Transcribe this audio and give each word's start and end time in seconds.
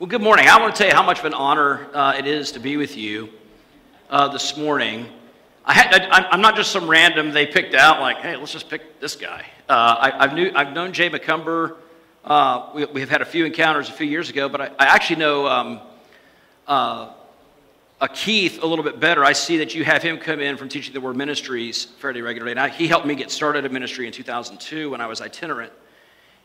Well, 0.00 0.08
good 0.08 0.22
morning. 0.22 0.48
I 0.48 0.58
want 0.58 0.74
to 0.74 0.78
tell 0.78 0.88
you 0.88 0.96
how 0.96 1.02
much 1.04 1.18
of 1.18 1.26
an 1.26 1.34
honor 1.34 1.86
uh, 1.92 2.14
it 2.16 2.26
is 2.26 2.52
to 2.52 2.58
be 2.58 2.78
with 2.78 2.96
you 2.96 3.28
uh, 4.08 4.28
this 4.28 4.56
morning. 4.56 5.06
I 5.66 6.28
am 6.32 6.40
not 6.40 6.56
just 6.56 6.70
some 6.70 6.88
random 6.88 7.32
they 7.32 7.46
picked 7.46 7.74
out, 7.74 8.00
like, 8.00 8.16
hey, 8.16 8.34
let's 8.34 8.50
just 8.50 8.70
pick 8.70 8.98
this 8.98 9.14
guy. 9.14 9.44
Uh, 9.68 10.10
I, 10.18 10.26
have 10.26 10.32
knew, 10.32 10.50
I've 10.54 10.72
known 10.72 10.94
Jay 10.94 11.10
McCumber. 11.10 11.76
Uh, 12.24 12.70
we, 12.74 12.86
we, 12.86 13.00
have 13.02 13.10
had 13.10 13.20
a 13.20 13.26
few 13.26 13.44
encounters 13.44 13.90
a 13.90 13.92
few 13.92 14.06
years 14.06 14.30
ago, 14.30 14.48
but 14.48 14.62
I, 14.62 14.66
I 14.78 14.86
actually 14.86 15.16
know 15.16 15.46
um, 15.46 15.80
uh, 16.66 17.12
a 18.00 18.08
Keith 18.08 18.62
a 18.62 18.66
little 18.66 18.86
bit 18.86 19.00
better. 19.00 19.22
I 19.22 19.34
see 19.34 19.58
that 19.58 19.74
you 19.74 19.84
have 19.84 20.02
him 20.02 20.16
come 20.16 20.40
in 20.40 20.56
from 20.56 20.70
teaching 20.70 20.94
the 20.94 21.00
word 21.02 21.14
ministries 21.14 21.84
fairly 21.84 22.22
regularly. 22.22 22.52
And 22.52 22.60
I, 22.60 22.70
he 22.70 22.88
helped 22.88 23.04
me 23.04 23.16
get 23.16 23.30
started 23.30 23.66
in 23.66 23.72
ministry 23.74 24.06
in 24.06 24.14
2002 24.14 24.88
when 24.88 25.02
I 25.02 25.06
was 25.06 25.20
itinerant 25.20 25.74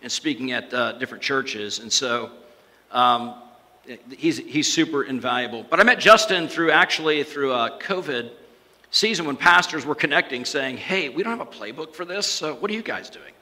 and 0.02 0.12
speaking 0.12 0.52
at 0.52 0.74
uh, 0.74 0.92
different 0.98 1.24
churches. 1.24 1.80
And 1.80 1.94
so, 1.94 2.32
um, 2.92 3.44
he's, 4.15 4.38
he's 4.38 4.71
super 4.71 5.04
invaluable. 5.04 5.66
But 5.70 5.80
I 5.80 5.84
met 5.84 5.99
Justin 5.99 6.48
through 6.48 6.71
actually 6.71 7.23
through 7.23 7.53
a 7.53 7.77
COVID 7.81 8.31
season 8.91 9.26
when 9.26 9.35
pastors 9.35 9.85
were 9.85 9.95
connecting 9.95 10.45
saying, 10.45 10.77
hey, 10.77 11.09
we 11.09 11.23
don't 11.23 11.38
have 11.38 11.48
a 11.48 11.52
playbook 11.52 11.93
for 11.93 12.05
this, 12.05 12.26
so 12.27 12.55
what 12.55 12.71
are 12.71 12.73
you 12.73 12.84
guys 12.84 13.09
doing? 13.09 13.34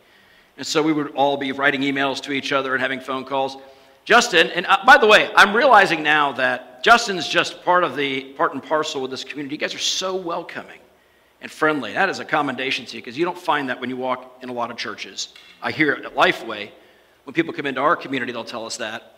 And 0.58 0.66
so 0.66 0.82
we 0.84 0.94
would 0.94 1.14
all 1.16 1.38
be 1.38 1.52
writing 1.52 1.82
emails 1.82 2.22
to 2.24 2.32
each 2.32 2.52
other 2.52 2.74
and 2.74 2.82
having 2.82 3.00
phone 3.00 3.26
calls. 3.26 3.58
Justin, 4.06 4.50
and 4.52 4.66
uh, 4.66 4.80
by 4.86 4.98
the 4.98 5.08
way, 5.08 5.32
I'm 5.36 5.56
realizing 5.56 6.04
now 6.04 6.34
that 6.34 6.84
Justin's 6.84 7.28
just 7.28 7.64
part 7.64 7.84
of 7.84 7.96
the 7.96 8.24
part 8.34 8.54
and 8.54 8.62
parcel 8.62 9.02
with 9.02 9.12
this 9.12 9.24
community. 9.24 9.56
You 9.56 9.60
guys 9.60 9.74
are 9.74 9.80
so 9.80 10.16
welcoming 10.16 10.80
and 11.42 11.50
friendly. 11.50 11.94
That 11.94 12.10
is 12.10 12.20
a 12.20 12.26
commendation 12.26 12.86
to 12.86 12.98
you 12.98 13.02
because 13.02 13.18
you 13.18 13.26
don't 13.26 13.38
find 13.38 13.70
that 13.70 13.80
when 13.80 13.90
you 13.90 13.98
walk 13.98 14.40
in 14.42 14.50
a 14.50 14.54
lot 14.54 14.72
of 14.72 14.78
churches. 14.78 15.30
I 15.62 15.72
hear 15.72 15.94
it 15.94 16.06
at 16.06 16.16
Lifeway. 16.16 16.72
When 17.24 17.34
people 17.34 17.54
come 17.54 17.66
into 17.66 17.80
our 17.80 17.96
community, 17.96 18.34
they'll 18.34 18.44
tell 18.44 18.66
us 18.66 18.78
that. 18.78 19.13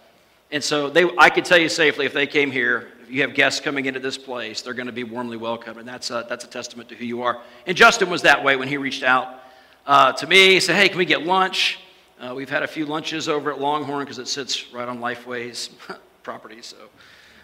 And 0.52 0.64
so 0.64 0.90
they, 0.90 1.10
I 1.18 1.30
can 1.30 1.44
tell 1.44 1.58
you 1.58 1.70
safely 1.70 2.06
if 2.06 2.14
they 2.14 2.28
came 2.28 2.52
here, 2.52 2.88
if 3.04 3.12
you 3.12 3.22
have 3.22 3.34
guests 3.34 3.60
coming 3.60 3.86
into 3.86 4.00
this 4.00 4.18
place, 4.18 4.62
they're 4.62 4.74
going 4.74 4.88
to 4.88 4.94
be 4.94 5.04
warmly 5.04 5.38
welcome. 5.38 5.78
And 5.78 5.88
that's 5.88 6.10
a, 6.12 6.26
that's 6.28 6.44
a 6.44 6.48
testament 6.48 6.90
to 6.90 6.96
who 6.96 7.06
you 7.06 7.22
are. 7.24 7.42
And 7.68 7.76
Justin 7.76 8.10
was 8.10 8.24
that 8.24 8.44
way 8.44 8.56
when 8.56 8.68
he 8.68 8.78
reached 8.78 9.04
out 9.04 9.42
uh, 9.86 10.12
to 10.14 10.28
me. 10.28 10.54
He 10.54 10.60
said, 10.60 10.76
Hey, 10.76 10.90
can 10.90 10.98
we 10.98 11.06
get 11.06 11.24
lunch? 11.24 11.80
Uh, 12.20 12.34
we've 12.34 12.50
had 12.50 12.64
a 12.64 12.68
few 12.68 12.86
lunches 12.86 13.28
over 13.28 13.52
at 13.52 13.60
Longhorn 13.60 14.06
because 14.06 14.20
it 14.20 14.28
sits 14.28 14.72
right 14.74 14.88
on 14.88 15.00
Lifeway's 15.00 15.70
property. 16.24 16.62
So, 16.62 16.78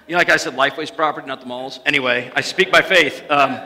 you 0.07 0.13
know, 0.13 0.17
like 0.17 0.29
I 0.29 0.37
said, 0.37 0.53
Lifeway's 0.53 0.91
property, 0.91 1.27
not 1.27 1.41
the 1.41 1.45
malls. 1.45 1.79
Anyway, 1.85 2.31
I 2.35 2.41
speak 2.41 2.71
by 2.71 2.81
faith. 2.81 3.23
Um, 3.29 3.59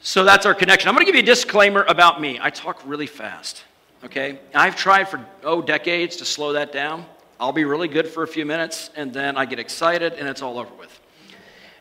so 0.00 0.24
that's 0.24 0.44
our 0.44 0.54
connection. 0.54 0.88
I'm 0.88 0.94
going 0.94 1.06
to 1.06 1.12
give 1.12 1.16
you 1.16 1.22
a 1.22 1.34
disclaimer 1.34 1.84
about 1.88 2.20
me. 2.20 2.38
I 2.40 2.50
talk 2.50 2.82
really 2.84 3.06
fast, 3.06 3.64
okay? 4.04 4.40
I've 4.54 4.76
tried 4.76 5.08
for, 5.08 5.24
oh, 5.42 5.62
decades 5.62 6.16
to 6.16 6.24
slow 6.24 6.52
that 6.52 6.72
down. 6.72 7.06
I'll 7.38 7.52
be 7.52 7.64
really 7.64 7.88
good 7.88 8.08
for 8.08 8.22
a 8.22 8.26
few 8.28 8.46
minutes, 8.46 8.88
and 8.96 9.12
then 9.12 9.36
I 9.36 9.44
get 9.44 9.58
excited, 9.58 10.14
and 10.14 10.26
it's 10.26 10.40
all 10.40 10.58
over 10.58 10.72
with. 10.78 11.00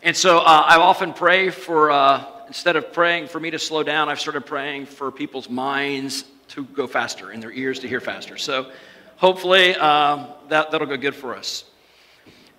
And 0.04 0.16
so 0.16 0.40
uh, 0.40 0.64
I 0.68 0.76
often 0.78 1.14
pray 1.14 1.50
for, 1.50 1.92
uh, 1.92 2.26
instead 2.48 2.76
of 2.76 2.92
praying 2.92 3.28
for 3.28 3.40
me 3.40 3.52
to 3.52 3.60
slow 3.60 3.82
down, 3.82 4.10
I've 4.10 4.20
started 4.20 4.46
praying 4.46 4.88
for 4.88 5.12
people's 5.12 5.50
minds 5.50 6.26
to 6.50 6.66
go 6.66 6.88
faster 6.88 7.32
and 7.32 7.42
their 7.42 7.54
ears 7.54 7.80
to 7.80 7.88
hear 7.88 8.02
faster. 8.02 8.38
So 8.38 8.70
hopefully 9.16 9.76
uh, 9.80 10.28
that, 10.50 10.72
that'll 10.72 10.88
go 10.88 10.98
good 10.98 11.16
for 11.16 11.34
us 11.34 11.64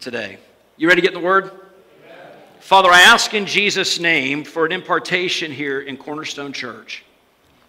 today. 0.01 0.39
You 0.79 0.89
ready 0.89 1.03
to 1.03 1.07
get 1.07 1.15
in 1.15 1.21
the 1.21 1.27
Word? 1.27 1.51
Father, 2.61 2.91
I 2.91 3.03
ask 3.03 3.35
in 3.35 3.45
Jesus' 3.45 4.01
name 4.01 4.43
for 4.43 4.65
an 4.65 4.73
impartation 4.73 5.53
here 5.53 5.81
in 5.81 5.99
Cornerstone 5.99 6.55
Church 6.55 7.05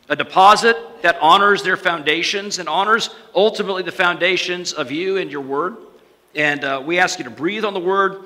a 0.09 0.15
deposit 0.15 0.77
that 1.01 1.17
honors 1.21 1.63
their 1.63 1.77
foundations 1.77 2.59
and 2.59 2.69
honors 2.69 3.09
ultimately 3.35 3.83
the 3.83 3.91
foundations 3.91 4.73
of 4.73 4.91
you 4.91 5.17
and 5.17 5.31
your 5.31 5.41
word. 5.41 5.77
And 6.35 6.63
uh, 6.63 6.81
we 6.85 6.99
ask 6.99 7.19
you 7.19 7.25
to 7.25 7.29
breathe 7.29 7.65
on 7.65 7.73
the 7.73 7.79
word. 7.79 8.25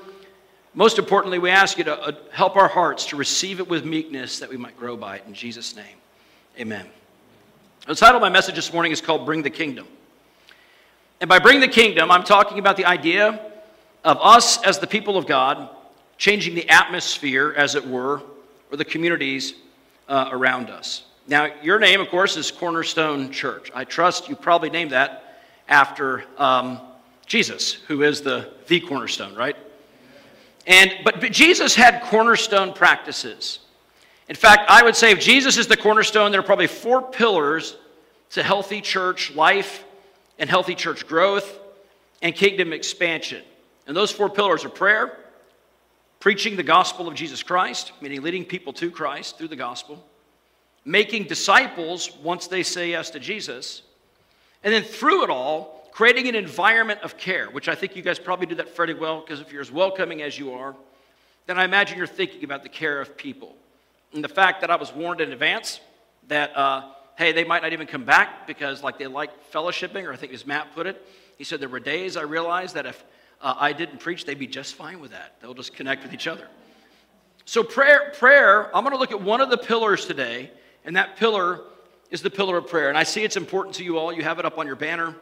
Most 0.74 0.98
importantly, 0.98 1.38
we 1.38 1.50
ask 1.50 1.78
you 1.78 1.84
to 1.84 2.00
uh, 2.00 2.12
help 2.30 2.56
our 2.56 2.68
hearts 2.68 3.06
to 3.06 3.16
receive 3.16 3.60
it 3.60 3.68
with 3.68 3.84
meekness 3.84 4.38
that 4.38 4.48
we 4.48 4.56
might 4.56 4.78
grow 4.78 4.96
by 4.96 5.16
it. 5.16 5.24
In 5.26 5.34
Jesus' 5.34 5.74
name, 5.76 5.96
amen. 6.58 6.86
The 7.86 7.94
title 7.94 8.16
of 8.16 8.22
my 8.22 8.28
message 8.28 8.54
this 8.54 8.72
morning 8.72 8.92
is 8.92 9.00
called 9.00 9.26
Bring 9.26 9.42
the 9.42 9.50
Kingdom. 9.50 9.86
And 11.20 11.28
by 11.28 11.38
bring 11.38 11.60
the 11.60 11.68
kingdom, 11.68 12.10
I'm 12.10 12.24
talking 12.24 12.58
about 12.58 12.76
the 12.76 12.84
idea 12.84 13.52
of 14.04 14.18
us 14.20 14.62
as 14.64 14.78
the 14.78 14.86
people 14.86 15.16
of 15.16 15.26
God 15.26 15.68
changing 16.16 16.54
the 16.54 16.68
atmosphere, 16.68 17.54
as 17.56 17.74
it 17.74 17.86
were, 17.86 18.22
or 18.70 18.76
the 18.76 18.84
communities 18.84 19.54
uh, 20.08 20.28
around 20.30 20.70
us. 20.70 21.04
Now, 21.28 21.48
your 21.62 21.78
name, 21.78 22.00
of 22.00 22.08
course, 22.08 22.36
is 22.36 22.50
Cornerstone 22.50 23.30
Church. 23.30 23.70
I 23.74 23.84
trust 23.84 24.28
you 24.28 24.34
probably 24.34 24.70
named 24.70 24.90
that 24.90 25.40
after 25.68 26.24
um, 26.36 26.80
Jesus, 27.26 27.74
who 27.74 28.02
is 28.02 28.22
the, 28.22 28.52
the 28.66 28.80
cornerstone, 28.80 29.34
right? 29.34 29.56
And, 30.66 30.92
but, 31.04 31.20
but 31.20 31.32
Jesus 31.32 31.74
had 31.74 32.02
cornerstone 32.02 32.72
practices. 32.72 33.60
In 34.28 34.36
fact, 34.36 34.68
I 34.68 34.82
would 34.82 34.96
say 34.96 35.12
if 35.12 35.20
Jesus 35.20 35.56
is 35.56 35.66
the 35.66 35.76
cornerstone, 35.76 36.30
there 36.30 36.40
are 36.40 36.44
probably 36.44 36.66
four 36.66 37.02
pillars 37.02 37.76
to 38.30 38.42
healthy 38.42 38.80
church 38.80 39.34
life 39.34 39.84
and 40.38 40.50
healthy 40.50 40.74
church 40.74 41.06
growth 41.06 41.58
and 42.20 42.34
kingdom 42.34 42.72
expansion. 42.72 43.42
And 43.86 43.96
those 43.96 44.10
four 44.10 44.28
pillars 44.28 44.64
are 44.64 44.68
prayer, 44.68 45.18
preaching 46.20 46.56
the 46.56 46.62
gospel 46.62 47.08
of 47.08 47.14
Jesus 47.14 47.42
Christ, 47.42 47.92
meaning 48.00 48.22
leading 48.22 48.44
people 48.44 48.72
to 48.74 48.90
Christ 48.90 49.38
through 49.38 49.48
the 49.48 49.56
gospel, 49.56 50.04
making 50.84 51.24
disciples 51.24 52.14
once 52.22 52.46
they 52.46 52.62
say 52.62 52.90
yes 52.90 53.10
to 53.10 53.20
Jesus, 53.20 53.82
and 54.64 54.72
then 54.72 54.82
through 54.82 55.24
it 55.24 55.30
all, 55.30 55.88
creating 55.92 56.28
an 56.28 56.34
environment 56.34 57.00
of 57.02 57.16
care, 57.16 57.48
which 57.50 57.68
I 57.68 57.74
think 57.74 57.94
you 57.94 58.02
guys 58.02 58.18
probably 58.18 58.46
do 58.46 58.54
that 58.56 58.68
fairly 58.68 58.94
well 58.94 59.20
because 59.20 59.40
if 59.40 59.52
you're 59.52 59.60
as 59.60 59.70
welcoming 59.70 60.22
as 60.22 60.38
you 60.38 60.52
are, 60.52 60.74
then 61.46 61.58
I 61.58 61.64
imagine 61.64 61.98
you're 61.98 62.06
thinking 62.06 62.44
about 62.44 62.62
the 62.62 62.68
care 62.68 63.00
of 63.00 63.16
people. 63.16 63.54
And 64.12 64.22
the 64.22 64.28
fact 64.28 64.60
that 64.60 64.70
I 64.70 64.76
was 64.76 64.92
warned 64.92 65.20
in 65.20 65.32
advance 65.32 65.80
that, 66.28 66.56
uh, 66.56 66.90
hey, 67.16 67.32
they 67.32 67.44
might 67.44 67.62
not 67.62 67.72
even 67.72 67.86
come 67.86 68.04
back 68.04 68.46
because, 68.46 68.82
like, 68.82 68.98
they 68.98 69.06
like 69.06 69.50
fellowshipping, 69.50 70.04
or 70.04 70.12
I 70.12 70.16
think 70.16 70.32
as 70.32 70.46
Matt 70.46 70.74
put 70.74 70.86
it, 70.86 71.06
he 71.38 71.44
said 71.44 71.60
there 71.60 71.68
were 71.68 71.80
days 71.80 72.16
I 72.16 72.22
realized 72.22 72.74
that 72.74 72.86
if 72.86 73.04
uh, 73.40 73.54
I 73.58 73.72
didn't 73.72 73.98
preach, 73.98 74.24
they'd 74.24 74.38
be 74.38 74.46
just 74.46 74.74
fine 74.74 75.00
with 75.00 75.10
that. 75.10 75.34
They'll 75.40 75.54
just 75.54 75.74
connect 75.74 76.02
with 76.04 76.14
each 76.14 76.26
other. 76.26 76.46
So, 77.44 77.64
prayer, 77.64 78.12
prayer 78.16 78.74
I'm 78.76 78.84
going 78.84 78.94
to 78.94 79.00
look 79.00 79.12
at 79.12 79.20
one 79.20 79.40
of 79.40 79.50
the 79.50 79.58
pillars 79.58 80.06
today 80.06 80.50
and 80.84 80.96
that 80.96 81.16
pillar 81.16 81.60
is 82.10 82.22
the 82.22 82.30
pillar 82.30 82.58
of 82.58 82.68
prayer. 82.68 82.88
And 82.88 82.98
I 82.98 83.04
see 83.04 83.24
it's 83.24 83.36
important 83.36 83.76
to 83.76 83.84
you 83.84 83.98
all. 83.98 84.12
You 84.12 84.22
have 84.22 84.38
it 84.38 84.44
up 84.44 84.58
on 84.58 84.66
your 84.66 84.76
banner 84.76 85.14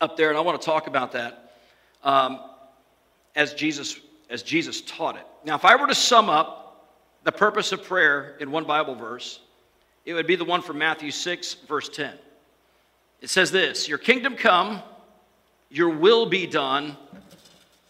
up 0.00 0.16
there, 0.16 0.28
and 0.28 0.36
I 0.36 0.40
want 0.40 0.60
to 0.60 0.64
talk 0.64 0.86
about 0.86 1.12
that 1.12 1.52
um, 2.02 2.40
as, 3.34 3.54
Jesus, 3.54 3.98
as 4.28 4.42
Jesus 4.42 4.82
taught 4.82 5.16
it. 5.16 5.26
Now, 5.44 5.54
if 5.54 5.64
I 5.64 5.76
were 5.76 5.86
to 5.86 5.94
sum 5.94 6.28
up 6.28 6.90
the 7.24 7.32
purpose 7.32 7.72
of 7.72 7.82
prayer 7.82 8.36
in 8.38 8.50
one 8.50 8.64
Bible 8.64 8.94
verse, 8.94 9.40
it 10.04 10.14
would 10.14 10.26
be 10.26 10.36
the 10.36 10.44
one 10.44 10.60
from 10.60 10.78
Matthew 10.78 11.10
6, 11.10 11.54
verse 11.66 11.88
10. 11.88 12.14
It 13.22 13.30
says 13.30 13.50
this 13.50 13.88
Your 13.88 13.98
kingdom 13.98 14.36
come, 14.36 14.82
your 15.70 15.88
will 15.88 16.26
be 16.26 16.46
done 16.46 16.96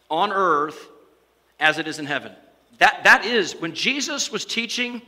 on 0.09 0.33
earth 0.33 0.89
as 1.59 1.79
it 1.79 1.89
is 1.89 1.99
in 1.99 2.07
heaven. 2.07 2.33
That, 2.79 3.03
that 3.05 3.25
is, 3.25 3.55
when 3.57 3.75
Jesus 3.75 4.31
was 4.31 4.45
teaching 4.45 5.03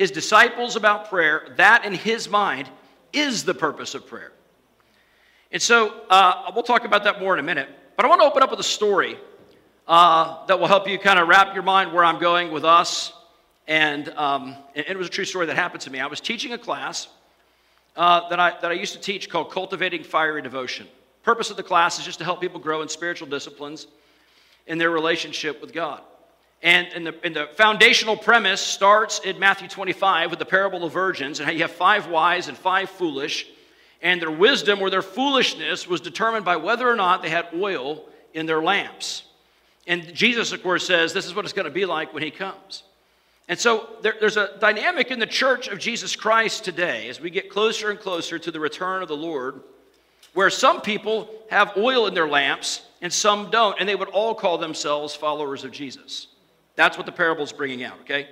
his 0.00 0.10
disciples 0.10 0.76
about 0.76 1.10
prayer, 1.10 1.46
that 1.58 1.84
in 1.84 1.92
his 1.92 2.26
mind 2.26 2.66
is 3.12 3.44
the 3.44 3.52
purpose 3.52 3.94
of 3.94 4.06
prayer. 4.06 4.32
And 5.52 5.60
so 5.60 5.92
uh, 6.08 6.50
we'll 6.54 6.62
talk 6.62 6.86
about 6.86 7.04
that 7.04 7.20
more 7.20 7.34
in 7.34 7.38
a 7.38 7.42
minute. 7.42 7.68
But 7.96 8.06
I 8.06 8.08
want 8.08 8.22
to 8.22 8.26
open 8.26 8.42
up 8.42 8.50
with 8.50 8.60
a 8.60 8.62
story 8.62 9.18
uh, 9.86 10.46
that 10.46 10.58
will 10.58 10.68
help 10.68 10.88
you 10.88 10.98
kind 10.98 11.18
of 11.18 11.28
wrap 11.28 11.52
your 11.52 11.62
mind 11.62 11.92
where 11.92 12.02
I'm 12.02 12.18
going 12.18 12.50
with 12.50 12.64
us. 12.64 13.12
And, 13.68 14.08
um, 14.16 14.56
and 14.74 14.86
it 14.88 14.96
was 14.96 15.08
a 15.08 15.10
true 15.10 15.26
story 15.26 15.44
that 15.44 15.56
happened 15.56 15.82
to 15.82 15.90
me. 15.90 16.00
I 16.00 16.06
was 16.06 16.22
teaching 16.22 16.54
a 16.54 16.58
class 16.58 17.08
uh, 17.94 18.26
that, 18.30 18.40
I, 18.40 18.58
that 18.62 18.70
I 18.70 18.74
used 18.74 18.94
to 18.94 19.00
teach 19.00 19.28
called 19.28 19.50
Cultivating 19.50 20.02
Fiery 20.02 20.40
Devotion. 20.40 20.86
Purpose 21.24 21.50
of 21.50 21.58
the 21.58 21.62
class 21.62 21.98
is 21.98 22.06
just 22.06 22.20
to 22.20 22.24
help 22.24 22.40
people 22.40 22.58
grow 22.58 22.80
in 22.80 22.88
spiritual 22.88 23.28
disciplines 23.28 23.86
in 24.66 24.78
their 24.78 24.90
relationship 24.90 25.60
with 25.60 25.74
God. 25.74 26.00
And, 26.62 26.88
and, 26.94 27.06
the, 27.06 27.14
and 27.24 27.34
the 27.34 27.46
foundational 27.54 28.16
premise 28.16 28.60
starts 28.60 29.20
in 29.20 29.38
Matthew 29.38 29.68
25 29.68 30.30
with 30.30 30.38
the 30.38 30.44
parable 30.44 30.84
of 30.84 30.92
virgins, 30.92 31.40
and 31.40 31.46
how 31.46 31.52
you 31.52 31.62
have 31.62 31.70
five 31.70 32.08
wise 32.08 32.48
and 32.48 32.56
five 32.56 32.90
foolish, 32.90 33.46
and 34.02 34.20
their 34.20 34.30
wisdom 34.30 34.80
or 34.80 34.90
their 34.90 35.02
foolishness 35.02 35.86
was 35.88 36.00
determined 36.00 36.44
by 36.44 36.56
whether 36.56 36.88
or 36.88 36.96
not 36.96 37.22
they 37.22 37.30
had 37.30 37.46
oil 37.54 38.04
in 38.34 38.46
their 38.46 38.62
lamps. 38.62 39.24
And 39.86 40.14
Jesus, 40.14 40.52
of 40.52 40.62
course, 40.62 40.86
says 40.86 41.12
this 41.12 41.26
is 41.26 41.34
what 41.34 41.44
it's 41.44 41.54
going 41.54 41.64
to 41.64 41.70
be 41.70 41.86
like 41.86 42.12
when 42.12 42.22
he 42.22 42.30
comes. 42.30 42.82
And 43.48 43.58
so 43.58 43.88
there, 44.02 44.14
there's 44.20 44.36
a 44.36 44.56
dynamic 44.60 45.10
in 45.10 45.18
the 45.18 45.26
church 45.26 45.66
of 45.66 45.78
Jesus 45.78 46.14
Christ 46.14 46.64
today 46.64 47.08
as 47.08 47.20
we 47.20 47.30
get 47.30 47.50
closer 47.50 47.90
and 47.90 47.98
closer 47.98 48.38
to 48.38 48.50
the 48.50 48.60
return 48.60 49.02
of 49.02 49.08
the 49.08 49.16
Lord, 49.16 49.60
where 50.34 50.50
some 50.50 50.80
people 50.80 51.28
have 51.50 51.72
oil 51.76 52.06
in 52.06 52.14
their 52.14 52.28
lamps 52.28 52.82
and 53.02 53.12
some 53.12 53.50
don't, 53.50 53.76
and 53.80 53.88
they 53.88 53.96
would 53.96 54.10
all 54.10 54.34
call 54.34 54.58
themselves 54.58 55.16
followers 55.16 55.64
of 55.64 55.72
Jesus. 55.72 56.28
That's 56.80 56.96
what 56.96 57.04
the 57.04 57.12
parable 57.12 57.44
is 57.44 57.52
bringing 57.52 57.84
out, 57.84 58.00
okay? 58.00 58.26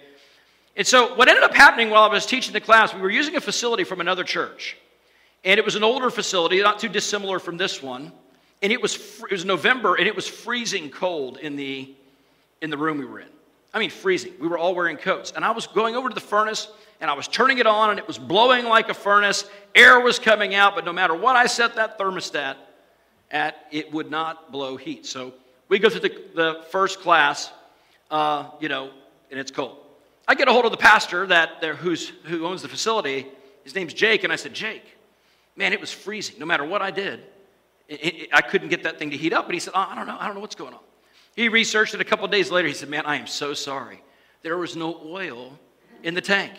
And 0.75 0.87
so, 0.87 1.15
what 1.17 1.29
ended 1.29 1.45
up 1.45 1.55
happening 1.55 1.91
while 1.91 2.05
I 2.05 2.09
was 2.09 2.25
teaching 2.25 2.55
the 2.55 2.63
class, 2.63 2.95
we 2.95 3.01
were 3.03 3.11
using 3.11 3.37
a 3.37 3.43
facility 3.43 3.85
from 3.85 4.01
another 4.01 4.25
church. 4.25 4.75
And 5.45 5.59
it 5.59 5.65
was 5.67 5.75
an 5.75 5.85
older 5.85 6.09
facility, 6.09 6.63
not 6.63 6.79
too 6.79 6.89
dissimilar 6.89 7.41
from 7.41 7.59
this 7.59 7.83
one. 7.83 8.11
And 8.63 8.73
it 8.73 8.81
was, 8.81 8.97
it 9.25 9.33
was 9.33 9.45
November, 9.45 9.97
and 9.97 10.07
it 10.07 10.17
was 10.17 10.27
freezing 10.27 10.89
cold 10.89 11.37
in 11.37 11.57
the, 11.57 11.95
in 12.63 12.71
the 12.71 12.79
room 12.79 12.97
we 12.97 13.05
were 13.05 13.21
in. 13.21 13.29
I 13.75 13.81
mean, 13.81 13.91
freezing. 13.91 14.33
We 14.41 14.49
were 14.49 14.57
all 14.57 14.75
wearing 14.75 14.97
coats. 14.97 15.35
And 15.37 15.45
I 15.45 15.51
was 15.51 15.67
going 15.67 15.95
over 15.95 16.09
to 16.09 16.15
the 16.15 16.21
furnace, 16.23 16.69
and 17.03 17.11
I 17.11 17.15
was 17.15 17.29
turning 17.29 17.59
it 17.59 17.67
on, 17.67 17.91
and 17.91 17.99
it 17.99 18.09
was 18.09 18.17
blowing 18.19 18.65
like 18.65 18.89
a 18.89 18.95
furnace. 18.95 19.45
Air 19.75 20.01
was 20.01 20.19
coming 20.19 20.55
out, 20.55 20.75
but 20.75 20.87
no 20.87 20.93
matter 20.95 21.15
what 21.15 21.37
I 21.37 21.49
set 21.49 21.77
that 21.77 21.99
thermostat 21.99 22.57
at, 23.31 23.67
it 23.71 23.93
would 23.93 24.11
not 24.11 24.51
blow 24.51 24.79
heat. 24.79 25.05
So 25.05 25.35
we 25.69 25.79
go 25.79 25.91
through 25.91 26.01
the, 26.01 26.23
the 26.35 26.65
first 26.71 27.01
class, 27.01 27.53
uh, 28.11 28.51
you 28.61 28.69
know, 28.69 28.91
and 29.31 29.39
it's 29.39 29.51
cold. 29.51 29.77
I 30.27 30.35
get 30.35 30.49
a 30.49 30.53
hold 30.53 30.65
of 30.65 30.71
the 30.71 30.77
pastor 30.77 31.27
that 31.27 31.61
there, 31.61 31.75
who's, 31.75 32.09
who 32.25 32.47
owns 32.47 32.63
the 32.63 32.69
facility. 32.69 33.27
His 33.65 33.75
name's 33.75 33.95
Jake, 33.95 34.25
and 34.25 34.33
I 34.33 34.37
said, 34.37 34.53
Jake, 34.55 34.85
man, 35.57 35.73
it 35.73 35.81
was 35.81 35.91
freezing. 35.91 36.39
No 36.39 36.47
matter 36.47 36.65
what 36.65 36.83
I 36.83 36.91
did, 36.91 37.21
it, 37.89 38.05
it, 38.05 38.29
I 38.33 38.43
couldn't 38.43 38.69
get 38.69 38.83
that 38.83 38.99
thing 38.99 39.11
to 39.11 39.17
heat 39.17 39.33
up. 39.33 39.47
And 39.47 39.55
he 39.55 39.61
said, 39.61 39.73
oh, 39.75 39.87
I 39.91 39.95
don't 39.95 40.07
know. 40.07 40.17
I 40.19 40.27
don't 40.27 40.35
know 40.35 40.41
what's 40.41 40.55
going 40.55 40.75
on. 40.75 40.81
He 41.39 41.49
researched 41.49 41.95
it 41.95 42.01
a 42.01 42.05
couple 42.05 42.27
days 42.27 42.51
later. 42.51 42.67
He 42.67 42.75
said, 42.75 42.89
Man, 42.89 43.07
I 43.07 43.15
am 43.15 43.29
so 43.29 43.55
sorry. 43.55 44.03
There 44.43 44.59
was 44.59 44.75
no 44.75 45.01
oil 45.07 45.57
in 46.03 46.15
the 46.15 46.21
tank. 46.21 46.53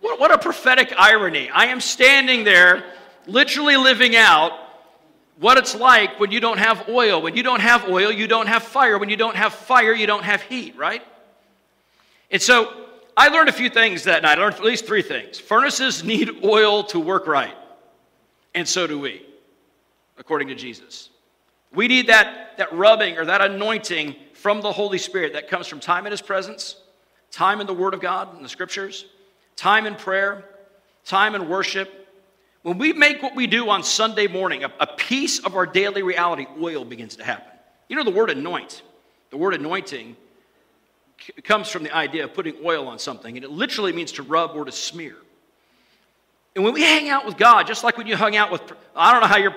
What, 0.00 0.18
what 0.18 0.32
a 0.32 0.38
prophetic 0.38 0.94
irony. 0.96 1.50
I 1.50 1.66
am 1.66 1.82
standing 1.82 2.44
there, 2.44 2.82
literally 3.26 3.76
living 3.76 4.16
out 4.16 4.52
what 5.40 5.56
it's 5.56 5.74
like 5.74 6.20
when 6.20 6.30
you 6.30 6.38
don't 6.38 6.58
have 6.58 6.88
oil. 6.88 7.22
When 7.22 7.34
you 7.34 7.42
don't 7.42 7.60
have 7.60 7.88
oil, 7.88 8.12
you 8.12 8.26
don't 8.26 8.46
have 8.46 8.62
fire. 8.62 8.98
When 8.98 9.08
you 9.08 9.16
don't 9.16 9.36
have 9.36 9.54
fire, 9.54 9.94
you 9.94 10.06
don't 10.06 10.22
have 10.22 10.42
heat, 10.42 10.76
right? 10.76 11.02
And 12.30 12.40
so 12.40 12.72
I 13.16 13.28
learned 13.28 13.48
a 13.48 13.52
few 13.52 13.70
things 13.70 14.04
that 14.04 14.22
night. 14.22 14.38
I 14.38 14.42
learned 14.42 14.56
at 14.56 14.62
least 14.62 14.86
three 14.86 15.02
things. 15.02 15.38
Furnaces 15.38 16.04
need 16.04 16.44
oil 16.44 16.84
to 16.84 17.00
work 17.00 17.26
right, 17.26 17.54
and 18.54 18.68
so 18.68 18.86
do 18.86 19.00
we, 19.00 19.26
according 20.18 20.48
to 20.48 20.54
Jesus. 20.54 21.08
We 21.72 21.88
need 21.88 22.08
that, 22.08 22.58
that 22.58 22.72
rubbing 22.72 23.16
or 23.16 23.24
that 23.24 23.40
anointing 23.40 24.16
from 24.34 24.60
the 24.60 24.72
Holy 24.72 24.98
Spirit 24.98 25.32
that 25.32 25.48
comes 25.48 25.66
from 25.66 25.80
time 25.80 26.04
in 26.04 26.12
His 26.12 26.20
presence, 26.20 26.76
time 27.30 27.60
in 27.60 27.66
the 27.66 27.74
Word 27.74 27.94
of 27.94 28.00
God 28.00 28.36
in 28.36 28.42
the 28.42 28.48
Scriptures, 28.48 29.06
time 29.56 29.86
in 29.86 29.94
prayer, 29.94 30.44
time 31.04 31.34
in 31.34 31.48
worship. 31.48 31.99
When 32.62 32.78
we 32.78 32.92
make 32.92 33.22
what 33.22 33.34
we 33.34 33.46
do 33.46 33.70
on 33.70 33.82
Sunday 33.82 34.26
morning 34.26 34.64
a, 34.64 34.72
a 34.80 34.86
piece 34.86 35.38
of 35.38 35.56
our 35.56 35.66
daily 35.66 36.02
reality, 36.02 36.46
oil 36.60 36.84
begins 36.84 37.16
to 37.16 37.24
happen. 37.24 37.52
You 37.88 37.96
know 37.96 38.04
the 38.04 38.10
word 38.10 38.30
anoint, 38.30 38.82
the 39.30 39.36
word 39.36 39.54
anointing 39.54 40.16
comes 41.44 41.68
from 41.68 41.82
the 41.82 41.94
idea 41.94 42.24
of 42.24 42.34
putting 42.34 42.56
oil 42.64 42.88
on 42.88 42.98
something, 42.98 43.36
and 43.36 43.44
it 43.44 43.50
literally 43.50 43.92
means 43.92 44.12
to 44.12 44.22
rub 44.22 44.52
or 44.54 44.64
to 44.64 44.72
smear. 44.72 45.16
And 46.54 46.64
when 46.64 46.74
we 46.74 46.82
hang 46.82 47.08
out 47.08 47.24
with 47.24 47.36
God, 47.36 47.66
just 47.66 47.84
like 47.84 47.96
when 47.96 48.06
you 48.06 48.16
hung 48.16 48.36
out 48.36 48.50
with, 48.50 48.62
I 48.94 49.12
don't 49.12 49.20
know 49.20 49.28
how 49.28 49.38
you're 49.38 49.54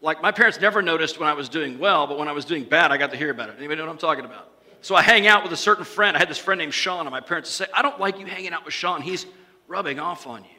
like 0.00 0.20
my 0.20 0.32
parents 0.32 0.60
never 0.60 0.82
noticed 0.82 1.20
when 1.20 1.28
I 1.28 1.34
was 1.34 1.48
doing 1.48 1.78
well, 1.78 2.06
but 2.06 2.18
when 2.18 2.28
I 2.28 2.32
was 2.32 2.44
doing 2.44 2.64
bad, 2.64 2.90
I 2.90 2.96
got 2.96 3.12
to 3.12 3.16
hear 3.16 3.30
about 3.30 3.48
it. 3.50 3.54
Anybody 3.58 3.78
know 3.78 3.86
what 3.86 3.92
I'm 3.92 3.98
talking 3.98 4.24
about? 4.24 4.48
So 4.80 4.96
I 4.96 5.02
hang 5.02 5.28
out 5.28 5.44
with 5.44 5.52
a 5.52 5.56
certain 5.56 5.84
friend. 5.84 6.16
I 6.16 6.18
had 6.18 6.28
this 6.28 6.38
friend 6.38 6.58
named 6.58 6.74
Sean, 6.74 7.06
and 7.06 7.10
my 7.10 7.20
parents 7.20 7.48
would 7.48 7.68
say, 7.68 7.72
I 7.72 7.82
don't 7.82 8.00
like 8.00 8.18
you 8.18 8.26
hanging 8.26 8.52
out 8.52 8.64
with 8.64 8.74
Sean. 8.74 9.00
He's 9.00 9.26
rubbing 9.68 10.00
off 10.00 10.26
on 10.26 10.42
you. 10.42 10.50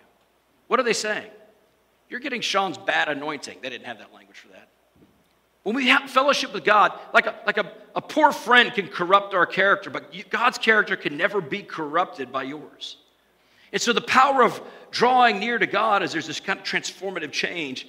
What 0.67 0.79
are 0.79 0.83
they 0.83 0.93
saying? 0.93 1.29
You're 2.13 2.19
getting 2.19 2.41
Sean's 2.41 2.77
bad 2.77 3.09
anointing. 3.09 3.57
They 3.63 3.71
didn't 3.71 3.87
have 3.87 3.97
that 3.97 4.13
language 4.13 4.37
for 4.37 4.49
that. 4.49 4.67
When 5.63 5.75
we 5.75 5.87
have 5.87 6.11
fellowship 6.11 6.53
with 6.53 6.63
God, 6.63 6.91
like 7.11 7.25
a, 7.25 7.33
like 7.43 7.57
a, 7.57 7.71
a 7.95 8.01
poor 8.01 8.31
friend 8.31 8.71
can 8.71 8.87
corrupt 8.87 9.33
our 9.33 9.47
character, 9.47 9.89
but 9.89 10.13
God's 10.29 10.59
character 10.59 10.95
can 10.95 11.17
never 11.17 11.41
be 11.41 11.63
corrupted 11.63 12.31
by 12.31 12.43
yours. 12.43 12.97
And 13.71 13.81
so 13.81 13.93
the 13.93 14.01
power 14.01 14.43
of 14.43 14.61
drawing 14.91 15.39
near 15.39 15.57
to 15.57 15.65
God 15.65 16.03
is 16.03 16.11
there's 16.11 16.27
this 16.27 16.39
kind 16.39 16.59
of 16.59 16.63
transformative 16.63 17.31
change 17.31 17.87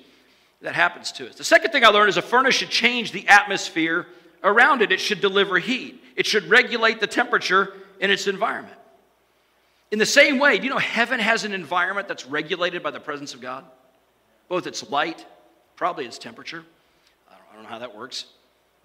that 0.62 0.74
happens 0.74 1.12
to 1.12 1.28
us. 1.28 1.34
The 1.34 1.44
second 1.44 1.72
thing 1.72 1.84
I 1.84 1.88
learned 1.88 2.08
is 2.08 2.16
a 2.16 2.22
furnace 2.22 2.54
should 2.54 2.70
change 2.70 3.12
the 3.12 3.28
atmosphere 3.28 4.06
around 4.42 4.80
it. 4.80 4.90
It 4.90 5.00
should 5.00 5.20
deliver 5.20 5.58
heat, 5.58 6.02
it 6.16 6.24
should 6.24 6.44
regulate 6.44 6.98
the 6.98 7.06
temperature 7.06 7.74
in 8.00 8.10
its 8.10 8.26
environment. 8.26 8.78
In 9.90 9.98
the 9.98 10.06
same 10.06 10.38
way, 10.38 10.56
do 10.56 10.64
you 10.64 10.70
know 10.70 10.78
heaven 10.78 11.20
has 11.20 11.44
an 11.44 11.52
environment 11.52 12.08
that's 12.08 12.24
regulated 12.24 12.82
by 12.82 12.90
the 12.90 13.00
presence 13.00 13.34
of 13.34 13.42
God? 13.42 13.66
Both 14.48 14.66
its 14.66 14.88
light, 14.90 15.24
probably 15.76 16.04
its 16.04 16.18
temperature. 16.18 16.64
I 17.28 17.32
don't, 17.32 17.42
I 17.50 17.54
don't 17.54 17.62
know 17.64 17.70
how 17.70 17.78
that 17.78 17.96
works. 17.96 18.26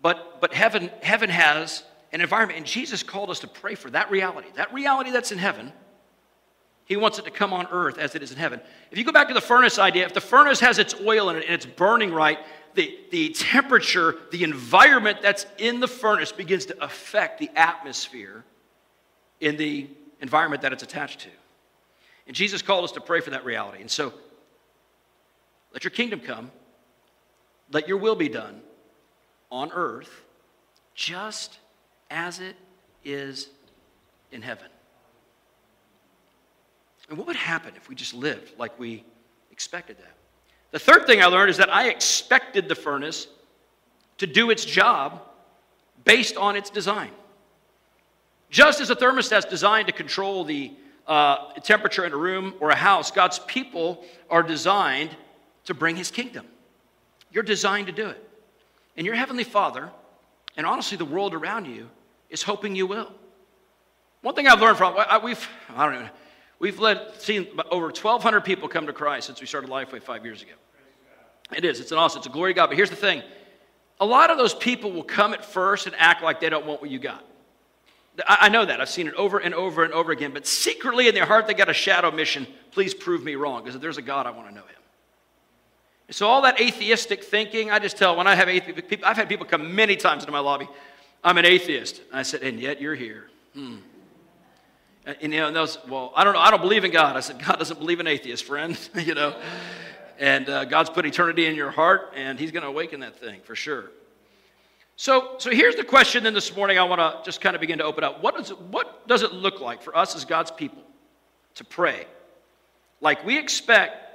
But, 0.02 0.40
but 0.42 0.54
heaven, 0.54 0.90
heaven 1.02 1.30
has 1.30 1.84
an 2.12 2.22
environment, 2.22 2.58
and 2.58 2.66
Jesus 2.66 3.04
called 3.04 3.30
us 3.30 3.40
to 3.40 3.48
pray 3.48 3.76
for 3.76 3.90
that 3.92 4.10
reality. 4.10 4.48
That 4.56 4.74
reality 4.74 5.12
that's 5.12 5.32
in 5.32 5.38
heaven 5.38 5.74
he 6.90 6.98
wants 6.98 7.20
it 7.20 7.26
to 7.26 7.32
come 7.32 7.54
on 7.54 7.68
earth 7.72 8.00
as 8.00 8.16
it 8.16 8.24
is 8.24 8.32
in 8.32 8.38
heaven. 8.38 8.60
If 8.90 8.98
you 8.98 9.04
go 9.04 9.12
back 9.12 9.28
to 9.28 9.34
the 9.36 9.42
furnace 9.42 9.78
idea, 9.78 10.08
if 10.08 10.16
the 10.16 10.22
furnace 10.22 10.60
has 10.60 10.80
its 10.80 10.96
oil 11.00 11.30
in 11.30 11.36
it 11.36 11.46
and 11.46 11.54
it's 11.54 11.68
burning 11.68 12.12
right, 12.12 12.40
the, 12.74 12.98
the 13.12 13.30
temperature, 13.30 14.16
the 14.32 14.44
environment 14.44 15.20
that's 15.22 15.46
in 15.60 15.82
the 15.82 15.88
furnace 15.88 16.32
begins 16.32 16.66
to 16.66 16.84
affect 16.84 17.40
the 17.40 17.52
atmosphere 17.56 18.44
in 19.40 19.56
the 19.56 19.88
environment 20.20 20.64
that 20.64 20.74
it's 20.74 20.82
attached 20.82 21.20
to. 21.22 21.30
And 22.26 22.36
Jesus 22.36 22.64
called 22.64 22.84
us 22.84 22.92
to 22.94 23.02
pray 23.02 23.22
for 23.22 23.30
that 23.30 23.46
reality. 23.46 23.82
And 23.82 23.90
so, 23.90 24.12
let 25.74 25.84
your 25.84 25.92
kingdom 25.92 26.20
come, 26.20 26.52
let 27.72 27.88
your 27.88 27.98
will 27.98 28.16
be 28.16 28.30
done 28.30 28.62
on 29.52 29.72
earth 29.72 30.24
just 30.96 31.60
as 32.10 32.40
it 32.40 32.56
is 33.04 33.50
in 34.32 34.42
heaven. 34.42 34.68
And 37.10 37.18
what 37.18 37.28
would 37.28 37.36
happen 37.36 37.74
if 37.76 37.90
we 37.90 37.96
just 37.96 38.14
lived 38.14 38.54
like 38.58 38.78
we 38.80 39.04
expected 39.52 39.98
that? 39.98 40.14
The 40.72 40.80
third 40.80 41.08
thing 41.08 41.22
I 41.22 41.26
learned 41.26 41.50
is 41.50 41.58
that 41.58 41.74
I 41.74 41.90
expected 41.90 42.68
the 42.68 42.76
furnace 42.76 43.28
to 44.20 44.28
do 44.28 44.52
its 44.52 44.64
job 44.64 45.22
based 46.04 46.38
on 46.38 46.56
its 46.56 46.70
design. 46.70 47.12
Just 48.50 48.80
as 48.80 48.90
a 48.90 48.96
thermostat's 48.96 49.46
designed 49.46 49.88
to 49.88 49.94
control 49.94 50.44
the 50.44 50.72
uh, 51.08 51.54
temperature 51.64 52.06
in 52.06 52.14
a 52.14 52.18
room 52.18 52.54
or 52.60 52.70
a 52.70 52.76
house, 52.76 53.10
God's 53.10 53.40
people 53.40 54.04
are 54.30 54.44
designed 54.44 55.16
to 55.70 55.74
bring 55.74 55.96
his 55.96 56.12
kingdom. 56.12 56.46
You're 57.32 57.44
designed 57.44 57.88
to 57.88 57.94
do 57.94 58.10
it. 58.10 58.30
And 58.98 59.06
your 59.06 59.16
heavenly 59.16 59.44
Father, 59.44 59.90
and 60.58 60.68
honestly, 60.68 60.98
the 60.98 61.06
world 61.06 61.34
around 61.34 61.66
you, 61.66 61.90
is 62.30 62.44
hoping 62.44 62.76
you 62.76 62.86
will. 62.86 63.12
One 64.22 64.36
thing 64.36 64.48
I've 64.48 64.62
learned 64.62 64.78
from, 64.78 64.96
we've, 65.24 65.48
I 65.76 65.86
don't 65.90 66.04
know, 66.04 66.10
We've 66.60 66.78
led, 66.78 67.16
seen 67.22 67.48
over 67.72 67.86
1,200 67.86 68.42
people 68.42 68.68
come 68.68 68.86
to 68.88 68.94
Christ 68.94 69.28
since 69.28 69.40
we 69.40 69.48
started 69.48 69.70
Lifeway 69.70 70.04
five 70.04 70.26
years 70.26 70.42
ago. 70.42 70.52
It 71.56 71.64
is. 71.64 71.80
It's 71.80 71.92
an 71.92 71.98
awesome. 71.98 72.20
It's 72.20 72.28
a 72.28 72.32
glory 72.32 72.52
of 72.52 72.58
God. 72.58 72.68
But 72.68 72.76
here's 72.76 72.90
the 72.90 72.96
thing 72.96 73.24
a 74.02 74.06
lot 74.06 74.30
of 74.30 74.38
those 74.38 74.54
people 74.54 74.92
will 74.92 75.04
come 75.04 75.34
at 75.34 75.44
first 75.44 75.88
and 75.88 75.96
act 75.98 76.22
like 76.22 76.40
they 76.40 76.50
don't 76.50 76.66
want 76.66 76.82
what 76.82 76.92
you 76.92 77.00
got. 77.00 77.26
I 78.28 78.50
know 78.50 78.66
that. 78.66 78.82
I've 78.82 78.90
seen 78.90 79.08
it 79.08 79.14
over 79.14 79.40
and 79.40 79.56
over 79.56 79.86
and 79.86 79.94
over 79.94 80.12
again. 80.12 80.32
But 80.34 80.46
secretly 80.46 81.08
in 81.08 81.16
their 81.16 81.26
heart, 81.26 81.48
they 81.48 81.54
got 81.54 81.70
a 81.70 81.74
shadow 81.74 82.12
mission. 82.12 82.46
Please 82.72 82.94
prove 82.94 83.24
me 83.24 83.36
wrong. 83.36 83.64
Because 83.64 83.76
if 83.76 83.82
there's 83.82 83.98
a 83.98 84.02
God, 84.02 84.28
I 84.28 84.32
want 84.32 84.50
to 84.50 84.54
know 84.54 84.62
him. 84.62 84.79
So 86.12 86.28
all 86.28 86.42
that 86.42 86.60
atheistic 86.60 87.24
thinking, 87.24 87.72
I 87.72 87.80
just 87.80 87.98
tell 87.98 88.16
when 88.16 88.28
I 88.28 88.36
have 88.36 88.50
atheist 88.50 88.88
people, 88.88 89.08
I've 89.08 89.18
had 89.18 89.30
people 89.30 89.46
come 89.46 89.76
many 89.76 89.96
times 89.96 90.24
into 90.24 90.32
my 90.32 90.40
lobby. 90.40 90.68
I'm 91.24 91.38
an 91.38 91.46
atheist. 91.46 92.02
I 92.12 92.24
said, 92.24 92.42
and 92.42 92.60
yet 92.60 92.82
you're 92.82 92.96
here. 92.96 93.30
Hmm. 93.54 93.78
And, 95.06 95.18
you 95.22 95.40
know, 95.40 95.48
and 95.48 95.56
those, 95.56 95.78
well, 95.88 96.12
I 96.16 96.24
don't 96.24 96.34
know, 96.34 96.40
I 96.40 96.52
don't 96.52 96.62
believe 96.62 96.84
in 96.84 96.92
God. 96.92 97.16
I 97.16 97.20
said, 97.20 97.44
God 97.44 97.58
doesn't 97.58 97.80
believe 97.80 98.00
in 98.00 98.08
atheists, 98.08 98.46
friend, 98.46 98.78
you 98.96 99.14
know. 99.14 99.36
And 100.18 100.50
uh, 100.50 100.66
God's 100.66 100.90
put 100.90 101.06
eternity 101.06 101.46
in 101.46 101.56
your 101.56 101.72
heart, 101.72 102.14
and 102.16 102.40
He's 102.40 102.52
going 102.52 102.64
to 102.64 102.70
awaken 102.70 103.00
that 103.02 103.20
thing 103.20 103.42
for 103.44 103.56
sure. 103.56 103.92
So, 104.96 105.36
so 105.38 105.50
here's 105.50 105.76
the 105.76 105.84
question 105.84 106.24
then 106.24 106.34
this 106.34 106.54
morning 106.56 106.78
I 106.78 106.84
want 106.84 107.00
to 107.00 107.22
just 107.24 107.40
kind 107.40 107.56
of 107.56 107.62
begin 107.62 107.78
to 107.78 107.86
open 107.86 108.04
up. 108.04 108.22
What 108.22 108.36
does, 108.36 108.50
what 108.50 109.08
does 109.08 109.22
it 109.22 109.32
look 109.32 109.62
like 109.62 109.82
for 109.82 109.96
us 109.96 110.16
as 110.16 110.26
God's 110.26 110.52
people 110.52 110.84
to 111.56 111.64
pray 111.64 112.06
like 113.02 113.26
we 113.26 113.38
expect 113.38 114.09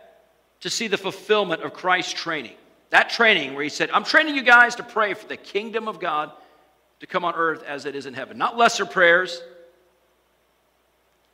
to 0.65 0.71
see 0.71 0.89
the 0.89 0.97
fulfillment 0.97 1.63
of 1.63 1.75
Christ's 1.75 2.15
training? 2.15 2.55
That 2.89 3.11
training 3.11 3.53
where 3.53 3.63
He 3.63 3.69
said, 3.69 3.91
I'm 3.91 4.03
training 4.03 4.35
you 4.35 4.43
guys 4.43 4.77
to 4.77 4.83
pray 4.83 5.13
for 5.13 5.29
the 5.29 5.37
kingdom 5.37 5.89
of 5.89 6.01
God 6.01 6.33
to 7.01 7.07
come 7.07 7.23
on 7.23 7.35
earth 7.35 7.63
as 7.65 7.85
it 7.85 7.95
is 7.95 8.07
in 8.07 8.15
heaven. 8.15 8.39
Not 8.39 8.57
lesser 8.57 8.87
prayers, 8.87 9.43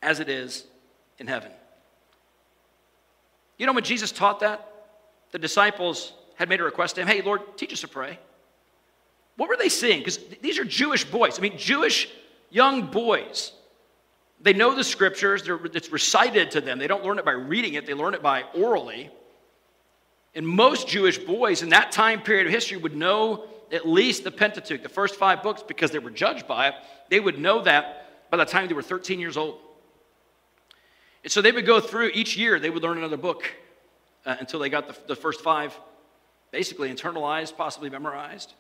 as 0.03 0.19
it 0.19 0.29
is 0.29 0.65
in 1.21 1.29
heaven. 1.29 1.53
You 3.57 3.67
know, 3.67 3.73
when 3.73 3.85
Jesus 3.85 4.11
taught 4.11 4.41
that, 4.41 4.67
the 5.31 5.39
disciples 5.39 6.13
had 6.35 6.49
made 6.49 6.59
a 6.59 6.65
request 6.65 6.97
to 6.97 7.03
him, 7.03 7.07
Hey, 7.07 7.23
Lord, 7.23 7.43
teach 7.57 7.73
us 7.73 7.83
to 7.83 7.89
pray. 7.89 8.19
What 9.37 9.49
were 9.49 9.57
they 9.57 9.69
seeing? 9.69 10.01
Because 10.01 10.19
these 10.43 10.59
are 10.59 10.65
Jewish 10.65 11.05
boys. 11.05 11.39
I 11.39 11.43
mean, 11.43 11.57
Jewish 11.57 12.09
young 12.51 12.87
boys. 12.87 13.53
They 14.41 14.55
know 14.55 14.75
the 14.75 14.83
scriptures, 14.83 15.49
it's 15.73 15.93
recited 15.93 16.51
to 16.51 16.61
them. 16.61 16.81
They 16.81 16.89
don't 16.89 17.05
learn 17.05 17.21
it 17.21 17.25
by 17.25 17.31
reading 17.31 17.75
it, 17.75 17.87
they 17.87 17.95
learn 17.95 18.15
it 18.15 18.23
by 18.23 18.43
orally. 18.55 19.09
And 20.35 20.47
most 20.47 20.89
Jewish 20.89 21.19
boys 21.19 21.63
in 21.63 21.71
that 21.71 21.93
time 21.93 22.23
period 22.23 22.47
of 22.47 22.53
history 22.53 22.77
would 22.77 22.97
know 22.97 23.45
at 23.73 23.89
least 23.89 24.25
the 24.25 24.31
Pentateuch, 24.31 24.83
the 24.83 24.89
first 24.89 25.17
five 25.17 25.43
books, 25.43 25.63
because 25.63 25.91
they 25.91 25.99
were 25.99 26.11
judged 26.11 26.47
by 26.47 26.69
it. 26.69 26.75
They 27.09 27.21
would 27.21 27.39
know 27.39 27.63
that 27.63 28.31
by 28.31 28.37
the 28.37 28.45
time 28.45 28.69
they 28.69 28.75
were 28.75 28.83
13 28.83 29.19
years 29.21 29.37
old. 29.37 29.59
And 31.23 31.33
so 31.33 31.43
they 31.43 31.53
would 31.53 31.67
go 31.67 31.81
through 31.81 32.11
each 32.15 32.37
year, 32.37 32.59
they 32.59 32.71
would 32.71 32.83
learn 32.83 32.99
another 32.99 33.17
book 33.17 33.45
uh, 34.25 34.37
until 34.41 34.61
they 34.61 34.69
got 34.69 34.87
the, 34.87 34.97
the 35.09 35.17
first 35.17 35.41
five 35.41 35.79
basically 36.51 36.93
internalized, 36.93 37.57
possibly 37.57 37.91
memorized. 37.91 38.55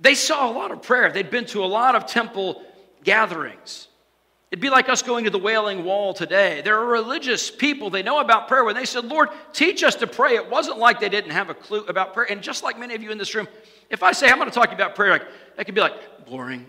They 0.00 0.14
saw 0.14 0.50
a 0.50 0.52
lot 0.52 0.70
of 0.70 0.82
prayer. 0.82 1.10
They'd 1.10 1.30
been 1.30 1.46
to 1.46 1.64
a 1.64 1.66
lot 1.66 1.94
of 1.94 2.06
temple 2.06 2.62
gatherings. 3.02 3.87
It'd 4.50 4.62
be 4.62 4.70
like 4.70 4.88
us 4.88 5.02
going 5.02 5.24
to 5.24 5.30
the 5.30 5.38
Wailing 5.38 5.84
Wall 5.84 6.14
today. 6.14 6.62
There 6.62 6.78
are 6.78 6.86
religious 6.86 7.50
people, 7.50 7.90
they 7.90 8.02
know 8.02 8.20
about 8.20 8.48
prayer. 8.48 8.64
When 8.64 8.74
they 8.74 8.86
said, 8.86 9.04
Lord, 9.04 9.28
teach 9.52 9.82
us 9.82 9.94
to 9.96 10.06
pray, 10.06 10.36
it 10.36 10.48
wasn't 10.48 10.78
like 10.78 11.00
they 11.00 11.10
didn't 11.10 11.32
have 11.32 11.50
a 11.50 11.54
clue 11.54 11.84
about 11.84 12.14
prayer. 12.14 12.30
And 12.30 12.42
just 12.42 12.62
like 12.62 12.78
many 12.78 12.94
of 12.94 13.02
you 13.02 13.10
in 13.10 13.18
this 13.18 13.34
room, 13.34 13.46
if 13.90 14.02
I 14.02 14.12
say 14.12 14.28
I'm 14.30 14.38
going 14.38 14.48
to 14.48 14.54
talk 14.54 14.72
about 14.72 14.94
prayer, 14.94 15.10
like, 15.10 15.26
that 15.56 15.66
could 15.66 15.74
be 15.74 15.82
like 15.82 16.26
boring. 16.26 16.64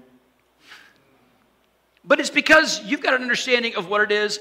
But 2.03 2.19
it's 2.19 2.29
because 2.29 2.83
you've 2.83 3.01
got 3.01 3.13
an 3.13 3.21
understanding 3.21 3.75
of 3.75 3.88
what 3.88 4.01
it 4.01 4.12
is. 4.12 4.39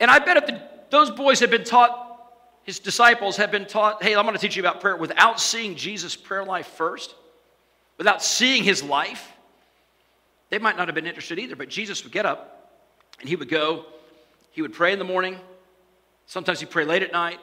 And 0.00 0.10
I 0.10 0.18
bet 0.18 0.36
if 0.36 0.46
the, 0.46 0.62
those 0.90 1.10
boys 1.10 1.38
had 1.38 1.50
been 1.50 1.64
taught, 1.64 2.32
his 2.64 2.80
disciples 2.80 3.36
had 3.36 3.52
been 3.52 3.66
taught, 3.66 4.02
hey, 4.02 4.16
I'm 4.16 4.24
going 4.24 4.34
to 4.34 4.40
teach 4.40 4.56
you 4.56 4.62
about 4.62 4.80
prayer 4.80 4.96
without 4.96 5.40
seeing 5.40 5.76
Jesus' 5.76 6.16
prayer 6.16 6.44
life 6.44 6.66
first, 6.66 7.14
without 7.98 8.22
seeing 8.22 8.64
his 8.64 8.82
life, 8.82 9.32
they 10.52 10.58
might 10.58 10.76
not 10.76 10.86
have 10.86 10.94
been 10.94 11.06
interested 11.06 11.38
either. 11.38 11.56
But 11.56 11.70
Jesus 11.70 12.04
would 12.04 12.12
get 12.12 12.26
up 12.26 12.74
and 13.20 13.28
he 13.28 13.36
would 13.36 13.48
go, 13.48 13.86
he 14.50 14.60
would 14.60 14.74
pray 14.74 14.92
in 14.92 14.98
the 14.98 15.04
morning. 15.04 15.40
Sometimes 16.26 16.60
he'd 16.60 16.68
pray 16.68 16.84
late 16.84 17.02
at 17.02 17.10
night, 17.10 17.40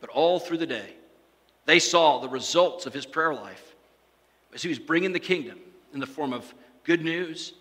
but 0.00 0.10
all 0.10 0.40
through 0.40 0.58
the 0.58 0.66
day, 0.66 0.94
they 1.66 1.78
saw 1.78 2.18
the 2.18 2.28
results 2.28 2.84
of 2.84 2.92
his 2.92 3.06
prayer 3.06 3.32
life 3.32 3.76
as 4.52 4.60
he 4.60 4.68
was 4.68 4.80
bringing 4.80 5.12
the 5.12 5.20
kingdom 5.20 5.56
in 5.94 6.00
the 6.00 6.06
form 6.06 6.32
of 6.32 6.52
good 6.82 7.00
news, 7.04 7.52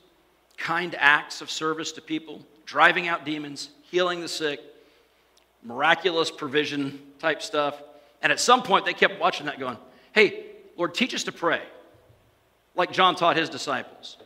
kind 0.57 0.95
acts 0.97 1.41
of 1.41 1.51
service 1.51 1.91
to 1.91 2.01
people, 2.01 2.41
driving 2.65 3.07
out 3.07 3.23
demons, 3.23 3.69
healing 3.83 4.19
the 4.19 4.27
sick, 4.27 4.59
miraculous 5.61 6.31
provision 6.31 6.99
type 7.19 7.43
stuff. 7.43 7.83
And 8.23 8.31
at 8.31 8.39
some 8.39 8.63
point, 8.63 8.83
they 8.83 8.95
kept 8.95 9.19
watching 9.19 9.45
that 9.45 9.59
going, 9.59 9.77
hey, 10.13 10.45
Lord, 10.75 10.95
teach 10.95 11.13
us 11.13 11.25
to 11.25 11.31
pray, 11.31 11.61
like 12.73 12.91
John 12.91 13.15
taught 13.15 13.37
his 13.37 13.47
disciples. 13.47 14.17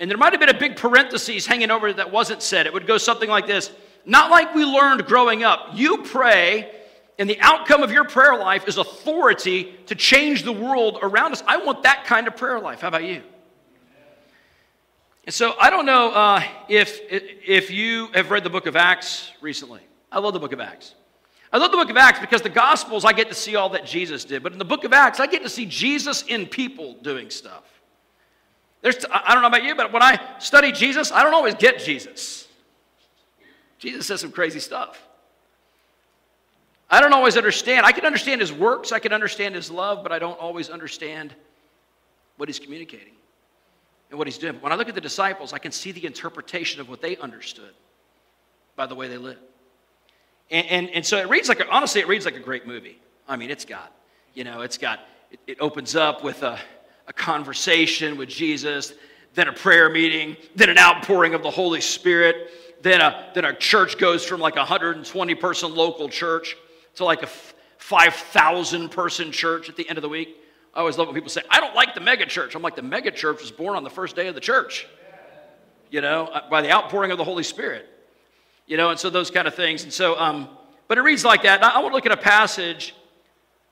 And 0.00 0.10
there 0.10 0.18
might 0.18 0.32
have 0.32 0.40
been 0.40 0.54
a 0.54 0.58
big 0.58 0.76
parenthesis 0.76 1.46
hanging 1.46 1.70
over 1.70 1.92
that 1.92 2.10
wasn't 2.10 2.42
said. 2.42 2.66
It 2.66 2.72
would 2.72 2.86
go 2.86 2.98
something 2.98 3.28
like 3.28 3.46
this 3.46 3.70
Not 4.04 4.30
like 4.30 4.54
we 4.54 4.64
learned 4.64 5.06
growing 5.06 5.44
up. 5.44 5.70
You 5.74 5.98
pray, 5.98 6.70
and 7.18 7.30
the 7.30 7.40
outcome 7.40 7.82
of 7.82 7.92
your 7.92 8.04
prayer 8.04 8.36
life 8.36 8.66
is 8.66 8.76
authority 8.76 9.74
to 9.86 9.94
change 9.94 10.42
the 10.42 10.52
world 10.52 10.98
around 11.00 11.32
us. 11.32 11.42
I 11.46 11.58
want 11.58 11.84
that 11.84 12.04
kind 12.04 12.26
of 12.26 12.36
prayer 12.36 12.60
life. 12.60 12.80
How 12.80 12.88
about 12.88 13.04
you? 13.04 13.22
And 15.26 15.32
so 15.32 15.54
I 15.58 15.70
don't 15.70 15.86
know 15.86 16.10
uh, 16.10 16.42
if, 16.68 17.00
if 17.08 17.70
you 17.70 18.08
have 18.14 18.30
read 18.30 18.44
the 18.44 18.50
book 18.50 18.66
of 18.66 18.76
Acts 18.76 19.32
recently. 19.40 19.80
I 20.12 20.18
love 20.18 20.34
the 20.34 20.40
book 20.40 20.52
of 20.52 20.60
Acts. 20.60 20.94
I 21.50 21.58
love 21.58 21.70
the 21.70 21.76
book 21.76 21.88
of 21.88 21.96
Acts 21.96 22.18
because 22.18 22.42
the 22.42 22.50
Gospels, 22.50 23.04
I 23.04 23.12
get 23.12 23.28
to 23.28 23.34
see 23.34 23.56
all 23.56 23.70
that 23.70 23.86
Jesus 23.86 24.24
did. 24.24 24.42
But 24.42 24.52
in 24.52 24.58
the 24.58 24.64
book 24.64 24.84
of 24.84 24.92
Acts, 24.92 25.20
I 25.20 25.26
get 25.26 25.42
to 25.44 25.48
see 25.48 25.66
Jesus 25.66 26.22
in 26.22 26.46
people 26.46 26.94
doing 27.00 27.30
stuff. 27.30 27.62
There's, 28.84 29.02
I 29.10 29.32
don't 29.32 29.40
know 29.40 29.48
about 29.48 29.64
you, 29.64 29.74
but 29.74 29.94
when 29.94 30.02
I 30.02 30.20
study 30.40 30.70
Jesus, 30.70 31.10
I 31.10 31.22
don't 31.22 31.32
always 31.32 31.54
get 31.54 31.78
Jesus. 31.78 32.46
Jesus 33.78 34.06
says 34.06 34.20
some 34.20 34.30
crazy 34.30 34.60
stuff. 34.60 35.02
I 36.90 37.00
don't 37.00 37.14
always 37.14 37.38
understand. 37.38 37.86
I 37.86 37.92
can 37.92 38.04
understand 38.04 38.42
his 38.42 38.52
works, 38.52 38.92
I 38.92 38.98
can 38.98 39.14
understand 39.14 39.54
his 39.54 39.70
love, 39.70 40.02
but 40.02 40.12
I 40.12 40.18
don't 40.18 40.38
always 40.38 40.68
understand 40.68 41.34
what 42.36 42.46
he's 42.46 42.58
communicating 42.58 43.14
and 44.10 44.18
what 44.18 44.28
he's 44.28 44.36
doing. 44.36 44.56
When 44.60 44.70
I 44.70 44.74
look 44.74 44.90
at 44.90 44.94
the 44.94 45.00
disciples, 45.00 45.54
I 45.54 45.58
can 45.58 45.72
see 45.72 45.90
the 45.90 46.04
interpretation 46.04 46.78
of 46.78 46.90
what 46.90 47.00
they 47.00 47.16
understood 47.16 47.72
by 48.76 48.84
the 48.84 48.94
way 48.94 49.08
they 49.08 49.16
live. 49.16 49.38
And, 50.50 50.66
and, 50.66 50.90
and 50.90 51.06
so 51.06 51.16
it 51.16 51.30
reads 51.30 51.48
like, 51.48 51.60
a, 51.60 51.70
honestly, 51.70 52.02
it 52.02 52.06
reads 52.06 52.26
like 52.26 52.36
a 52.36 52.40
great 52.40 52.66
movie. 52.66 52.98
I 53.26 53.36
mean, 53.36 53.50
it's 53.50 53.64
got, 53.64 53.94
you 54.34 54.44
know, 54.44 54.60
it's 54.60 54.76
got, 54.76 55.00
it, 55.30 55.40
it 55.46 55.56
opens 55.58 55.96
up 55.96 56.22
with 56.22 56.42
a, 56.42 56.60
a 57.06 57.12
conversation 57.12 58.16
with 58.16 58.28
Jesus, 58.28 58.94
then 59.34 59.48
a 59.48 59.52
prayer 59.52 59.90
meeting, 59.90 60.36
then 60.54 60.70
an 60.70 60.78
outpouring 60.78 61.34
of 61.34 61.42
the 61.42 61.50
Holy 61.50 61.80
Spirit, 61.80 62.50
then 62.82 63.00
a, 63.00 63.30
then 63.34 63.44
a 63.44 63.54
church 63.54 63.98
goes 63.98 64.24
from 64.24 64.40
like 64.40 64.56
a 64.56 64.60
120 64.60 65.34
person 65.34 65.74
local 65.74 66.08
church 66.08 66.56
to 66.96 67.04
like 67.04 67.22
a 67.22 67.28
5,000 67.78 68.90
person 68.90 69.32
church 69.32 69.68
at 69.68 69.76
the 69.76 69.88
end 69.88 69.98
of 69.98 70.02
the 70.02 70.08
week. 70.08 70.36
I 70.74 70.80
always 70.80 70.98
love 70.98 71.08
when 71.08 71.14
people 71.14 71.30
say, 71.30 71.42
I 71.50 71.60
don't 71.60 71.74
like 71.74 71.94
the 71.94 72.00
mega 72.00 72.26
church. 72.26 72.54
I'm 72.54 72.62
like, 72.62 72.76
the 72.76 72.82
mega 72.82 73.10
church 73.10 73.40
was 73.40 73.52
born 73.52 73.76
on 73.76 73.84
the 73.84 73.90
first 73.90 74.16
day 74.16 74.26
of 74.26 74.34
the 74.34 74.40
church, 74.40 74.86
you 75.90 76.00
know, 76.00 76.26
uh, 76.26 76.48
by 76.48 76.62
the 76.62 76.72
outpouring 76.72 77.10
of 77.10 77.18
the 77.18 77.24
Holy 77.24 77.44
Spirit, 77.44 77.86
you 78.66 78.76
know, 78.76 78.90
and 78.90 78.98
so 78.98 79.10
those 79.10 79.30
kind 79.30 79.46
of 79.46 79.54
things. 79.54 79.84
And 79.84 79.92
so, 79.92 80.18
um, 80.18 80.48
but 80.88 80.98
it 80.98 81.02
reads 81.02 81.24
like 81.24 81.42
that. 81.42 81.62
I 81.62 81.78
want 81.78 81.92
to 81.92 81.94
look 81.94 82.06
at 82.06 82.12
a 82.12 82.16
passage. 82.16 82.94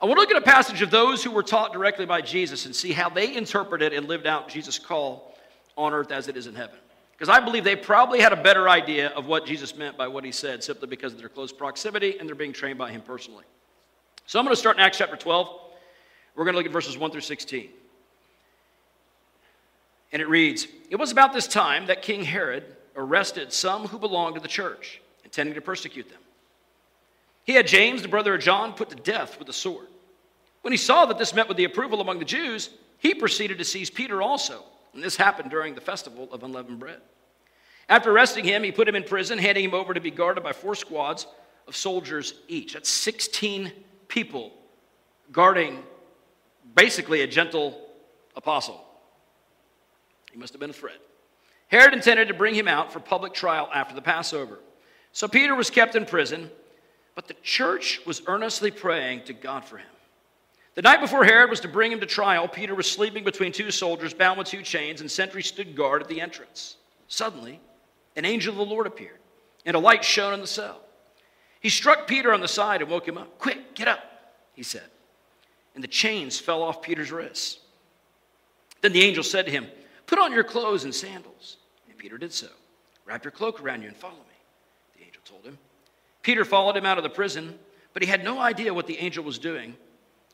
I 0.03 0.07
want 0.07 0.17
to 0.17 0.21
look 0.23 0.33
at 0.33 0.37
a 0.37 0.45
passage 0.45 0.83
of 0.83 0.91
those 0.91 1.23
who 1.23 1.31
were 1.31 1.45
taught 1.45 1.73
directly 1.73 2.07
by 2.07 2.23
Jesus 2.23 2.67
and 2.67 2.75
see 2.75 2.91
how 2.91 3.09
they 3.09 3.37
interpreted 3.37 3.93
and 3.93 4.09
lived 4.09 4.27
out 4.27 4.49
Jesus' 4.49 4.77
call 4.77 5.33
on 5.77 5.93
earth 5.95 6.11
as 6.11 6.27
it 6.27 6.37
is 6.37 6.49
in 6.49 6.57
heaven. 6.57 6.75
Because 7.13 7.29
I 7.29 7.39
believe 7.39 7.63
they 7.63 7.77
probably 7.77 8.21
had 8.21 8.33
a 8.33 8.43
better 8.43 8.69
idea 8.69 9.11
of 9.11 9.27
what 9.27 9.47
Jesus 9.47 9.77
meant 9.77 9.97
by 9.97 10.09
what 10.09 10.25
he 10.25 10.33
said 10.33 10.65
simply 10.65 10.89
because 10.89 11.13
of 11.13 11.21
their 11.21 11.29
close 11.29 11.53
proximity 11.53 12.19
and 12.19 12.29
they're 12.29 12.35
being 12.35 12.53
trained 12.53 12.79
by 12.79 12.91
him 12.91 13.01
personally. 13.01 13.45
So 14.27 14.41
I'm 14.41 14.45
going 14.45 14.57
to 14.57 14.59
start 14.59 14.77
in 14.77 14.83
Acts 14.83 14.99
chapter 14.99 15.15
12. 15.15 15.49
We're 16.35 16.45
going 16.45 16.55
to 16.55 16.59
look 16.59 16.67
at 16.67 16.73
verses 16.73 16.99
1 16.99 17.11
through 17.13 17.21
16. 17.21 17.69
And 20.11 20.21
it 20.21 20.29
reads 20.29 20.67
It 20.91 20.97
was 20.97 21.13
about 21.13 21.33
this 21.33 21.47
time 21.47 21.87
that 21.87 22.03
King 22.03 22.25
Herod 22.25 22.65
arrested 22.97 23.53
some 23.53 23.87
who 23.87 24.01
belonged 24.01 24.35
to 24.35 24.41
the 24.41 24.49
church, 24.49 25.01
intending 25.23 25.55
to 25.55 25.61
persecute 25.61 26.09
them. 26.09 26.19
He 27.45 27.53
had 27.53 27.69
James, 27.69 28.03
the 28.03 28.09
brother 28.09 28.35
of 28.35 28.41
John, 28.41 28.73
put 28.73 28.91
to 28.91 28.97
death 28.97 29.39
with 29.39 29.49
a 29.49 29.53
sword. 29.53 29.87
When 30.63 30.73
he 30.73 30.79
saw 30.79 31.07
that 31.07 31.19
this 31.19 31.35
met 31.35 31.49
with 31.49 31.57
the 31.57 31.65
approval 31.65 32.01
among 32.01 32.19
the 32.19 32.25
Jews, 32.25 32.71
he 32.99 33.15
proceeded 33.15 33.59
to 33.59 33.65
seize 33.65 33.91
Peter 33.91 34.23
also. 34.23 34.65
And 34.95 35.03
this 35.03 35.17
happened 35.17 35.51
during 35.51 35.75
the 35.75 35.81
festival 35.81 36.29
of 36.33 36.43
unleavened 36.43 36.79
bread. 36.79 37.01
After 37.89 38.11
arresting 38.11 38.45
him, 38.45 38.63
he 38.63 38.73
put 38.73 38.89
him 38.89 38.95
in 38.95 39.03
prison, 39.03 39.39
handing 39.39 39.65
him 39.65 39.75
over 39.75 39.93
to 39.93 40.01
be 40.01 40.11
guarded 40.11 40.45
by 40.45 40.53
four 40.53 40.75
squads 40.75 41.27
of 41.67 41.77
soldiers 41.77 42.35
each. 42.49 42.75
That's 42.75 42.89
16 42.89 43.73
people 44.09 44.53
guarding 45.33 45.83
basically 46.75 47.23
a 47.23 47.27
gentle 47.27 47.89
apostle. 48.37 48.85
He 50.31 50.39
must 50.39 50.53
have 50.53 50.61
been 50.61 50.71
a 50.71 50.75
threat. 50.75 51.01
Herod 51.69 51.95
intended 51.95 52.29
to 52.29 52.35
bring 52.35 52.55
him 52.55 52.69
out 52.69 52.93
for 52.93 53.01
public 53.01 53.33
trial 53.33 53.69
after 53.75 53.95
the 53.95 54.03
Passover. 54.03 54.59
So 55.13 55.27
Peter 55.27 55.55
was 55.55 55.71
kept 55.71 55.95
in 55.95 56.07
prison, 56.07 56.51
but 57.15 57.29
the 57.29 57.35
church 57.43 58.01
was 58.07 58.23
earnestly 58.27 58.71
praying 58.71 59.25
to 59.25 59.33
God 59.33 59.65
for 59.65 59.79
him. 59.79 59.87
The 60.75 60.83
night 60.83 61.01
before 61.01 61.25
Herod 61.25 61.51
was 61.51 61.61
to 61.61 61.69
bring 61.69 61.93
him 61.93 62.01
to 62.01 62.07
trial, 62.07 62.49
Peter 62.49 62.75
was 62.75 62.91
sleeping 62.91 63.25
between 63.25 63.53
two 63.53 63.71
soldiers 63.71 64.15
bound 64.15 64.39
with 64.39 64.49
two 64.49 64.63
chains, 64.63 65.01
and 65.01 65.11
sentries 65.11 65.47
stood 65.47 65.77
guard 65.77 66.03
at 66.03 66.09
the 66.09 66.21
entrance. 66.21 66.77
Suddenly, 67.09 67.61
an 68.17 68.25
angel 68.25 68.53
of 68.53 68.59
the 68.59 68.75
Lord 68.75 68.87
appeared, 68.87 69.19
and 69.67 69.77
a 69.77 69.79
light 69.79 70.05
shone 70.05 70.33
in 70.33 70.41
the 70.41 70.47
cell. 70.47 70.81
He 71.61 71.69
struck 71.69 72.07
Peter 72.07 72.33
on 72.33 72.41
the 72.41 72.49
side 72.49 72.81
and 72.81 72.91
woke 72.91 73.07
him 73.07 73.19
up. 73.19 73.39
Quick, 73.39 73.75
get 73.75 73.87
up, 73.87 74.01
he 74.55 74.63
said 74.63 74.89
and 75.75 75.83
the 75.83 75.89
chains 75.89 76.39
fell 76.39 76.63
off 76.63 76.83
Peter's 76.83 77.13
wrists. 77.13 77.61
Then 78.81 78.93
the 78.93 79.03
angel 79.03 79.23
said 79.23 79.47
to 79.47 79.53
him, 79.53 79.67
Put 80.07 80.19
on 80.19 80.33
your 80.33 80.45
clothes 80.45 80.85
and 80.85 80.95
sandals. 80.95 81.59
And 81.89 81.97
Peter 81.97 82.19
did 82.19 82.33
so. 82.33 82.49
Wrap 83.05 83.25
your 83.25 83.31
cloak 83.31 83.63
around 83.63 83.83
you 83.83 83.89
and 83.89 83.97
follow 83.97 84.15
me, 84.15 84.37
the 84.97 85.05
angel 85.05 85.23
told 85.25 85.45
him. 85.45 85.59
Peter 86.23 86.45
followed 86.45 86.77
him 86.77 86.87
out 86.87 86.99
of 86.99 87.05
the 87.05 87.11
prison, 87.11 87.59
but 87.93 88.03
he 88.03 88.09
had 88.09 88.23
no 88.23 88.39
idea 88.39 88.73
what 88.73 88.87
the 88.87 88.99
angel 88.99 89.25
was 89.25 89.39
doing 89.39 89.77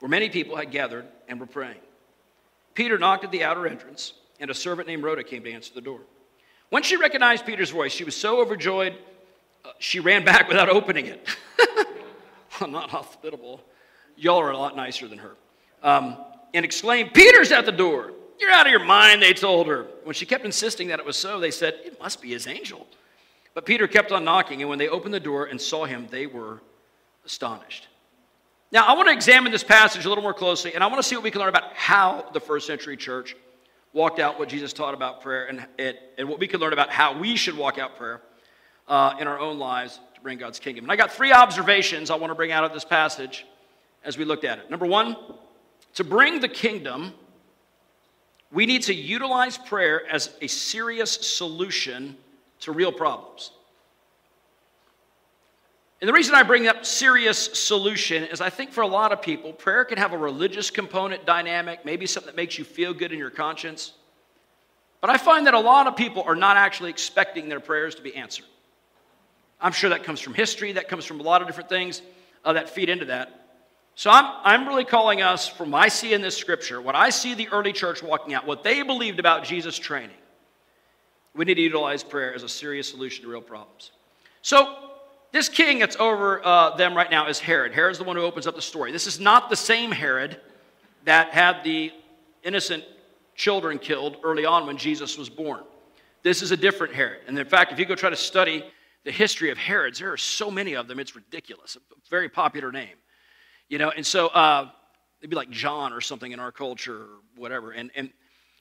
where 0.00 0.08
many 0.08 0.28
people 0.28 0.56
had 0.56 0.70
gathered 0.70 1.06
and 1.28 1.38
were 1.38 1.46
praying. 1.46 1.80
Peter 2.74 2.98
knocked 2.98 3.24
at 3.24 3.30
the 3.30 3.44
outer 3.44 3.66
entrance, 3.66 4.14
and 4.40 4.50
a 4.50 4.54
servant 4.54 4.88
named 4.88 5.02
Rhoda 5.02 5.22
came 5.22 5.42
to 5.44 5.52
answer 5.52 5.72
the 5.74 5.80
door. 5.80 6.00
When 6.70 6.82
she 6.82 6.96
recognized 6.96 7.46
Peter's 7.46 7.70
voice, 7.70 7.92
she 7.92 8.04
was 8.04 8.16
so 8.16 8.40
overjoyed, 8.40 8.94
uh, 9.64 9.70
she 9.78 10.00
ran 10.00 10.24
back 10.26 10.48
without 10.48 10.68
opening 10.68 11.06
it. 11.06 11.28
I'm 12.60 12.72
not 12.72 12.90
hospitable 12.90 13.62
Y'all 14.20 14.38
are 14.38 14.50
a 14.50 14.58
lot 14.58 14.76
nicer 14.76 15.08
than 15.08 15.18
her. 15.18 15.34
Um, 15.82 16.18
and 16.52 16.62
exclaimed, 16.62 17.14
Peter's 17.14 17.52
at 17.52 17.64
the 17.64 17.72
door. 17.72 18.12
You're 18.38 18.50
out 18.50 18.66
of 18.66 18.70
your 18.70 18.84
mind, 18.84 19.22
they 19.22 19.32
told 19.32 19.66
her. 19.66 19.86
When 20.04 20.14
she 20.14 20.26
kept 20.26 20.44
insisting 20.44 20.88
that 20.88 20.98
it 20.98 21.06
was 21.06 21.16
so, 21.16 21.40
they 21.40 21.50
said, 21.50 21.78
It 21.84 21.98
must 21.98 22.20
be 22.20 22.28
his 22.28 22.46
angel. 22.46 22.86
But 23.54 23.64
Peter 23.64 23.88
kept 23.88 24.12
on 24.12 24.24
knocking, 24.24 24.60
and 24.60 24.68
when 24.68 24.78
they 24.78 24.88
opened 24.88 25.14
the 25.14 25.20
door 25.20 25.46
and 25.46 25.58
saw 25.58 25.86
him, 25.86 26.06
they 26.10 26.26
were 26.26 26.60
astonished. 27.24 27.88
Now, 28.72 28.86
I 28.86 28.94
want 28.94 29.08
to 29.08 29.12
examine 29.12 29.50
this 29.50 29.64
passage 29.64 30.04
a 30.04 30.08
little 30.08 30.22
more 30.22 30.34
closely, 30.34 30.74
and 30.74 30.84
I 30.84 30.86
want 30.86 30.98
to 30.98 31.02
see 31.02 31.16
what 31.16 31.24
we 31.24 31.32
can 31.32 31.40
learn 31.40 31.48
about 31.48 31.74
how 31.74 32.26
the 32.32 32.38
first 32.38 32.68
century 32.68 32.96
church 32.96 33.34
walked 33.92 34.20
out 34.20 34.38
what 34.38 34.48
Jesus 34.48 34.72
taught 34.72 34.94
about 34.94 35.20
prayer 35.20 35.46
and, 35.46 35.66
and, 35.76 35.98
and 36.16 36.28
what 36.28 36.38
we 36.38 36.46
can 36.46 36.60
learn 36.60 36.72
about 36.72 36.90
how 36.90 37.18
we 37.18 37.34
should 37.34 37.56
walk 37.56 37.78
out 37.78 37.96
prayer 37.96 38.20
uh, 38.86 39.14
in 39.18 39.26
our 39.26 39.40
own 39.40 39.58
lives 39.58 39.98
to 40.14 40.20
bring 40.20 40.38
God's 40.38 40.60
kingdom. 40.60 40.84
And 40.84 40.92
I 40.92 40.96
got 40.96 41.10
three 41.10 41.32
observations 41.32 42.10
I 42.10 42.14
want 42.14 42.30
to 42.30 42.36
bring 42.36 42.52
out 42.52 42.62
of 42.62 42.72
this 42.72 42.84
passage 42.84 43.44
as 44.04 44.16
we 44.16 44.24
looked 44.24 44.44
at 44.44 44.60
it. 44.60 44.70
Number 44.70 44.86
one, 44.86 45.16
to 45.94 46.04
bring 46.04 46.38
the 46.38 46.48
kingdom, 46.48 47.12
we 48.52 48.66
need 48.66 48.82
to 48.82 48.94
utilize 48.94 49.58
prayer 49.58 50.02
as 50.08 50.30
a 50.40 50.46
serious 50.46 51.10
solution 51.10 52.16
to 52.60 52.70
real 52.70 52.92
problems. 52.92 53.50
And 56.00 56.08
the 56.08 56.14
reason 56.14 56.34
I 56.34 56.42
bring 56.42 56.66
up 56.66 56.86
serious 56.86 57.38
solution 57.58 58.24
is 58.24 58.40
I 58.40 58.48
think 58.48 58.72
for 58.72 58.80
a 58.80 58.86
lot 58.86 59.12
of 59.12 59.20
people, 59.20 59.52
prayer 59.52 59.84
can 59.84 59.98
have 59.98 60.12
a 60.14 60.18
religious 60.18 60.70
component 60.70 61.26
dynamic, 61.26 61.84
maybe 61.84 62.06
something 62.06 62.28
that 62.28 62.36
makes 62.36 62.58
you 62.58 62.64
feel 62.64 62.94
good 62.94 63.12
in 63.12 63.18
your 63.18 63.30
conscience. 63.30 63.92
But 65.02 65.10
I 65.10 65.18
find 65.18 65.46
that 65.46 65.54
a 65.54 65.60
lot 65.60 65.86
of 65.86 65.96
people 65.96 66.22
are 66.22 66.34
not 66.34 66.56
actually 66.56 66.90
expecting 66.90 67.48
their 67.50 67.60
prayers 67.60 67.94
to 67.96 68.02
be 68.02 68.14
answered. 68.14 68.46
I'm 69.60 69.72
sure 69.72 69.90
that 69.90 70.04
comes 70.04 70.20
from 70.20 70.32
history, 70.32 70.72
that 70.72 70.88
comes 70.88 71.04
from 71.04 71.20
a 71.20 71.22
lot 71.22 71.42
of 71.42 71.48
different 71.48 71.68
things 71.68 72.00
uh, 72.46 72.54
that 72.54 72.70
feed 72.70 72.88
into 72.88 73.06
that. 73.06 73.36
So 73.94 74.10
I'm, 74.10 74.32
I'm 74.42 74.66
really 74.66 74.86
calling 74.86 75.20
us, 75.20 75.46
from 75.46 75.72
what 75.72 75.82
I 75.82 75.88
see 75.88 76.14
in 76.14 76.22
this 76.22 76.34
scripture, 76.34 76.80
what 76.80 76.94
I 76.94 77.10
see 77.10 77.34
the 77.34 77.48
early 77.48 77.74
church 77.74 78.02
walking 78.02 78.32
out, 78.32 78.46
what 78.46 78.62
they 78.62 78.82
believed 78.82 79.20
about 79.20 79.44
Jesus' 79.44 79.76
training. 79.76 80.16
We 81.34 81.44
need 81.44 81.56
to 81.56 81.60
utilize 81.60 82.02
prayer 82.02 82.34
as 82.34 82.42
a 82.42 82.48
serious 82.48 82.88
solution 82.88 83.24
to 83.24 83.30
real 83.30 83.42
problems. 83.42 83.92
So 84.40 84.89
this 85.32 85.48
king 85.48 85.78
that's 85.78 85.96
over 85.96 86.44
uh, 86.44 86.76
them 86.76 86.96
right 86.96 87.10
now 87.10 87.28
is 87.28 87.38
Herod. 87.38 87.72
Herod's 87.72 87.98
the 87.98 88.04
one 88.04 88.16
who 88.16 88.22
opens 88.22 88.46
up 88.46 88.56
the 88.56 88.62
story. 88.62 88.92
This 88.92 89.06
is 89.06 89.20
not 89.20 89.48
the 89.48 89.56
same 89.56 89.90
Herod 89.92 90.40
that 91.04 91.30
had 91.30 91.62
the 91.64 91.92
innocent 92.42 92.84
children 93.34 93.78
killed 93.78 94.16
early 94.22 94.44
on 94.44 94.66
when 94.66 94.76
Jesus 94.76 95.16
was 95.16 95.28
born. 95.28 95.62
This 96.22 96.42
is 96.42 96.50
a 96.50 96.56
different 96.56 96.94
Herod. 96.94 97.20
And 97.26 97.38
in 97.38 97.46
fact, 97.46 97.72
if 97.72 97.78
you 97.78 97.86
go 97.86 97.94
try 97.94 98.10
to 98.10 98.16
study 98.16 98.64
the 99.04 99.12
history 99.12 99.50
of 99.50 99.56
Herods, 99.56 99.98
there 99.98 100.12
are 100.12 100.18
so 100.18 100.50
many 100.50 100.74
of 100.74 100.88
them, 100.88 100.98
it's 100.98 101.16
ridiculous. 101.16 101.76
A 101.76 101.80
very 102.10 102.28
popular 102.28 102.70
name. 102.70 102.96
You 103.68 103.78
know, 103.78 103.90
and 103.90 104.04
so 104.04 104.28
uh, 104.28 104.68
it'd 105.20 105.30
be 105.30 105.36
like 105.36 105.50
John 105.50 105.92
or 105.92 106.00
something 106.00 106.32
in 106.32 106.40
our 106.40 106.52
culture 106.52 106.96
or 106.96 107.08
whatever. 107.36 107.70
And, 107.70 107.90
and, 107.94 108.10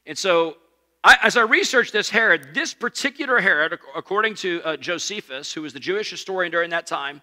and 0.05 0.17
so 0.17 0.57
I, 1.03 1.17
as 1.23 1.37
I 1.37 1.41
researched 1.41 1.93
this 1.93 2.09
Herod, 2.09 2.53
this 2.53 2.73
particular 2.73 3.39
Herod, 3.39 3.79
according 3.95 4.35
to 4.35 4.61
uh, 4.63 4.77
Josephus, 4.77 5.53
who 5.53 5.61
was 5.61 5.73
the 5.73 5.79
Jewish 5.79 6.09
historian 6.09 6.51
during 6.51 6.71
that 6.71 6.87
time, 6.87 7.21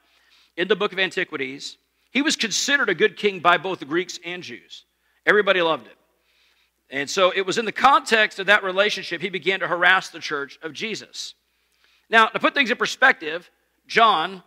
in 0.57 0.69
the 0.69 0.77
book 0.77 0.93
of 0.93 0.99
Antiquities, 0.99 1.77
he 2.11 2.23
was 2.23 2.37
considered 2.37 2.89
a 2.89 2.95
good 2.95 3.17
king 3.19 3.41
by 3.41 3.59
both 3.59 3.79
the 3.79 3.85
Greeks 3.85 4.19
and 4.25 4.43
Jews. 4.43 4.87
Everybody 5.27 5.61
loved 5.61 5.87
him. 5.87 5.97
And 6.89 7.11
so 7.11 7.33
it 7.35 7.45
was 7.45 7.59
in 7.59 7.65
the 7.65 7.73
context 7.73 8.39
of 8.39 8.47
that 8.47 8.65
relationship 8.65 9.21
he 9.21 9.29
began 9.29 9.61
to 9.61 9.67
harass 9.67 10.09
the 10.09 10.21
church 10.21 10.59
of 10.63 10.73
Jesus. 10.73 11.35
Now, 12.09 12.27
to 12.27 12.39
put 12.39 12.55
things 12.55 12.71
in 12.71 12.77
perspective, 12.77 13.51
John, 13.87 14.43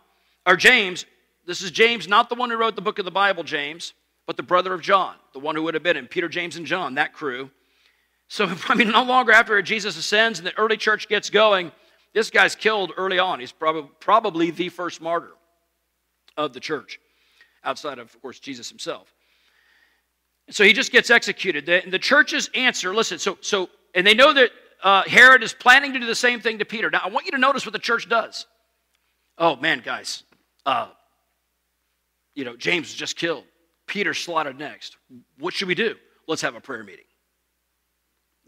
or 0.46 0.56
James, 0.56 1.04
this 1.46 1.62
is 1.62 1.70
James, 1.70 2.08
not 2.08 2.28
the 2.28 2.34
one 2.34 2.50
who 2.50 2.56
wrote 2.56 2.74
the 2.74 2.82
book 2.82 2.98
of 2.98 3.04
the 3.04 3.10
Bible, 3.10 3.44
James, 3.44 3.92
but 4.26 4.36
the 4.36 4.42
brother 4.42 4.72
of 4.72 4.80
John, 4.80 5.14
the 5.34 5.38
one 5.38 5.54
who 5.54 5.62
would 5.62 5.74
have 5.74 5.82
been 5.82 5.96
in 5.96 6.06
Peter, 6.06 6.28
James, 6.28 6.56
and 6.56 6.66
John, 6.66 6.94
that 6.94 7.12
crew. 7.12 7.50
So, 8.30 8.48
I 8.68 8.74
mean, 8.76 8.90
no 8.90 9.02
longer 9.02 9.32
after 9.32 9.60
Jesus 9.60 9.98
ascends 9.98 10.38
and 10.38 10.46
the 10.46 10.56
early 10.56 10.78
church 10.78 11.08
gets 11.08 11.28
going, 11.28 11.72
this 12.14 12.30
guy's 12.30 12.54
killed 12.54 12.92
early 12.96 13.18
on. 13.18 13.40
He's 13.40 13.52
probably, 13.52 13.90
probably 13.98 14.50
the 14.50 14.68
first 14.70 15.02
martyr 15.02 15.32
of 16.36 16.52
the 16.52 16.60
church, 16.60 17.00
outside 17.64 17.98
of, 17.98 18.14
of 18.14 18.22
course, 18.22 18.38
Jesus 18.38 18.68
himself. 18.68 19.12
So 20.48 20.64
he 20.64 20.72
just 20.72 20.90
gets 20.90 21.10
executed. 21.10 21.66
The, 21.66 21.82
the 21.88 21.98
church's 21.98 22.48
answer, 22.54 22.94
listen, 22.94 23.18
so, 23.18 23.36
so 23.40 23.68
and 23.94 24.06
they 24.06 24.14
know 24.14 24.32
that 24.32 24.50
uh, 24.82 25.02
Herod 25.06 25.42
is 25.42 25.52
planning 25.52 25.92
to 25.92 25.98
do 25.98 26.06
the 26.06 26.14
same 26.14 26.40
thing 26.40 26.58
to 26.60 26.64
Peter. 26.64 26.88
Now, 26.88 27.02
I 27.04 27.08
want 27.08 27.26
you 27.26 27.32
to 27.32 27.38
notice 27.38 27.66
what 27.66 27.72
the 27.72 27.78
church 27.78 28.08
does. 28.08 28.46
Oh, 29.38 29.56
man, 29.56 29.82
guys, 29.84 30.22
uh, 30.66 30.88
you 32.34 32.44
know, 32.44 32.56
James 32.56 32.88
was 32.88 32.94
just 32.94 33.16
killed. 33.16 33.44
Peter 33.86 34.14
slaughtered 34.14 34.58
next. 34.58 34.96
What 35.38 35.52
should 35.52 35.68
we 35.68 35.74
do? 35.74 35.96
Let's 36.26 36.42
have 36.42 36.54
a 36.54 36.60
prayer 36.60 36.84
meeting. 36.84 37.04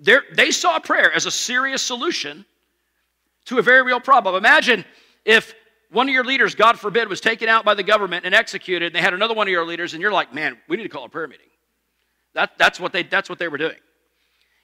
They 0.03 0.51
saw 0.51 0.79
prayer 0.81 1.12
as 1.12 1.27
a 1.27 1.31
serious 1.31 1.83
solution 1.83 2.45
to 3.47 3.59
a 3.59 3.62
very 3.62 3.83
real 3.83 4.01
problem. 4.01 4.35
Imagine 4.35 4.85
if 5.25 5.55
one 5.91 6.09
of 6.09 6.15
your 6.15 6.25
leaders, 6.25 6.55
God 6.55 6.79
forbid, 6.79 7.09
was 7.09 7.21
taken 7.21 7.49
out 7.49 7.65
by 7.65 7.75
the 7.75 7.83
government 7.83 8.25
and 8.25 8.35
executed, 8.35 8.87
and 8.87 8.95
they 8.95 9.01
had 9.01 9.15
another 9.15 9.35
one 9.35 9.47
of 9.47 9.53
your 9.53 9.67
leaders, 9.67 9.93
and 9.93 10.03
you're 10.03 10.12
like, 10.12 10.35
man, 10.35 10.59
we 10.69 10.77
need 10.77 10.85
to 10.85 10.88
call 10.88 11.05
a 11.05 11.09
prayer 11.09 11.29
meeting. 11.29 11.47
That, 12.35 12.53
that's, 12.59 12.81
what 12.81 12.93
they, 12.93 13.03
that's 13.03 13.29
what 13.29 13.38
they 13.38 13.49
were 13.49 13.59
doing. 13.59 13.77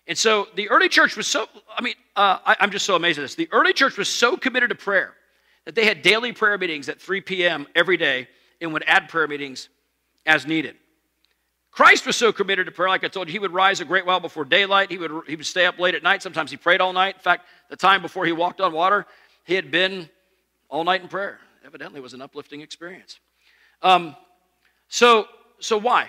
And 0.06 0.16
so 0.16 0.48
the 0.56 0.70
early 0.70 0.88
church 0.88 1.16
was 1.16 1.26
so, 1.26 1.46
I 1.76 1.82
mean, 1.82 1.94
uh, 2.16 2.38
I, 2.44 2.56
I'm 2.60 2.70
just 2.70 2.86
so 2.86 2.96
amazed 2.96 3.18
at 3.18 3.22
this. 3.22 3.34
The 3.34 3.48
early 3.52 3.74
church 3.74 3.98
was 3.98 4.08
so 4.08 4.36
committed 4.38 4.70
to 4.70 4.74
prayer 4.74 5.12
that 5.66 5.74
they 5.74 5.84
had 5.84 6.00
daily 6.00 6.32
prayer 6.32 6.56
meetings 6.56 6.88
at 6.88 6.98
3 6.98 7.20
p.m. 7.20 7.66
every 7.74 7.98
day 7.98 8.26
and 8.60 8.72
would 8.72 8.84
add 8.86 9.10
prayer 9.10 9.28
meetings 9.28 9.68
as 10.24 10.46
needed. 10.46 10.76
Christ 11.78 12.06
was 12.06 12.16
so 12.16 12.32
committed 12.32 12.66
to 12.66 12.72
prayer, 12.72 12.88
like 12.88 13.04
I 13.04 13.06
told 13.06 13.28
you, 13.28 13.32
he 13.32 13.38
would 13.38 13.52
rise 13.52 13.80
a 13.80 13.84
great 13.84 14.04
while 14.04 14.18
before 14.18 14.44
daylight. 14.44 14.90
He 14.90 14.98
would, 14.98 15.12
he 15.28 15.36
would 15.36 15.46
stay 15.46 15.64
up 15.64 15.78
late 15.78 15.94
at 15.94 16.02
night. 16.02 16.24
Sometimes 16.24 16.50
he 16.50 16.56
prayed 16.56 16.80
all 16.80 16.92
night. 16.92 17.14
In 17.14 17.20
fact, 17.20 17.46
the 17.70 17.76
time 17.76 18.02
before 18.02 18.26
he 18.26 18.32
walked 18.32 18.60
on 18.60 18.72
water, 18.72 19.06
he 19.44 19.54
had 19.54 19.70
been 19.70 20.10
all 20.68 20.82
night 20.82 21.02
in 21.02 21.06
prayer. 21.06 21.38
Evidently, 21.64 22.00
it 22.00 22.02
was 22.02 22.14
an 22.14 22.20
uplifting 22.20 22.62
experience. 22.62 23.20
Um, 23.80 24.16
so, 24.88 25.26
so 25.60 25.78
why? 25.78 26.08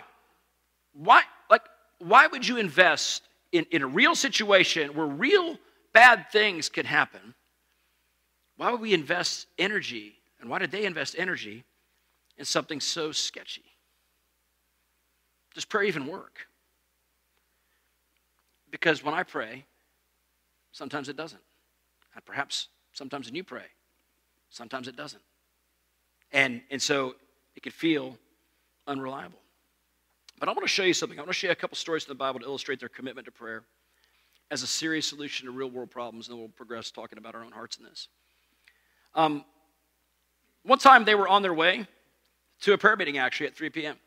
Why, 0.94 1.22
like, 1.52 1.62
why 2.00 2.26
would 2.26 2.48
you 2.48 2.58
invest 2.58 3.22
in, 3.52 3.68
in 3.70 3.84
a 3.84 3.88
real 3.88 4.16
situation 4.16 4.96
where 4.96 5.06
real 5.06 5.56
bad 5.94 6.32
things 6.32 6.68
could 6.68 6.88
happen? 6.88 7.36
Why 8.58 8.72
would 8.72 8.82
we 8.82 8.96
invest 8.96 9.46
energy, 9.60 10.16
and 10.42 10.50
why 10.50 10.58
did 10.58 10.72
they 10.72 10.86
invest 10.86 11.14
energy 11.16 11.64
in 12.40 12.46
something 12.46 12.80
so 12.80 13.12
sketchy? 13.12 13.69
Does 15.54 15.66
prayer 15.66 15.84
even 15.84 16.08
work? 16.08 16.48
Because 18.72 19.04
when 19.04 19.14
I 19.14 19.24
pray, 19.24 19.66
sometimes 20.72 21.10
it 21.10 21.18
doesn't. 21.18 21.42
And 22.16 22.24
perhaps 22.26 22.68
sometimes 22.94 23.28
when 23.28 23.36
you 23.36 23.44
pray, 23.44 23.66
sometimes 24.50 24.88
it 24.88 24.96
doesn't. 24.96 25.22
And, 26.32 26.62
and 26.70 26.82
so 26.82 27.16
it 27.56 27.64
could 27.64 27.74
feel 27.74 28.18
unreliable. 28.88 29.40
But 30.40 30.48
I 30.48 30.52
want 30.52 30.64
to 30.64 30.68
show 30.68 30.84
you 30.84 30.94
something. 30.94 31.18
I 31.18 31.22
want 31.22 31.30
to 31.30 31.34
show 31.34 31.48
you 31.48 31.52
a 31.52 31.56
couple 31.56 31.76
stories 31.76 32.06
in 32.06 32.10
the 32.10 32.16
Bible 32.16 32.40
to 32.40 32.46
illustrate 32.46 32.80
their 32.80 32.90
commitment 32.90 33.26
to 33.26 33.32
prayer 33.32 33.64
as 34.52 34.64
a 34.64 34.68
serious 34.68 35.08
solution 35.08 35.46
to 35.46 35.52
real 35.52 35.70
world 35.70 35.92
problems, 35.92 36.28
and 36.28 36.34
then 36.34 36.40
we'll 36.40 36.50
progress 36.50 36.92
talking 36.92 37.18
about 37.18 37.36
our 37.36 37.44
own 37.44 37.52
hearts 37.52 37.78
in 37.78 37.84
this. 37.84 38.08
Um, 39.14 39.44
one 40.64 40.80
time 40.80 41.06
they 41.06 41.16
were 41.16 41.28
on 41.28 41.42
their 41.42 41.54
way 41.54 41.88
to 42.62 42.74
a 42.74 42.78
prayer 42.78 42.96
meeting 42.96 43.18
actually 43.18 43.48
at 43.48 43.56
3 43.56 43.70
p.m. 43.70 43.98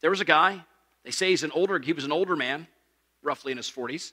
There 0.00 0.10
was 0.10 0.20
a 0.20 0.24
guy 0.24 0.64
they 1.04 1.10
say 1.10 1.30
he's 1.30 1.42
an 1.42 1.50
older, 1.52 1.78
he 1.78 1.92
was 1.92 2.04
an 2.04 2.12
older 2.12 2.36
man, 2.36 2.66
roughly 3.22 3.52
in 3.52 3.56
his 3.56 3.70
40s. 3.70 4.12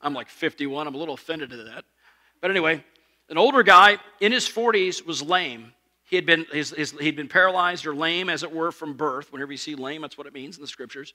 I'm 0.00 0.14
like 0.14 0.28
51. 0.28 0.86
I'm 0.86 0.94
a 0.94 0.98
little 0.98 1.14
offended 1.14 1.50
to 1.50 1.56
that. 1.56 1.84
But 2.40 2.50
anyway, 2.50 2.84
an 3.28 3.38
older 3.38 3.62
guy 3.62 3.98
in 4.20 4.32
his 4.32 4.48
40s 4.48 5.04
was 5.04 5.22
lame. 5.22 5.72
He 6.04 6.16
had 6.16 6.26
been, 6.26 6.46
his, 6.52 6.70
his, 6.70 6.90
he'd 6.92 7.16
been 7.16 7.28
paralyzed 7.28 7.86
or 7.86 7.94
lame, 7.94 8.28
as 8.28 8.42
it 8.42 8.52
were, 8.52 8.70
from 8.70 8.94
birth. 8.94 9.32
Whenever 9.32 9.52
you 9.52 9.58
see 9.58 9.74
lame, 9.74 10.02
that's 10.02 10.18
what 10.18 10.26
it 10.26 10.34
means 10.34 10.56
in 10.56 10.62
the 10.62 10.68
scriptures. 10.68 11.14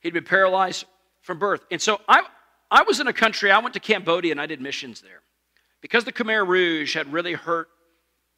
He'd 0.00 0.12
been 0.12 0.24
paralyzed 0.24 0.84
from 1.22 1.38
birth. 1.38 1.64
And 1.70 1.80
so 1.80 2.00
I, 2.08 2.22
I 2.70 2.82
was 2.82 3.00
in 3.00 3.06
a 3.06 3.12
country, 3.12 3.50
I 3.50 3.58
went 3.58 3.74
to 3.74 3.80
Cambodia 3.80 4.32
and 4.32 4.40
I 4.40 4.46
did 4.46 4.60
missions 4.60 5.00
there. 5.00 5.22
Because 5.80 6.04
the 6.04 6.12
Khmer 6.12 6.46
Rouge 6.46 6.94
had 6.94 7.12
really 7.12 7.34
hurt 7.34 7.68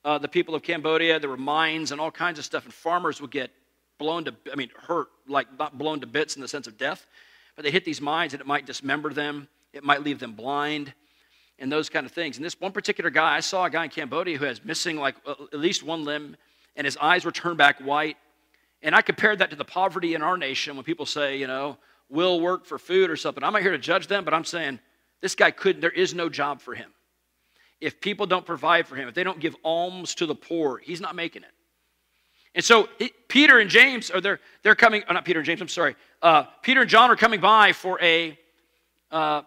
uh, 0.05 0.19
the 0.19 0.29
people 0.29 0.55
of 0.55 0.63
Cambodia, 0.63 1.19
there 1.19 1.31
were 1.31 1.37
mines 1.37 1.93
and 1.93 2.01
all 2.01 2.11
kinds 2.11 2.39
of 2.39 2.45
stuff, 2.45 2.65
and 2.65 2.73
farmers 2.73 3.21
would 3.21 3.31
get 3.31 3.51
blown 4.01 4.25
to, 4.25 4.35
I 4.53 4.57
mean, 4.57 4.71
hurt, 4.77 5.09
like 5.29 5.47
not 5.57 5.79
blown 5.79 6.01
to 6.01 6.09
bits 6.09 6.35
in 6.35 6.43
the 6.43 6.49
sense 6.49 6.67
of 6.67 6.77
death, 6.77 7.07
but 7.55 7.65
they 7.65 7.71
hit 7.71 7.85
these 7.85 8.01
mines 8.01 8.33
and 8.33 8.41
it 8.41 8.47
might 8.47 8.67
dismember 8.67 9.13
them, 9.13 9.47
it 9.73 9.85
might 9.85 10.03
leave 10.03 10.19
them 10.19 10.33
blind, 10.33 10.93
and 11.61 11.71
those 11.71 11.89
kind 11.89 12.05
of 12.05 12.11
things. 12.11 12.37
And 12.37 12.45
this 12.45 12.59
one 12.59 12.73
particular 12.73 13.11
guy, 13.11 13.37
I 13.37 13.41
saw 13.41 13.67
a 13.67 13.71
guy 13.71 13.85
in 13.85 13.91
Cambodia 13.91 14.39
who 14.39 14.47
has 14.47 14.65
missing 14.65 14.97
like 14.97 15.15
at 15.27 15.59
least 15.59 15.85
one 15.85 16.05
limb, 16.05 16.37
and 16.75 16.85
his 16.85 16.97
eyes 16.97 17.25
were 17.25 17.31
turned 17.31 17.59
back 17.59 17.79
white. 17.79 18.17
And 18.83 18.95
I 18.95 19.03
compared 19.03 19.39
that 19.41 19.51
to 19.51 19.57
the 19.57 19.65
poverty 19.65 20.15
in 20.15 20.23
our 20.23 20.39
nation 20.39 20.75
when 20.75 20.85
people 20.85 21.07
say, 21.07 21.37
you 21.37 21.47
know, 21.47 21.77
will 22.09 22.41
work 22.41 22.67
for 22.67 22.79
food 22.79 23.11
or 23.11 23.17
something. 23.17 23.45
I'm 23.45 23.53
not 23.53 23.63
here 23.63 23.71
to 23.73 23.79
judge 23.79 24.07
them, 24.07 24.25
but 24.25 24.35
I'm 24.35 24.45
saying 24.45 24.81
this 25.21 25.35
guy 25.35 25.51
couldn't, 25.51 25.81
there 25.81 25.91
is 25.91 26.15
no 26.15 26.29
job 26.29 26.61
for 26.61 26.75
him. 26.75 26.91
If 27.81 28.01
people 28.01 28.27
don't 28.27 28.45
provide 28.47 28.87
for 28.87 28.97
him, 28.97 29.09
if 29.09 29.15
they 29.15 29.25
don't 29.25 29.39
give 29.39 29.55
alms 29.63 30.15
to 30.17 30.27
the 30.27 30.35
poor, 30.35 30.79
he's 30.79 31.01
not 31.01 31.15
making 31.15 31.43
it. 31.43 31.53
And 32.55 32.65
so 32.65 32.89
Peter 33.29 33.59
and 33.59 33.71
James 33.71 34.11
are 34.11 34.21
they're, 34.21 34.41
they're 34.63 34.75
coming, 34.75 35.03
oh, 35.09 35.13
not 35.13 35.25
Peter 35.25 35.39
and 35.39 35.47
James, 35.47 35.61
I'm 35.61 35.69
sorry. 35.69 35.95
Uh, 36.21 36.45
Peter 36.63 36.81
and 36.81 36.91
John 36.91 37.11
are 37.11 37.17
coming 37.17 37.41
by 37.41 37.73
for 37.73 38.01
a 38.03 38.39
uh, 39.11 39.43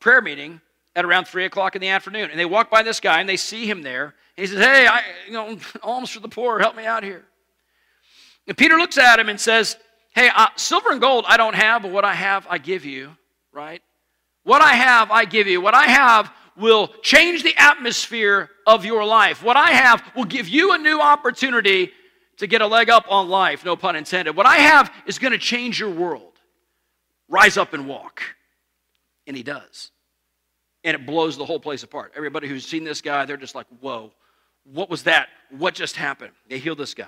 prayer 0.00 0.20
meeting 0.20 0.60
at 0.96 1.04
around 1.04 1.26
3 1.26 1.44
o'clock 1.44 1.76
in 1.76 1.80
the 1.80 1.88
afternoon. 1.88 2.30
And 2.30 2.38
they 2.38 2.44
walk 2.44 2.70
by 2.70 2.82
this 2.82 2.98
guy 2.98 3.20
and 3.20 3.28
they 3.28 3.36
see 3.36 3.68
him 3.68 3.82
there. 3.82 4.14
And 4.36 4.46
he 4.46 4.46
says, 4.46 4.64
Hey, 4.64 4.86
I, 4.86 5.02
you 5.26 5.32
know, 5.32 5.56
alms 5.82 6.10
for 6.10 6.20
the 6.20 6.28
poor, 6.28 6.58
help 6.58 6.76
me 6.76 6.84
out 6.84 7.04
here. 7.04 7.24
And 8.48 8.56
Peter 8.56 8.76
looks 8.76 8.98
at 8.98 9.18
him 9.20 9.28
and 9.28 9.40
says, 9.40 9.76
Hey, 10.12 10.30
uh, 10.34 10.48
silver 10.56 10.90
and 10.90 11.00
gold 11.00 11.24
I 11.28 11.36
don't 11.36 11.54
have, 11.54 11.82
but 11.82 11.92
what 11.92 12.04
I 12.04 12.14
have 12.14 12.46
I 12.50 12.58
give 12.58 12.84
you, 12.84 13.16
right? 13.52 13.82
What 14.42 14.62
I 14.62 14.72
have 14.72 15.10
I 15.12 15.24
give 15.24 15.46
you. 15.46 15.60
What 15.60 15.74
I 15.74 15.86
have 15.86 16.32
will 16.56 16.88
change 17.02 17.44
the 17.44 17.54
atmosphere 17.56 18.50
of 18.66 18.84
your 18.84 19.04
life. 19.04 19.44
What 19.44 19.56
I 19.56 19.70
have 19.70 20.02
will 20.16 20.24
give 20.24 20.48
you 20.48 20.72
a 20.72 20.78
new 20.78 21.00
opportunity 21.00 21.92
to 22.38 22.46
get 22.46 22.62
a 22.62 22.66
leg 22.66 22.88
up 22.88 23.04
on 23.08 23.28
life, 23.28 23.64
no 23.64 23.76
pun 23.76 23.96
intended. 23.96 24.34
What 24.36 24.46
I 24.46 24.56
have 24.56 24.92
is 25.06 25.18
going 25.18 25.32
to 25.32 25.38
change 25.38 25.78
your 25.78 25.90
world. 25.90 26.32
Rise 27.28 27.56
up 27.56 27.74
and 27.74 27.86
walk. 27.86 28.22
And 29.26 29.36
he 29.36 29.42
does. 29.42 29.90
And 30.84 30.94
it 30.94 31.04
blows 31.04 31.36
the 31.36 31.44
whole 31.44 31.60
place 31.60 31.82
apart. 31.82 32.12
Everybody 32.16 32.48
who's 32.48 32.66
seen 32.66 32.84
this 32.84 33.00
guy, 33.00 33.26
they're 33.26 33.36
just 33.36 33.54
like, 33.54 33.66
whoa, 33.80 34.12
what 34.64 34.88
was 34.88 35.02
that? 35.04 35.28
What 35.50 35.74
just 35.74 35.96
happened? 35.96 36.32
They 36.48 36.58
heal 36.58 36.74
this 36.74 36.94
guy. 36.94 37.06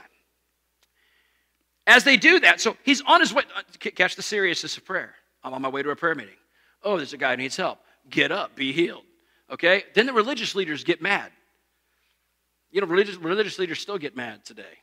As 1.86 2.04
they 2.04 2.16
do 2.16 2.40
that, 2.40 2.60
so 2.60 2.76
he's 2.84 3.00
on 3.02 3.20
his 3.20 3.32
way. 3.32 3.44
Uh, 3.56 3.62
catch 3.78 4.16
the 4.16 4.22
seriousness 4.22 4.76
of 4.76 4.84
prayer. 4.84 5.14
I'm 5.42 5.54
on 5.54 5.62
my 5.62 5.68
way 5.68 5.82
to 5.82 5.90
a 5.90 5.96
prayer 5.96 6.14
meeting. 6.14 6.34
Oh, 6.82 6.96
there's 6.96 7.14
a 7.14 7.16
guy 7.16 7.30
who 7.30 7.36
needs 7.38 7.56
help. 7.56 7.78
Get 8.08 8.30
up, 8.30 8.54
be 8.54 8.72
healed. 8.72 9.04
Okay? 9.50 9.84
Then 9.94 10.06
the 10.06 10.12
religious 10.12 10.54
leaders 10.54 10.84
get 10.84 11.00
mad. 11.00 11.30
You 12.70 12.80
know, 12.80 12.86
religious, 12.86 13.16
religious 13.16 13.58
leaders 13.58 13.80
still 13.80 13.98
get 13.98 14.16
mad 14.16 14.44
today 14.44 14.78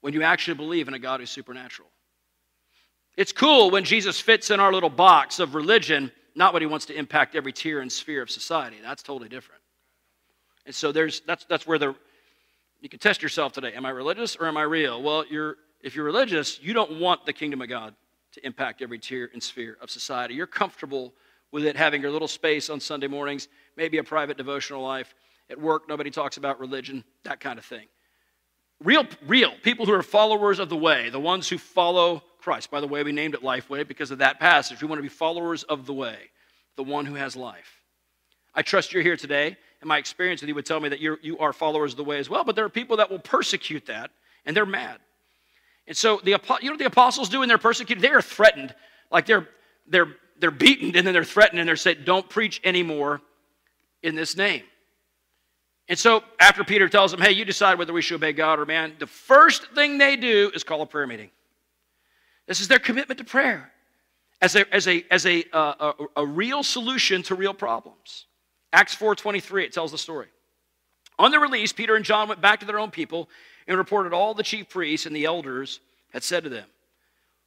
when 0.00 0.14
you 0.14 0.22
actually 0.22 0.54
believe 0.54 0.88
in 0.88 0.94
a 0.94 0.98
God 0.98 1.20
who's 1.20 1.30
supernatural. 1.30 1.88
It's 3.16 3.32
cool 3.32 3.70
when 3.70 3.84
Jesus 3.84 4.20
fits 4.20 4.50
in 4.50 4.60
our 4.60 4.72
little 4.72 4.90
box 4.90 5.40
of 5.40 5.54
religion, 5.54 6.12
not 6.36 6.52
when 6.52 6.62
he 6.62 6.66
wants 6.66 6.86
to 6.86 6.96
impact 6.96 7.34
every 7.34 7.52
tier 7.52 7.80
and 7.80 7.90
sphere 7.90 8.22
of 8.22 8.30
society. 8.30 8.76
That's 8.80 9.02
totally 9.02 9.28
different. 9.28 9.60
And 10.66 10.74
so 10.74 10.92
there's 10.92 11.20
that's 11.20 11.44
that's 11.46 11.66
where 11.66 11.78
the 11.78 11.96
you 12.80 12.88
can 12.88 13.00
test 13.00 13.22
yourself 13.22 13.52
today. 13.52 13.72
Am 13.72 13.84
I 13.84 13.90
religious 13.90 14.36
or 14.36 14.46
am 14.46 14.56
I 14.56 14.62
real? 14.62 15.02
Well, 15.02 15.24
you're 15.28 15.56
if 15.80 15.96
you're 15.96 16.04
religious, 16.04 16.60
you 16.62 16.72
don't 16.74 17.00
want 17.00 17.26
the 17.26 17.32
kingdom 17.32 17.60
of 17.60 17.68
God 17.68 17.94
to 18.32 18.46
impact 18.46 18.82
every 18.82 18.98
tier 18.98 19.30
and 19.32 19.42
sphere 19.42 19.78
of 19.80 19.90
society. 19.90 20.34
You're 20.34 20.46
comfortable 20.46 21.14
with 21.50 21.64
it 21.64 21.76
having 21.76 22.02
your 22.02 22.10
little 22.10 22.28
space 22.28 22.68
on 22.70 22.78
Sunday 22.78 23.06
mornings, 23.06 23.48
maybe 23.76 23.98
a 23.98 24.04
private 24.04 24.36
devotional 24.36 24.82
life. 24.82 25.14
At 25.50 25.60
work, 25.60 25.88
nobody 25.88 26.10
talks 26.10 26.36
about 26.36 26.60
religion, 26.60 27.02
that 27.24 27.40
kind 27.40 27.58
of 27.58 27.64
thing. 27.64 27.86
Real, 28.82 29.06
real 29.26 29.52
people 29.62 29.86
who 29.86 29.92
are 29.92 30.02
followers 30.02 30.58
of 30.58 30.68
the 30.68 30.76
way, 30.76 31.10
the 31.10 31.18
ones 31.18 31.48
who 31.48 31.58
follow 31.58 32.22
Christ. 32.40 32.70
By 32.70 32.80
the 32.80 32.86
way, 32.86 33.02
we 33.02 33.12
named 33.12 33.34
it 33.34 33.42
Lifeway 33.42 33.86
because 33.86 34.10
of 34.10 34.18
that 34.18 34.38
passage. 34.38 34.80
We 34.80 34.88
want 34.88 34.98
to 34.98 35.02
be 35.02 35.08
followers 35.08 35.64
of 35.64 35.86
the 35.86 35.92
way, 35.92 36.16
the 36.76 36.84
one 36.84 37.04
who 37.04 37.14
has 37.14 37.34
life. 37.34 37.82
I 38.54 38.62
trust 38.62 38.92
you're 38.92 39.02
here 39.02 39.16
today, 39.16 39.56
and 39.80 39.88
my 39.88 39.98
experience 39.98 40.40
with 40.40 40.48
you 40.48 40.54
would 40.54 40.66
tell 40.66 40.80
me 40.80 40.88
that 40.90 41.00
you're, 41.00 41.18
you 41.22 41.38
are 41.38 41.52
followers 41.52 41.92
of 41.92 41.96
the 41.96 42.04
way 42.04 42.18
as 42.18 42.30
well, 42.30 42.44
but 42.44 42.56
there 42.56 42.64
are 42.64 42.70
people 42.70 42.96
that 42.98 43.10
will 43.10 43.18
persecute 43.18 43.86
that, 43.86 44.10
and 44.46 44.56
they're 44.56 44.66
mad. 44.66 44.98
And 45.86 45.96
so, 45.96 46.20
the, 46.22 46.30
you 46.30 46.36
know 46.36 46.72
what 46.72 46.78
the 46.78 46.86
apostles 46.86 47.28
do 47.28 47.40
when 47.40 47.48
they're 47.48 47.58
persecuted? 47.58 48.02
They 48.02 48.10
are 48.10 48.22
threatened. 48.22 48.74
Like 49.10 49.26
they're, 49.26 49.48
they're 49.86 50.14
they're 50.40 50.50
beaten 50.50 50.96
and 50.96 51.06
then 51.06 51.14
they're 51.14 51.24
threatened 51.24 51.58
and 51.60 51.68
they're 51.68 51.76
said, 51.76 52.04
don't 52.04 52.28
preach 52.28 52.60
anymore 52.64 53.20
in 54.02 54.14
this 54.14 54.36
name. 54.36 54.62
And 55.88 55.98
so 55.98 56.22
after 56.38 56.64
Peter 56.64 56.88
tells 56.88 57.10
them, 57.10 57.20
hey, 57.20 57.32
you 57.32 57.44
decide 57.44 57.78
whether 57.78 57.92
we 57.92 58.02
should 58.02 58.16
obey 58.16 58.32
God 58.32 58.58
or 58.58 58.66
man, 58.66 58.94
the 58.98 59.06
first 59.06 59.66
thing 59.74 59.96
they 59.96 60.16
do 60.16 60.50
is 60.54 60.62
call 60.62 60.82
a 60.82 60.86
prayer 60.86 61.06
meeting. 61.06 61.30
This 62.46 62.60
is 62.60 62.68
their 62.68 62.78
commitment 62.78 63.18
to 63.18 63.24
prayer 63.24 63.72
as 64.40 64.54
a, 64.54 64.74
as 64.74 64.86
a, 64.86 65.04
as 65.10 65.26
a, 65.26 65.44
uh, 65.52 65.92
a, 66.16 66.22
a 66.22 66.26
real 66.26 66.62
solution 66.62 67.22
to 67.24 67.34
real 67.34 67.54
problems. 67.54 68.26
Acts 68.72 68.94
4.23, 68.94 69.64
it 69.64 69.72
tells 69.72 69.92
the 69.92 69.98
story. 69.98 70.26
On 71.18 71.30
their 71.30 71.40
release, 71.40 71.72
Peter 71.72 71.96
and 71.96 72.04
John 72.04 72.28
went 72.28 72.40
back 72.40 72.60
to 72.60 72.66
their 72.66 72.78
own 72.78 72.90
people 72.90 73.28
and 73.66 73.76
reported 73.76 74.12
all 74.12 74.34
the 74.34 74.42
chief 74.42 74.68
priests 74.68 75.06
and 75.06 75.16
the 75.16 75.24
elders 75.24 75.80
had 76.12 76.22
said 76.22 76.44
to 76.44 76.50
them. 76.50 76.66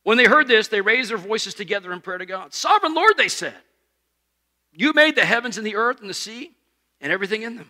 When 0.03 0.17
they 0.17 0.25
heard 0.25 0.47
this, 0.47 0.67
they 0.67 0.81
raised 0.81 1.11
their 1.11 1.17
voices 1.17 1.53
together 1.53 1.93
in 1.93 2.01
prayer 2.01 2.17
to 2.17 2.25
God. 2.25 2.53
Sovereign 2.53 2.95
Lord, 2.95 3.13
they 3.17 3.27
said, 3.27 3.55
You 4.73 4.93
made 4.93 5.15
the 5.15 5.25
heavens 5.25 5.57
and 5.57 5.65
the 5.65 5.75
earth 5.75 6.01
and 6.01 6.09
the 6.09 6.15
sea 6.15 6.51
and 6.99 7.11
everything 7.11 7.43
in 7.43 7.55
them. 7.55 7.69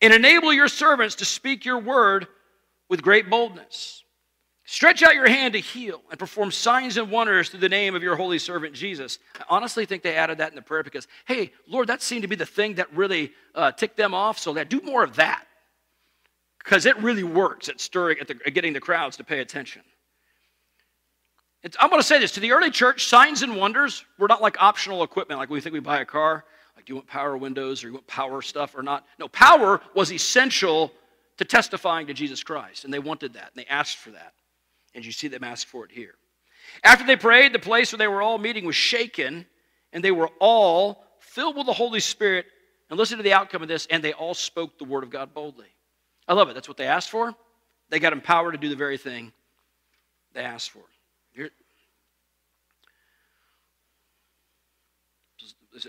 and 0.00 0.12
enable 0.12 0.52
your 0.52 0.68
servants 0.68 1.16
to 1.16 1.24
speak 1.24 1.64
your 1.64 1.78
word 1.78 2.26
with 2.88 3.02
great 3.02 3.28
boldness. 3.28 4.02
Stretch 4.64 5.02
out 5.02 5.14
your 5.14 5.28
hand 5.28 5.54
to 5.54 5.60
heal 5.60 6.02
and 6.10 6.18
perform 6.18 6.50
signs 6.50 6.98
and 6.98 7.10
wonders 7.10 7.48
through 7.48 7.60
the 7.60 7.70
name 7.70 7.94
of 7.94 8.02
your 8.02 8.16
holy 8.16 8.38
servant 8.38 8.74
Jesus. 8.74 9.18
I 9.40 9.44
honestly 9.48 9.86
think 9.86 10.02
they 10.02 10.14
added 10.14 10.38
that 10.38 10.50
in 10.50 10.56
the 10.56 10.62
prayer 10.62 10.82
because, 10.82 11.08
hey, 11.24 11.52
Lord, 11.66 11.88
that 11.88 12.02
seemed 12.02 12.20
to 12.20 12.28
be 12.28 12.36
the 12.36 12.44
thing 12.44 12.74
that 12.74 12.94
really 12.94 13.32
uh, 13.54 13.72
ticked 13.72 13.96
them 13.96 14.12
off. 14.12 14.38
So 14.38 14.52
do 14.64 14.80
more 14.82 15.02
of 15.02 15.16
that 15.16 15.46
because 16.62 16.84
it 16.84 16.98
really 16.98 17.24
works 17.24 17.70
at 17.70 17.80
stirring, 17.80 18.18
at, 18.20 18.28
the, 18.28 18.38
at 18.44 18.52
getting 18.52 18.74
the 18.74 18.80
crowds 18.80 19.16
to 19.16 19.24
pay 19.24 19.40
attention. 19.40 19.80
It's, 21.62 21.76
I'm 21.80 21.88
going 21.88 22.02
to 22.02 22.06
say 22.06 22.18
this 22.18 22.32
to 22.32 22.40
the 22.40 22.52
early 22.52 22.70
church, 22.70 23.06
signs 23.06 23.40
and 23.40 23.56
wonders 23.56 24.04
were 24.18 24.28
not 24.28 24.42
like 24.42 24.60
optional 24.60 25.02
equipment, 25.02 25.40
like 25.40 25.48
we 25.48 25.62
think 25.62 25.72
we 25.72 25.80
buy 25.80 26.00
a 26.00 26.04
car. 26.04 26.44
Do 26.88 26.92
you 26.92 26.96
want 26.96 27.06
power 27.06 27.36
windows 27.36 27.84
or 27.84 27.88
you 27.88 27.92
want 27.92 28.06
power 28.06 28.40
stuff 28.40 28.74
or 28.74 28.82
not? 28.82 29.04
No, 29.18 29.28
power 29.28 29.82
was 29.94 30.10
essential 30.10 30.90
to 31.36 31.44
testifying 31.44 32.06
to 32.06 32.14
Jesus 32.14 32.42
Christ, 32.42 32.86
and 32.86 32.94
they 32.94 32.98
wanted 32.98 33.34
that, 33.34 33.50
and 33.54 33.56
they 33.56 33.66
asked 33.66 33.98
for 33.98 34.10
that. 34.12 34.32
And 34.94 35.04
you 35.04 35.12
see 35.12 35.28
them 35.28 35.44
ask 35.44 35.66
for 35.66 35.84
it 35.84 35.90
here. 35.92 36.14
After 36.82 37.04
they 37.04 37.16
prayed, 37.16 37.52
the 37.52 37.58
place 37.58 37.92
where 37.92 37.98
they 37.98 38.08
were 38.08 38.22
all 38.22 38.38
meeting 38.38 38.64
was 38.64 38.74
shaken, 38.74 39.44
and 39.92 40.02
they 40.02 40.12
were 40.12 40.30
all 40.40 41.04
filled 41.20 41.58
with 41.58 41.66
the 41.66 41.74
Holy 41.74 42.00
Spirit. 42.00 42.46
And 42.88 42.98
listen 42.98 43.18
to 43.18 43.22
the 43.22 43.34
outcome 43.34 43.60
of 43.60 43.68
this, 43.68 43.86
and 43.90 44.02
they 44.02 44.14
all 44.14 44.32
spoke 44.32 44.78
the 44.78 44.84
word 44.84 45.04
of 45.04 45.10
God 45.10 45.34
boldly. 45.34 45.68
I 46.26 46.32
love 46.32 46.48
it. 46.48 46.54
That's 46.54 46.68
what 46.68 46.78
they 46.78 46.86
asked 46.86 47.10
for. 47.10 47.34
They 47.90 47.98
got 47.98 48.14
empowered 48.14 48.52
to 48.52 48.58
do 48.58 48.70
the 48.70 48.76
very 48.76 48.96
thing 48.96 49.30
they 50.32 50.40
asked 50.40 50.70
for. 50.70 50.84
Here, 51.34 51.50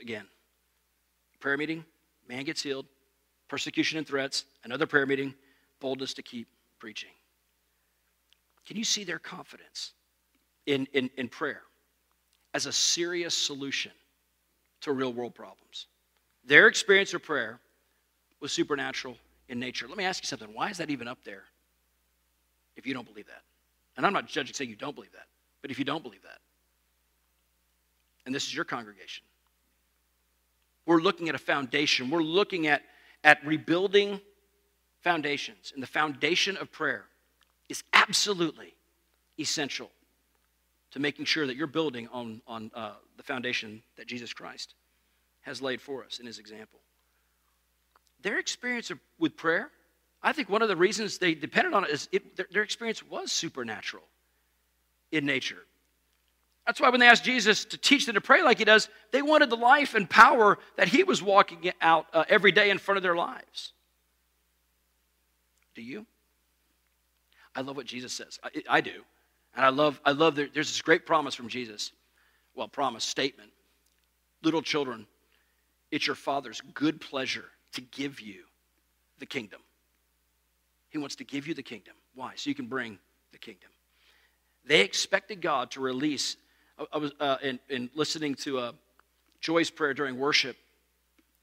again, 0.02 0.26
prayer 1.40 1.58
meeting, 1.58 1.86
man 2.28 2.44
gets 2.44 2.62
healed, 2.62 2.86
persecution 3.48 3.98
and 3.98 4.08
threats, 4.08 4.46
another 4.64 4.86
prayer 4.86 5.06
meeting, 5.06 5.34
boldness 5.80 6.14
to 6.16 6.22
keep 6.22 6.48
preaching. 6.80 7.10
Can 8.66 8.78
you 8.78 8.84
see 8.84 9.04
their 9.04 9.20
confidence 9.20 9.94
in, 10.66 10.88
in, 10.94 11.10
in 11.18 11.28
prayer 11.28 11.62
as 12.54 12.66
a 12.66 12.72
serious 12.72 13.36
solution 13.36 13.92
to 14.82 14.92
real 14.92 15.12
world 15.12 15.34
problems? 15.34 15.88
Their 16.46 16.68
experience 16.68 17.14
of 17.14 17.24
prayer 17.24 17.60
was 18.40 18.52
supernatural 18.52 19.18
in 19.50 19.60
nature. 19.60 19.88
Let 19.88 19.98
me 19.98 20.06
ask 20.06 20.24
you 20.24 20.28
something. 20.28 20.50
Why 20.54 20.70
is 20.70 20.78
that 20.78 20.90
even 20.90 21.08
up 21.08 21.18
there 21.24 21.44
if 22.76 22.86
you 22.86 22.94
don't 22.94 23.08
believe 23.08 23.28
that? 23.28 23.42
And 23.98 24.06
I'm 24.06 24.14
not 24.14 24.28
judging 24.28 24.54
saying 24.54 24.70
you 24.70 24.76
don't 24.76 24.96
believe 24.96 25.12
that. 25.12 25.28
But 25.62 25.72
if 25.72 25.80
you 25.80 25.86
don't 25.86 26.04
believe 26.04 26.22
that, 26.22 26.40
and 28.26 28.34
this 28.34 28.46
is 28.46 28.56
your 28.56 28.66
congregation, 28.66 29.26
we're 30.90 31.02
looking 31.02 31.30
at 31.30 31.36
a 31.36 31.40
foundation. 31.40 32.10
We're 32.10 32.24
looking 32.24 32.66
at, 32.66 32.82
at 33.24 33.46
rebuilding 33.46 34.20
foundations. 35.02 35.72
And 35.72 35.84
the 35.84 35.88
foundation 35.88 36.58
of 36.58 36.72
prayer 36.72 37.06
is 37.70 37.84
absolutely 37.94 38.74
essential 39.38 39.92
to 40.90 41.00
making 41.00 41.26
sure 41.26 41.46
that 41.46 41.56
you're 41.56 41.68
building 41.68 42.10
on, 42.12 42.42
on 42.48 42.72
uh, 42.74 42.94
the 43.18 43.22
foundation 43.22 43.84
that 43.98 44.08
Jesus 44.08 44.34
Christ 44.34 44.74
has 45.42 45.62
laid 45.62 45.80
for 45.80 46.04
us 46.04 46.18
in 46.18 46.26
his 46.26 46.40
example. 46.40 46.80
Their 48.24 48.40
experience 48.40 48.92
with 49.20 49.38
prayer, 49.38 49.70
I 50.24 50.34
think 50.34 50.50
one 50.50 50.64
of 50.64 50.70
the 50.70 50.76
reasons 50.76 51.20
they 51.20 51.36
depended 51.36 51.76
on 51.76 51.84
it 51.84 51.92
is 51.92 52.10
it, 52.12 52.36
their, 52.36 52.48
their 52.52 52.64
experience 52.64 53.04
was 53.04 53.32
supernatural 53.32 54.06
in 55.12 55.24
nature. 55.24 55.60
That's 56.70 56.80
why 56.80 56.90
when 56.90 57.00
they 57.00 57.08
asked 57.08 57.24
Jesus 57.24 57.66
to 57.66 57.80
teach 57.80 58.06
them 58.06 58.14
to 58.14 58.22
pray 58.22 58.44
like 58.44 58.60
he 58.60 58.64
does, 58.64 58.90
they 59.12 59.24
wanted 59.24 59.50
the 59.50 59.58
life 59.58 59.96
and 59.96 60.08
power 60.08 60.60
that 60.78 60.88
he 60.88 61.04
was 61.04 61.20
walking 61.20 61.72
out 61.82 62.06
uh, 62.14 62.26
every 62.30 62.52
day 62.52 62.70
in 62.70 62.78
front 62.78 62.98
of 62.98 63.02
their 63.02 63.16
lives. 63.16 63.74
Do 65.74 65.82
you? 65.82 66.06
I 67.56 67.62
love 67.62 67.76
what 67.76 67.88
Jesus 67.88 68.14
says. 68.14 68.38
I, 68.44 68.50
I 68.70 68.82
do. 68.82 69.02
And 69.56 69.66
I 69.66 69.70
love, 69.70 70.00
I 70.06 70.12
love 70.12 70.36
there's 70.36 70.54
this 70.54 70.80
great 70.84 71.08
promise 71.08 71.34
from 71.34 71.48
Jesus. 71.48 71.92
Well, 72.54 72.68
promise, 72.68 73.04
statement. 73.04 73.50
Little 74.44 74.62
children, 74.62 75.08
it's 75.90 76.06
your 76.06 76.16
Father's 76.16 76.62
good 76.76 77.02
pleasure 77.02 77.46
to 77.74 77.82
give 77.82 78.20
you 78.20 78.44
the 79.18 79.26
kingdom. 79.26 79.62
He 80.90 81.00
wants 81.00 81.16
to 81.16 81.24
give 81.24 81.48
you 81.48 81.56
the 81.56 81.64
kingdom. 81.64 81.96
Why? 82.14 82.34
So 82.36 82.48
you 82.48 82.56
can 82.56 82.68
bring 82.68 83.00
the 83.32 83.40
kingdom. 83.40 83.72
They 84.66 84.82
expected 84.82 85.42
God 85.42 85.72
to 85.72 85.80
release. 85.80 86.38
I, 86.80 86.86
I 86.94 86.98
was 86.98 87.12
uh, 87.20 87.38
in, 87.44 87.60
in, 87.70 87.90
listening 87.94 88.36
to 88.36 88.60
uh, 88.60 88.72
Joy's 89.42 89.70
prayer 89.70 89.94
during 89.94 90.18
worship 90.18 90.58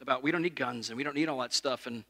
about 0.00 0.22
we 0.22 0.30
don't 0.30 0.42
need 0.42 0.56
guns 0.56 0.88
and 0.88 0.96
we 0.96 1.04
don't 1.04 1.14
need 1.14 1.28
all 1.28 1.38
that 1.40 1.52
stuff. 1.52 1.86
And, 1.86 2.04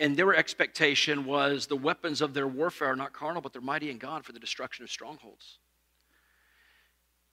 and 0.00 0.16
their 0.16 0.34
expectation 0.34 1.24
was 1.24 1.66
the 1.66 1.76
weapons 1.76 2.20
of 2.20 2.34
their 2.34 2.46
warfare 2.46 2.88
are 2.88 2.96
not 2.96 3.12
carnal, 3.12 3.42
but 3.42 3.52
they're 3.52 3.62
mighty 3.62 3.90
in 3.90 3.98
God 3.98 4.24
for 4.24 4.32
the 4.32 4.38
destruction 4.38 4.84
of 4.84 4.90
strongholds. 4.90 5.58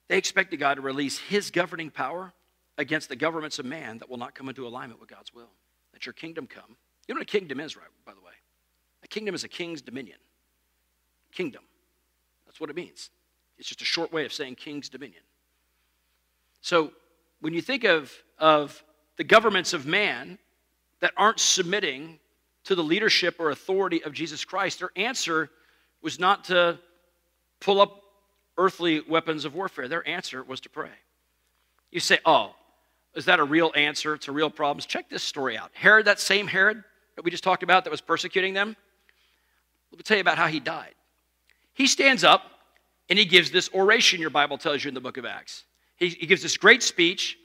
They 0.08 0.18
expected 0.18 0.58
God 0.58 0.74
to 0.74 0.80
release 0.80 1.18
his 1.18 1.50
governing 1.50 1.90
power 1.90 2.32
against 2.78 3.08
the 3.08 3.16
governments 3.16 3.58
of 3.58 3.66
man 3.66 3.98
that 3.98 4.10
will 4.10 4.16
not 4.16 4.34
come 4.34 4.48
into 4.48 4.66
alignment 4.66 5.00
with 5.00 5.08
God's 5.08 5.32
will. 5.32 5.50
That 5.92 6.06
your 6.06 6.12
kingdom 6.12 6.46
come. 6.46 6.76
You 7.06 7.14
know 7.14 7.20
what 7.20 7.28
a 7.28 7.38
kingdom 7.38 7.60
is, 7.60 7.76
right, 7.76 7.86
by 8.04 8.12
the 8.12 8.20
way? 8.20 8.32
A 9.02 9.08
kingdom 9.08 9.34
is 9.34 9.44
a 9.44 9.48
king's 9.48 9.82
dominion. 9.82 10.18
Kingdom. 11.32 11.62
That's 12.46 12.60
what 12.60 12.70
it 12.70 12.76
means. 12.76 13.10
It's 13.60 13.68
just 13.68 13.82
a 13.82 13.84
short 13.84 14.10
way 14.10 14.24
of 14.24 14.32
saying 14.32 14.54
king's 14.56 14.88
dominion. 14.88 15.20
So 16.62 16.92
when 17.40 17.52
you 17.52 17.60
think 17.60 17.84
of, 17.84 18.10
of 18.38 18.82
the 19.16 19.24
governments 19.24 19.74
of 19.74 19.84
man 19.86 20.38
that 21.00 21.12
aren't 21.16 21.38
submitting 21.38 22.18
to 22.64 22.74
the 22.74 22.82
leadership 22.82 23.36
or 23.38 23.50
authority 23.50 24.02
of 24.02 24.14
Jesus 24.14 24.44
Christ, 24.46 24.78
their 24.78 24.90
answer 24.96 25.50
was 26.00 26.18
not 26.18 26.44
to 26.44 26.78
pull 27.60 27.82
up 27.82 28.02
earthly 28.56 29.00
weapons 29.00 29.44
of 29.44 29.54
warfare. 29.54 29.88
Their 29.88 30.06
answer 30.08 30.42
was 30.42 30.60
to 30.60 30.70
pray. 30.70 30.90
You 31.90 32.00
say, 32.00 32.18
oh, 32.24 32.54
is 33.14 33.26
that 33.26 33.40
a 33.40 33.44
real 33.44 33.72
answer 33.76 34.16
to 34.18 34.32
real 34.32 34.48
problems? 34.48 34.86
Check 34.86 35.10
this 35.10 35.22
story 35.22 35.58
out. 35.58 35.70
Herod, 35.74 36.06
that 36.06 36.18
same 36.18 36.46
Herod 36.46 36.82
that 37.16 37.24
we 37.24 37.30
just 37.30 37.44
talked 37.44 37.62
about 37.62 37.84
that 37.84 37.90
was 37.90 38.00
persecuting 38.00 38.54
them, 38.54 38.74
let 39.90 39.98
me 39.98 40.02
tell 40.02 40.16
you 40.16 40.22
about 40.22 40.38
how 40.38 40.46
he 40.46 40.60
died. 40.60 40.94
He 41.74 41.86
stands 41.86 42.24
up 42.24 42.42
and 43.10 43.18
he 43.18 43.26
gives 43.26 43.50
this 43.50 43.68
oration, 43.74 44.20
your 44.20 44.30
Bible 44.30 44.56
tells 44.56 44.82
you 44.82 44.88
in 44.88 44.94
the 44.94 45.00
book 45.00 45.18
of 45.18 45.26
Acts. 45.26 45.64
He, 45.96 46.08
he 46.08 46.26
gives 46.26 46.42
this 46.42 46.56
great 46.56 46.82
speech, 46.82 47.36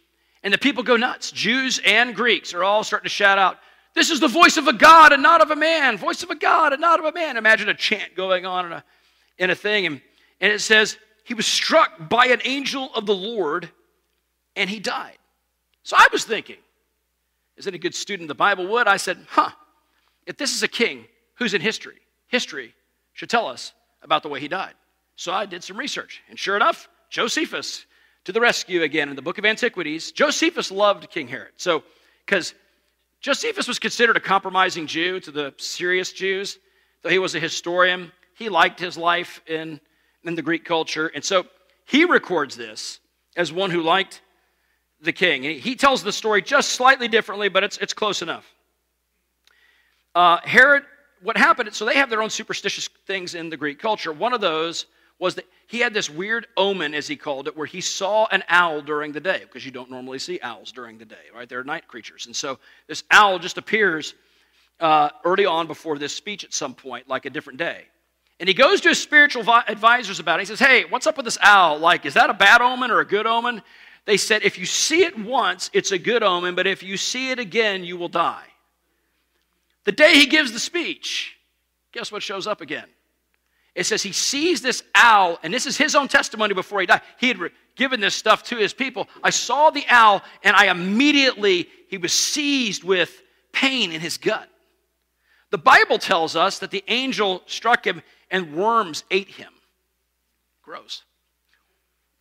and 0.43 0.53
the 0.53 0.57
people 0.57 0.83
go 0.83 0.95
nuts. 0.95 1.31
Jews 1.31 1.81
and 1.85 2.15
Greeks 2.15 2.53
are 2.53 2.63
all 2.63 2.83
starting 2.83 3.05
to 3.05 3.09
shout 3.09 3.37
out, 3.37 3.57
This 3.93 4.09
is 4.09 4.21
the 4.21 4.29
voice 4.29 4.55
of 4.55 4.67
a 4.67 4.73
God 4.73 5.11
and 5.11 5.21
not 5.21 5.41
of 5.41 5.51
a 5.51 5.55
man. 5.55 5.97
Voice 5.97 6.23
of 6.23 6.29
a 6.29 6.35
God 6.35 6.71
and 6.71 6.79
not 6.79 6.99
of 6.99 7.05
a 7.05 7.11
man. 7.11 7.35
Imagine 7.35 7.67
a 7.67 7.73
chant 7.73 8.15
going 8.15 8.45
on 8.45 8.67
in 8.67 8.71
a, 8.71 8.83
in 9.39 9.49
a 9.49 9.55
thing. 9.55 9.85
And, 9.85 10.01
and 10.39 10.53
it 10.53 10.59
says, 10.59 10.97
He 11.25 11.33
was 11.33 11.45
struck 11.47 12.09
by 12.09 12.27
an 12.27 12.41
angel 12.45 12.91
of 12.93 13.05
the 13.05 13.15
Lord 13.15 13.69
and 14.55 14.69
he 14.69 14.79
died. 14.79 15.17
So 15.83 15.95
I 15.97 16.07
was 16.11 16.25
thinking, 16.25 16.57
as 17.57 17.67
any 17.67 17.77
good 17.77 17.95
student 17.95 18.25
of 18.25 18.27
the 18.29 18.39
Bible 18.39 18.67
would, 18.67 18.87
I 18.87 18.97
said, 18.97 19.25
huh, 19.29 19.51
if 20.25 20.37
this 20.37 20.53
is 20.55 20.63
a 20.63 20.67
king 20.67 21.05
who's 21.35 21.53
in 21.53 21.61
history, 21.61 21.99
history 22.27 22.73
should 23.13 23.29
tell 23.29 23.47
us 23.47 23.73
about 24.01 24.23
the 24.23 24.29
way 24.29 24.39
he 24.39 24.47
died. 24.47 24.73
So 25.15 25.31
I 25.31 25.45
did 25.45 25.63
some 25.63 25.77
research. 25.77 26.21
And 26.29 26.37
sure 26.37 26.55
enough, 26.55 26.89
Josephus 27.09 27.85
to 28.25 28.31
the 28.31 28.41
rescue 28.41 28.81
again 28.81 29.09
in 29.09 29.15
the 29.15 29.21
book 29.21 29.37
of 29.37 29.45
Antiquities. 29.45 30.11
Josephus 30.11 30.71
loved 30.71 31.09
King 31.09 31.27
Herod. 31.27 31.53
So, 31.57 31.83
because 32.25 32.55
Josephus 33.21 33.67
was 33.67 33.79
considered 33.79 34.17
a 34.17 34.19
compromising 34.19 34.87
Jew 34.87 35.19
to 35.21 35.31
the 35.31 35.53
serious 35.57 36.11
Jews, 36.11 36.57
though 37.03 37.09
he 37.09 37.19
was 37.19 37.35
a 37.35 37.39
historian, 37.39 38.11
he 38.35 38.49
liked 38.49 38.79
his 38.79 38.97
life 38.97 39.41
in, 39.47 39.79
in 40.23 40.35
the 40.35 40.41
Greek 40.41 40.65
culture. 40.65 41.07
And 41.13 41.23
so 41.23 41.45
he 41.85 42.05
records 42.05 42.55
this 42.55 42.99
as 43.37 43.53
one 43.53 43.69
who 43.69 43.81
liked 43.81 44.21
the 45.01 45.13
king. 45.13 45.45
And 45.45 45.59
he 45.59 45.75
tells 45.75 46.03
the 46.03 46.11
story 46.11 46.41
just 46.41 46.71
slightly 46.71 47.07
differently, 47.07 47.47
but 47.47 47.63
it's, 47.63 47.77
it's 47.77 47.93
close 47.93 48.21
enough. 48.21 48.45
Uh, 50.15 50.39
Herod, 50.43 50.83
what 51.21 51.37
happened, 51.37 51.73
so 51.73 51.85
they 51.85 51.95
have 51.95 52.09
their 52.09 52.23
own 52.23 52.29
superstitious 52.29 52.89
things 53.05 53.35
in 53.35 53.49
the 53.49 53.57
Greek 53.57 53.79
culture. 53.79 54.11
One 54.11 54.33
of 54.33 54.41
those 54.41 54.87
was 55.19 55.35
that 55.35 55.45
he 55.67 55.79
had 55.79 55.93
this 55.93 56.09
weird 56.09 56.47
omen, 56.57 56.93
as 56.93 57.07
he 57.07 57.15
called 57.15 57.47
it, 57.47 57.57
where 57.57 57.65
he 57.65 57.81
saw 57.81 58.27
an 58.27 58.43
owl 58.49 58.81
during 58.81 59.11
the 59.11 59.19
day, 59.19 59.39
because 59.41 59.65
you 59.65 59.71
don't 59.71 59.89
normally 59.89 60.19
see 60.19 60.39
owls 60.41 60.71
during 60.71 60.97
the 60.97 61.05
day, 61.05 61.15
right? 61.33 61.49
They're 61.49 61.63
night 61.63 61.87
creatures. 61.87 62.27
And 62.27 62.35
so 62.35 62.59
this 62.87 63.03
owl 63.09 63.39
just 63.39 63.57
appears 63.57 64.13
uh, 64.79 65.09
early 65.23 65.45
on 65.45 65.67
before 65.67 65.97
this 65.97 66.13
speech 66.13 66.43
at 66.43 66.53
some 66.53 66.75
point, 66.75 67.07
like 67.07 67.25
a 67.25 67.29
different 67.29 67.57
day. 67.57 67.85
And 68.39 68.49
he 68.49 68.53
goes 68.53 68.81
to 68.81 68.89
his 68.89 69.01
spiritual 69.01 69.49
advisors 69.67 70.19
about 70.19 70.39
it. 70.39 70.43
He 70.43 70.45
says, 70.45 70.59
Hey, 70.59 70.83
what's 70.89 71.07
up 71.07 71.15
with 71.15 71.25
this 71.25 71.37
owl? 71.41 71.79
Like, 71.79 72.05
is 72.05 72.15
that 72.15 72.29
a 72.29 72.33
bad 72.33 72.61
omen 72.61 72.91
or 72.91 72.99
a 72.99 73.05
good 73.05 73.25
omen? 73.25 73.61
They 74.05 74.17
said, 74.17 74.43
If 74.43 74.59
you 74.59 74.65
see 74.65 75.03
it 75.03 75.17
once, 75.17 75.69
it's 75.73 75.91
a 75.91 75.97
good 75.97 76.21
omen, 76.21 76.53
but 76.53 76.67
if 76.67 76.83
you 76.83 76.97
see 76.97 77.31
it 77.31 77.39
again, 77.39 77.83
you 77.83 77.97
will 77.97 78.09
die. 78.09 78.45
The 79.85 79.93
day 79.93 80.15
he 80.15 80.25
gives 80.25 80.51
the 80.51 80.59
speech, 80.59 81.37
guess 81.93 82.11
what 82.11 82.23
shows 82.23 82.45
up 82.45 82.59
again? 82.59 82.87
It 83.75 83.85
says 83.85 84.01
he 84.01 84.13
sees 84.13 84.61
this 84.61 84.83
owl, 84.95 85.37
and 85.43 85.53
this 85.53 85.65
is 85.65 85.77
his 85.77 85.95
own 85.95 86.07
testimony 86.07 86.53
before 86.53 86.79
he 86.79 86.85
died. 86.85 87.01
He 87.19 87.27
had 87.27 87.39
given 87.75 87.99
this 87.99 88.15
stuff 88.15 88.43
to 88.43 88.55
his 88.55 88.73
people. 88.73 89.09
I 89.21 89.31
saw 89.31 89.69
the 89.69 89.83
owl, 89.89 90.21
and 90.43 90.55
I 90.55 90.71
immediately, 90.71 91.67
he 91.89 91.97
was 91.97 92.13
seized 92.13 92.85
with 92.85 93.21
pain 93.51 93.91
in 93.91 93.99
his 93.99 94.17
gut. 94.17 94.49
The 95.51 95.57
Bible 95.57 95.99
tells 95.99 96.37
us 96.37 96.59
that 96.59 96.71
the 96.71 96.85
angel 96.87 97.43
struck 97.47 97.85
him 97.85 98.01
and 98.31 98.55
worms 98.55 99.03
ate 99.11 99.29
him. 99.29 99.51
Gross. 100.63 101.03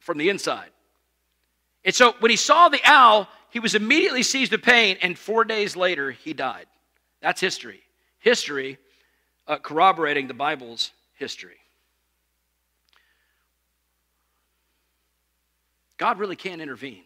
From 0.00 0.18
the 0.18 0.28
inside. 0.28 0.70
And 1.84 1.94
so 1.94 2.14
when 2.18 2.30
he 2.30 2.36
saw 2.36 2.68
the 2.68 2.80
owl, 2.84 3.28
he 3.50 3.60
was 3.60 3.76
immediately 3.76 4.24
seized 4.24 4.50
with 4.50 4.62
pain, 4.62 4.98
and 5.02 5.16
four 5.16 5.44
days 5.44 5.76
later, 5.76 6.10
he 6.10 6.32
died. 6.32 6.66
That's 7.22 7.40
history. 7.40 7.80
History 8.18 8.78
uh, 9.46 9.58
corroborating 9.58 10.26
the 10.26 10.34
Bible's 10.34 10.90
history. 11.14 11.56
God 15.96 16.18
really 16.18 16.36
can't 16.36 16.60
intervene. 16.60 17.04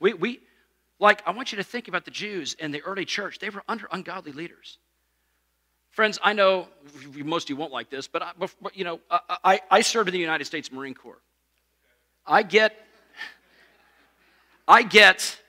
We, 0.00 0.14
we, 0.14 0.40
like, 0.98 1.22
I 1.26 1.30
want 1.30 1.52
you 1.52 1.56
to 1.58 1.64
think 1.64 1.88
about 1.88 2.04
the 2.04 2.10
Jews 2.10 2.54
in 2.58 2.72
the 2.72 2.82
early 2.82 3.04
church. 3.04 3.38
They 3.38 3.50
were 3.50 3.62
under 3.68 3.86
ungodly 3.90 4.32
leaders. 4.32 4.78
Friends, 5.90 6.18
I 6.22 6.32
know 6.32 6.68
most 7.16 7.44
of 7.44 7.50
you 7.50 7.56
won't 7.56 7.72
like 7.72 7.90
this, 7.90 8.06
but, 8.06 8.22
I, 8.22 8.32
you 8.74 8.84
know, 8.84 9.00
I, 9.10 9.60
I 9.70 9.80
served 9.80 10.08
in 10.08 10.12
the 10.12 10.20
United 10.20 10.44
States 10.44 10.70
Marine 10.70 10.94
Corps. 10.94 11.20
I 12.26 12.42
get, 12.42 12.74
I 14.66 14.82
get, 14.82 15.40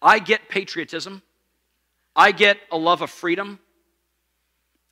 I 0.00 0.18
get 0.18 0.48
patriotism. 0.48 1.22
I 2.16 2.32
get 2.32 2.58
a 2.72 2.76
love 2.76 3.02
of 3.02 3.10
freedom. 3.10 3.60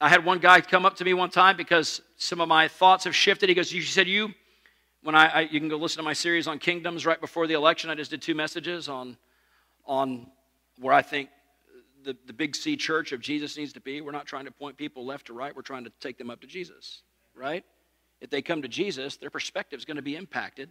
I 0.01 0.09
had 0.09 0.25
one 0.25 0.39
guy 0.39 0.61
come 0.61 0.87
up 0.87 0.97
to 0.97 1.05
me 1.05 1.13
one 1.13 1.31
time 1.31 1.57
because 1.57 2.01
some 2.17 2.41
of 2.41 2.49
my 2.49 2.69
thoughts 2.69 3.05
have 3.05 3.17
shifted. 3.17 3.49
He 3.49 3.55
goes, 3.55 3.73
"You 3.73 3.83
said 3.83 4.07
you." 4.07 4.33
When 5.03 5.15
I, 5.15 5.27
I 5.27 5.41
you 5.43 5.61
can 5.61 5.69
go 5.69 5.77
listen 5.77 5.99
to 5.99 6.05
my 6.05 6.13
series 6.13 6.47
on 6.47 6.59
kingdoms 6.59 7.07
right 7.07 7.21
before 7.21 7.47
the 7.47 7.55
election. 7.55 7.91
I 7.91 7.95
just 7.95 8.11
did 8.11 8.23
two 8.23 8.35
messages 8.35 8.89
on 8.89 9.17
on 9.85 10.31
where 10.79 10.95
I 10.95 11.03
think 11.03 11.31
the, 12.05 12.17
the 12.27 12.33
big 12.33 12.55
C 12.55 12.77
church 12.77 13.13
of 13.13 13.21
Jesus 13.21 13.57
needs 13.57 13.73
to 13.73 13.81
be. 13.81 14.01
We're 14.01 14.13
not 14.13 14.27
trying 14.27 14.45
to 14.45 14.53
point 14.53 14.77
people 14.77 15.05
left 15.05 15.27
to 15.27 15.33
right. 15.33 15.55
We're 15.55 15.63
trying 15.63 15.85
to 15.85 15.93
take 16.01 16.19
them 16.19 16.31
up 16.31 16.41
to 16.43 16.47
Jesus, 16.47 17.03
right? 17.35 17.65
If 18.21 18.31
they 18.31 18.43
come 18.43 18.63
to 18.63 18.69
Jesus, 18.69 19.17
their 19.17 19.31
perspective 19.31 19.79
is 19.79 19.85
going 19.85 19.97
to 19.97 20.03
be 20.03 20.17
impacted 20.17 20.71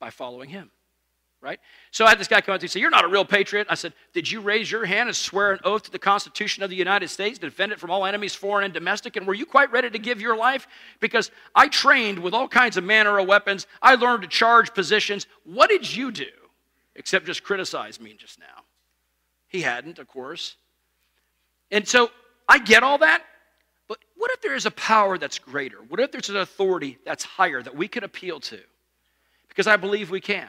by 0.00 0.10
following 0.10 0.48
Him 0.48 0.70
right? 1.42 1.58
So 1.90 2.06
I 2.06 2.10
had 2.10 2.20
this 2.20 2.28
guy 2.28 2.40
come 2.40 2.54
up 2.54 2.60
to 2.60 2.64
me 2.64 2.66
and 2.66 2.70
say, 2.70 2.80
You're 2.80 2.90
not 2.90 3.04
a 3.04 3.08
real 3.08 3.24
patriot. 3.24 3.66
I 3.68 3.74
said, 3.74 3.92
Did 4.14 4.30
you 4.30 4.40
raise 4.40 4.70
your 4.70 4.84
hand 4.84 5.08
and 5.08 5.16
swear 5.16 5.52
an 5.52 5.58
oath 5.64 5.82
to 5.82 5.90
the 5.90 5.98
Constitution 5.98 6.62
of 6.62 6.70
the 6.70 6.76
United 6.76 7.08
States 7.08 7.38
to 7.40 7.46
defend 7.46 7.72
it 7.72 7.80
from 7.80 7.90
all 7.90 8.06
enemies, 8.06 8.34
foreign 8.34 8.64
and 8.64 8.72
domestic? 8.72 9.16
And 9.16 9.26
were 9.26 9.34
you 9.34 9.44
quite 9.44 9.70
ready 9.72 9.90
to 9.90 9.98
give 9.98 10.20
your 10.20 10.36
life? 10.36 10.68
Because 11.00 11.30
I 11.54 11.68
trained 11.68 12.20
with 12.20 12.32
all 12.32 12.48
kinds 12.48 12.76
of 12.76 12.84
manner 12.84 13.18
of 13.18 13.26
weapons. 13.26 13.66
I 13.82 13.96
learned 13.96 14.22
to 14.22 14.28
charge 14.28 14.72
positions. 14.72 15.26
What 15.44 15.68
did 15.68 15.94
you 15.94 16.12
do 16.12 16.30
except 16.94 17.26
just 17.26 17.42
criticize 17.42 18.00
me 18.00 18.14
just 18.16 18.38
now? 18.38 18.62
He 19.48 19.60
hadn't, 19.60 19.98
of 19.98 20.06
course. 20.06 20.56
And 21.70 21.86
so 21.86 22.10
I 22.48 22.58
get 22.58 22.82
all 22.82 22.98
that. 22.98 23.24
But 23.88 23.98
what 24.16 24.30
if 24.30 24.40
there 24.40 24.54
is 24.54 24.64
a 24.64 24.70
power 24.70 25.18
that's 25.18 25.38
greater? 25.38 25.78
What 25.88 25.98
if 25.98 26.12
there's 26.12 26.30
an 26.30 26.36
authority 26.36 26.98
that's 27.04 27.24
higher 27.24 27.62
that 27.62 27.74
we 27.74 27.88
could 27.88 28.04
appeal 28.04 28.38
to? 28.40 28.60
Because 29.48 29.66
I 29.66 29.76
believe 29.76 30.10
we 30.10 30.20
can. 30.20 30.48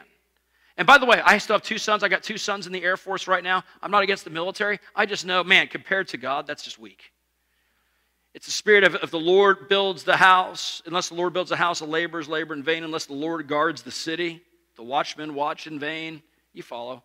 And 0.76 0.86
by 0.86 0.98
the 0.98 1.06
way, 1.06 1.20
I 1.24 1.38
still 1.38 1.54
have 1.54 1.62
two 1.62 1.78
sons. 1.78 2.02
I 2.02 2.08
got 2.08 2.22
two 2.22 2.36
sons 2.36 2.66
in 2.66 2.72
the 2.72 2.82
Air 2.82 2.96
Force 2.96 3.28
right 3.28 3.44
now. 3.44 3.62
I'm 3.80 3.90
not 3.90 4.02
against 4.02 4.24
the 4.24 4.30
military. 4.30 4.80
I 4.94 5.06
just 5.06 5.24
know, 5.24 5.44
man, 5.44 5.68
compared 5.68 6.08
to 6.08 6.16
God, 6.16 6.46
that's 6.46 6.64
just 6.64 6.78
weak. 6.78 7.12
It's 8.34 8.46
the 8.46 8.52
spirit 8.52 8.82
of 8.82 8.96
if 8.96 9.12
the 9.12 9.18
Lord 9.18 9.68
builds 9.68 10.02
the 10.02 10.16
house, 10.16 10.82
unless 10.86 11.08
the 11.08 11.14
Lord 11.14 11.32
builds 11.32 11.52
a 11.52 11.56
house, 11.56 11.78
the 11.78 11.86
laborers 11.86 12.28
labor 12.28 12.54
in 12.54 12.64
vain, 12.64 12.82
unless 12.82 13.06
the 13.06 13.14
Lord 13.14 13.46
guards 13.46 13.82
the 13.82 13.92
city, 13.92 14.42
the 14.76 14.82
watchmen 14.82 15.34
watch 15.34 15.68
in 15.68 15.78
vain. 15.78 16.20
You 16.52 16.64
follow 16.64 17.04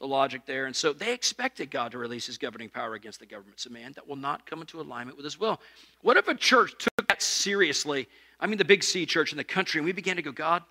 the 0.00 0.06
logic 0.06 0.42
there. 0.44 0.66
And 0.66 0.74
so 0.74 0.92
they 0.92 1.12
expected 1.12 1.70
God 1.70 1.92
to 1.92 1.98
release 1.98 2.26
his 2.26 2.36
governing 2.36 2.68
power 2.68 2.94
against 2.94 3.20
the 3.20 3.26
governments 3.26 3.64
of 3.64 3.72
man 3.72 3.92
that 3.94 4.06
will 4.06 4.16
not 4.16 4.44
come 4.44 4.60
into 4.60 4.80
alignment 4.80 5.16
with 5.16 5.24
his 5.24 5.38
will. 5.38 5.60
What 6.02 6.16
if 6.16 6.26
a 6.26 6.34
church 6.34 6.74
took 6.78 7.08
that 7.08 7.22
seriously? 7.22 8.08
I 8.40 8.46
mean, 8.46 8.58
the 8.58 8.64
big 8.64 8.82
C 8.82 9.06
church 9.06 9.30
in 9.30 9.38
the 9.38 9.44
country, 9.44 9.78
and 9.78 9.86
we 9.86 9.92
began 9.92 10.16
to 10.16 10.22
go, 10.22 10.32
God, 10.32 10.64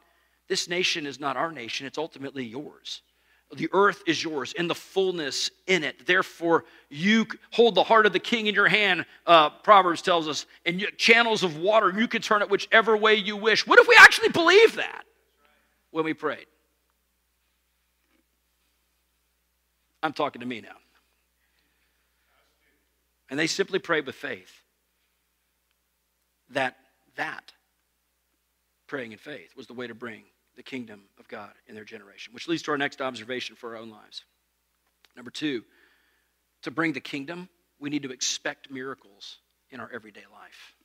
this 0.47 0.67
nation 0.67 1.05
is 1.05 1.19
not 1.19 1.37
our 1.37 1.51
nation, 1.51 1.87
it's 1.87 1.97
ultimately 1.97 2.43
yours. 2.43 3.01
The 3.55 3.69
earth 3.73 4.03
is 4.07 4.23
yours 4.23 4.53
and 4.57 4.69
the 4.69 4.75
fullness 4.75 5.51
in 5.67 5.83
it. 5.83 6.05
Therefore, 6.05 6.65
you 6.89 7.27
hold 7.51 7.75
the 7.75 7.83
heart 7.83 8.05
of 8.05 8.13
the 8.13 8.19
king 8.19 8.47
in 8.47 8.55
your 8.55 8.67
hand, 8.67 9.05
uh, 9.27 9.51
Proverbs 9.51 10.01
tells 10.01 10.27
us, 10.27 10.45
and 10.65 10.81
you, 10.81 10.89
channels 10.91 11.43
of 11.43 11.57
water, 11.57 11.93
you 11.95 12.07
can 12.07 12.21
turn 12.21 12.41
it 12.41 12.49
whichever 12.49 12.97
way 12.97 13.15
you 13.15 13.37
wish. 13.37 13.65
What 13.67 13.79
if 13.79 13.87
we 13.87 13.95
actually 13.99 14.29
believe 14.29 14.75
that 14.75 15.03
when 15.91 16.05
we 16.05 16.13
prayed? 16.13 16.47
I'm 20.01 20.13
talking 20.13 20.41
to 20.41 20.45
me 20.45 20.61
now. 20.61 20.77
And 23.29 23.39
they 23.39 23.47
simply 23.47 23.79
prayed 23.79 24.05
with 24.05 24.15
faith 24.15 24.61
that 26.49 26.77
that 27.15 27.53
praying 28.87 29.13
in 29.13 29.17
faith 29.17 29.55
was 29.55 29.67
the 29.67 29.73
way 29.73 29.87
to 29.87 29.95
bring 29.95 30.23
the 30.55 30.63
kingdom 30.63 31.01
of 31.19 31.27
God 31.27 31.51
in 31.67 31.75
their 31.75 31.83
generation, 31.83 32.33
which 32.33 32.47
leads 32.47 32.63
to 32.63 32.71
our 32.71 32.77
next 32.77 33.01
observation 33.01 33.55
for 33.55 33.75
our 33.75 33.81
own 33.81 33.89
lives. 33.89 34.23
Number 35.15 35.31
two, 35.31 35.63
to 36.63 36.71
bring 36.71 36.93
the 36.93 36.99
kingdom, 36.99 37.49
we 37.79 37.89
need 37.89 38.03
to 38.03 38.11
expect 38.11 38.71
miracles 38.71 39.37
in 39.69 39.79
our 39.79 39.89
everyday 39.93 40.23
life. 40.31 40.75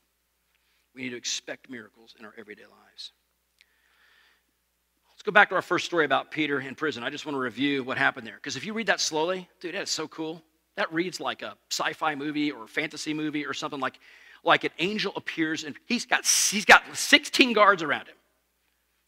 We 0.94 1.02
need 1.02 1.10
to 1.10 1.16
expect 1.16 1.70
miracles 1.70 2.14
in 2.18 2.24
our 2.24 2.34
everyday 2.36 2.64
lives. 2.64 3.12
Let's 5.10 5.22
go 5.22 5.32
back 5.32 5.50
to 5.50 5.54
our 5.54 5.62
first 5.62 5.84
story 5.84 6.04
about 6.04 6.30
Peter 6.30 6.60
in 6.60 6.74
prison. 6.74 7.02
I 7.02 7.10
just 7.10 7.26
want 7.26 7.36
to 7.36 7.40
review 7.40 7.84
what 7.84 7.98
happened 7.98 8.26
there. 8.26 8.36
Because 8.36 8.56
if 8.56 8.64
you 8.64 8.72
read 8.72 8.86
that 8.86 9.00
slowly, 9.00 9.48
dude, 9.60 9.74
that 9.74 9.82
is 9.82 9.90
so 9.90 10.08
cool. 10.08 10.42
That 10.76 10.92
reads 10.92 11.20
like 11.20 11.42
a 11.42 11.56
sci 11.70 11.92
fi 11.92 12.14
movie 12.14 12.50
or 12.50 12.64
a 12.64 12.68
fantasy 12.68 13.12
movie 13.12 13.44
or 13.44 13.52
something 13.52 13.80
like, 13.80 14.00
like 14.42 14.64
an 14.64 14.70
angel 14.78 15.12
appears 15.16 15.64
and 15.64 15.76
he's 15.86 16.06
got, 16.06 16.24
he's 16.24 16.64
got 16.64 16.82
16 16.96 17.52
guards 17.52 17.82
around 17.82 18.06
him 18.06 18.16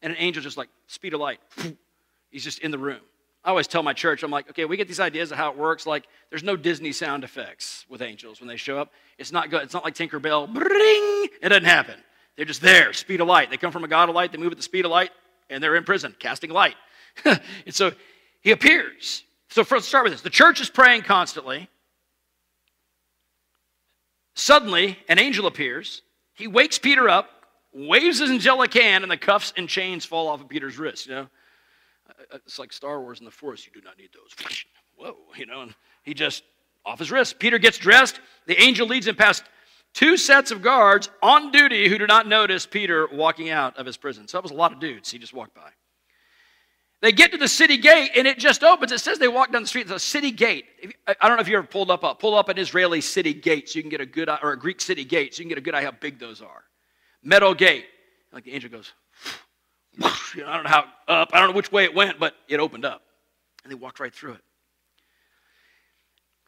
and 0.03 0.13
an 0.13 0.19
angel 0.19 0.43
just 0.43 0.57
like 0.57 0.69
speed 0.87 1.15
of 1.15 1.21
light. 1.21 1.41
He's 2.31 2.45
just 2.45 2.59
in 2.59 2.71
the 2.71 2.79
room. 2.79 3.01
I 3.45 3.51
always 3.51 3.67
tell 3.67 3.83
my 3.83 3.93
church, 3.93 4.23
I'm 4.23 4.31
like, 4.31 4.49
okay, 4.51 4.65
we 4.65 4.77
get 4.77 4.87
these 4.87 5.01
ideas 5.01 5.33
of 5.33 5.39
how 5.39 5.51
it 5.51 5.59
works. 5.59 5.85
Like, 5.85 6.07
there's 6.31 6.45
no 6.45 6.55
Disney 6.57 6.93
sound 6.93 7.25
effects 7.25 7.85
with 7.89 8.01
angels 8.01 8.41
when 8.41 8.47
they 8.49 8.57
show 8.57 8.79
up. 8.79 8.93
It's 9.19 9.33
not 9.33 9.51
good. 9.51 9.63
It's 9.63 9.75
not 9.75 9.85
like 9.85 9.95
Tinkerbell. 9.95 10.53
Bring. 10.53 11.29
It 11.43 11.49
doesn't 11.49 11.65
happen. 11.65 11.97
They're 12.37 12.47
just 12.47 12.63
there, 12.63 12.93
speed 12.93 13.21
of 13.21 13.27
light. 13.27 13.51
They 13.51 13.57
come 13.57 13.73
from 13.73 13.85
a 13.85 13.89
God 13.89 14.09
of 14.09 14.15
light. 14.15 14.33
They 14.33 14.39
move 14.39 14.53
at 14.53 14.59
the 14.59 14.63
speed 14.63 14.85
of 14.85 14.91
light, 14.91 15.11
and 15.51 15.63
they're 15.63 15.75
in 15.75 15.85
prison, 15.85 16.15
casting 16.19 16.51
light. 16.51 16.77
and 17.25 17.41
so 17.71 17.93
he 18.41 18.53
appears. 18.53 19.25
So 19.49 19.65
first, 19.65 19.89
start 19.89 20.05
with 20.05 20.13
this. 20.13 20.23
The 20.23 20.31
church 20.31 20.61
is 20.61 20.71
praying 20.71 21.03
constantly. 21.03 21.69
Suddenly, 24.35 24.99
an 25.09 25.19
angel 25.19 25.47
appears. 25.47 26.03
He 26.33 26.47
wakes 26.47 26.79
Peter 26.79 27.09
up 27.09 27.29
waves 27.73 28.19
his 28.19 28.31
angelic 28.31 28.75
hand, 28.75 29.05
and 29.05 29.11
the 29.11 29.17
cuffs 29.17 29.53
and 29.57 29.69
chains 29.69 30.05
fall 30.05 30.29
off 30.29 30.41
of 30.41 30.49
Peter's 30.49 30.79
wrist. 30.79 31.07
You 31.07 31.15
know, 31.15 31.29
uh, 32.09 32.39
it's 32.47 32.59
like 32.59 32.73
Star 32.73 33.01
Wars 33.01 33.19
in 33.19 33.25
the 33.25 33.31
Force. 33.31 33.67
You 33.67 33.73
do 33.73 33.85
not 33.85 33.99
need 33.99 34.11
those. 34.15 34.35
Whoa, 34.97 35.17
you 35.37 35.47
know, 35.47 35.63
and 35.63 35.75
he 36.03 36.15
just 36.15 36.45
off 36.85 36.99
his 36.99 37.11
wrist. 37.11 37.39
Peter 37.39 37.59
gets 37.59 37.79
dressed. 37.79 38.21
The 38.47 38.61
angel 38.61 38.87
leads 38.87 39.07
him 39.07 39.17
past 39.17 39.45
two 39.95 40.17
sets 40.17 40.51
of 40.51 40.63
guards 40.63 41.11
on 41.23 41.51
duty 41.53 41.89
who 41.89 41.99
do 41.99 42.07
not 42.07 42.27
notice 42.27 42.67
Peter 42.67 43.09
walking 43.13 43.51
out 43.51 43.77
of 43.77 43.87
his 43.87 43.97
prison. 43.97 44.27
So 44.27 44.39
that 44.39 44.43
was 44.43 44.53
a 44.53 44.57
lot 44.57 44.73
of 44.73 44.81
dudes 44.81 45.11
he 45.11 45.19
just 45.19 45.35
walked 45.35 45.55
by. 45.55 45.71
They 47.01 47.11
get 47.11 47.33
to 47.33 47.39
the 47.39 47.49
city 47.49 47.79
gate 47.79 48.13
and 48.15 48.29
it 48.29 48.39
just 48.39 48.63
opens. 48.63 48.93
It 48.93 49.01
says 49.01 49.19
they 49.19 49.27
walk 49.27 49.51
down 49.53 49.63
the 49.63 49.69
street. 49.69 49.83
It's 49.83 49.91
a 49.91 49.99
city 49.99 50.31
gate. 50.31 50.67
I 51.07 51.27
don't 51.27 51.37
know 51.37 51.43
if 51.43 51.49
you 51.49 51.59
ever 51.59 51.67
pulled 51.67 51.91
up, 51.91 52.05
a, 52.05 52.15
pull 52.15 52.37
up 52.37 52.49
an 52.49 52.59
Israeli 52.59 53.01
city 53.01 53.35
gate 53.35 53.69
so 53.69 53.79
you 53.79 53.83
can 53.83 53.91
get 53.91 54.01
a 54.01 54.07
good, 54.07 54.29
or 54.29 54.53
a 54.53 54.59
Greek 54.59 54.81
city 54.81 55.05
gate 55.05 55.35
so 55.35 55.41
you 55.41 55.45
can 55.45 55.49
get 55.49 55.59
a 55.59 55.63
good 55.63 55.75
idea 55.75 55.91
how 55.91 55.97
big 55.99 56.21
those 56.21 56.41
are 56.41 56.63
metal 57.23 57.55
gate. 57.55 57.87
Like 58.33 58.45
the 58.45 58.53
angel 58.53 58.71
goes, 58.71 58.93
know, 59.99 60.09
I 60.47 60.55
don't 60.55 60.65
know 60.65 60.71
how 60.71 60.85
up, 61.09 61.31
I 61.33 61.41
don't 61.41 61.51
know 61.51 61.57
which 61.57 61.73
way 61.73 61.85
it 61.85 61.95
went, 61.95 62.19
but 62.19 62.35
it 62.49 62.61
opened 62.61 62.85
up. 62.85 63.03
And 63.63 63.71
they 63.71 63.75
walked 63.75 64.01
right 64.01 64.13
through 64.13 64.33
it. 64.33 64.41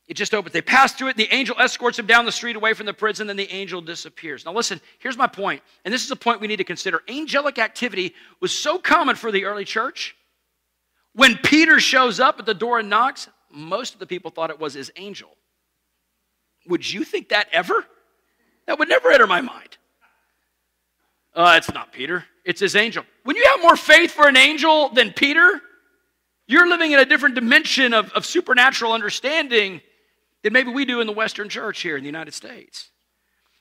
It 0.07 0.15
just 0.15 0.35
opens. 0.35 0.53
They 0.53 0.61
pass 0.61 0.93
through 0.93 1.09
it. 1.09 1.17
The 1.17 1.33
angel 1.33 1.57
escorts 1.59 1.99
him 1.99 2.07
down 2.07 2.27
the 2.27 2.33
street 2.33 2.57
away 2.57 2.75
from 2.75 2.85
the 2.85 2.93
prison. 2.93 3.27
Then 3.27 3.37
the 3.37 3.51
angel 3.51 3.81
disappears. 3.81 4.45
Now, 4.45 4.53
listen, 4.53 4.81
here's 4.99 5.17
my 5.17 5.27
point, 5.27 5.63
and 5.85 5.95
this 5.95 6.05
is 6.05 6.11
a 6.11 6.17
point 6.17 6.41
we 6.41 6.47
need 6.47 6.57
to 6.57 6.65
consider. 6.65 7.03
Angelic 7.09 7.59
activity 7.59 8.15
was 8.41 8.53
so 8.53 8.79
common 8.79 9.17
for 9.17 9.33
the 9.33 9.47
early 9.47 9.65
church. 9.65 10.15
When 11.15 11.39
Peter 11.39 11.81
shows 11.81 12.21
up 12.21 12.39
at 12.39 12.45
the 12.45 12.55
door 12.55 12.81
and 12.81 12.91
knocks, 12.91 13.29
most 13.51 13.95
of 13.95 14.01
the 14.01 14.07
people 14.07 14.31
thought 14.31 14.51
it 14.51 14.61
was 14.61 14.75
his 14.75 14.91
angel. 14.97 15.31
Would 16.67 16.91
you 16.91 17.05
think 17.05 17.31
that 17.31 17.49
ever? 17.53 17.87
That 18.67 18.79
would 18.79 18.89
never 18.89 19.11
enter 19.11 19.27
my 19.27 19.41
mind. 19.41 19.79
Uh, 21.35 21.55
it's 21.57 21.73
not 21.73 21.93
Peter, 21.93 22.25
it's 22.45 22.61
his 22.61 22.77
angel. 22.77 23.05
When 23.25 23.37
you 23.37 23.45
have 23.47 23.61
more 23.61 23.77
faith 23.77 24.13
for 24.13 24.29
an 24.29 24.37
angel 24.37 24.91
than 24.91 25.13
Peter, 25.13 25.61
you're 26.47 26.69
living 26.69 26.93
in 26.93 27.01
a 27.01 27.05
different 27.05 27.35
dimension 27.35 27.93
of, 27.93 28.13
of 28.13 28.25
supernatural 28.25 28.93
understanding 28.93 29.81
than 30.43 30.53
maybe 30.53 30.71
we 30.71 30.85
do 30.85 31.01
in 31.01 31.07
the 31.07 31.13
Western 31.13 31.49
church 31.49 31.81
here 31.81 31.97
in 31.97 32.03
the 32.03 32.09
United 32.09 32.35
States. 32.35 32.91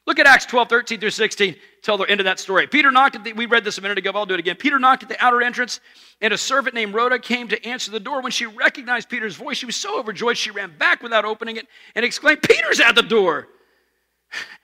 Look 0.06 0.20
at 0.20 0.28
Acts 0.28 0.46
12, 0.48 0.68
13 0.68 1.00
through 1.00 1.12
16, 1.12 1.56
till 1.82 1.98
the 1.98 2.04
end 2.10 2.20
of 2.20 2.26
that 2.26 2.38
story. 2.38 2.68
Peter 2.68 2.92
knocked 2.92 3.16
at 3.16 3.24
the, 3.24 3.32
we 3.32 3.46
read 3.46 3.64
this 3.64 3.78
a 3.78 3.82
minute 3.82 3.98
ago, 3.98 4.12
I'll 4.14 4.26
do 4.26 4.34
it 4.34 4.40
again. 4.40 4.58
Peter 4.58 4.78
knocked 4.78 5.04
at 5.04 5.10
the 5.10 5.24
outer 5.24 5.42
entrance, 5.42 5.80
and 6.20 6.34
a 6.34 6.38
servant 6.38 6.76
named 6.76 6.94
Rhoda 6.94 7.18
came 7.20 7.48
to 7.48 7.66
answer 7.66 7.90
the 7.90 8.02
door. 8.02 8.22
When 8.22 8.34
she 8.34 8.46
recognized 8.46 9.10
Peter's 9.10 9.38
voice, 9.38 9.58
she 9.58 9.66
was 9.66 9.78
so 9.78 9.98
overjoyed 9.98 10.38
she 10.38 10.52
ran 10.52 10.78
back 10.78 11.02
without 11.02 11.24
opening 11.24 11.56
it 11.56 11.68
and 11.96 12.04
exclaimed, 12.04 12.42
Peter's 12.42 12.82
at 12.82 12.96
the 12.96 13.02
door. 13.02 13.48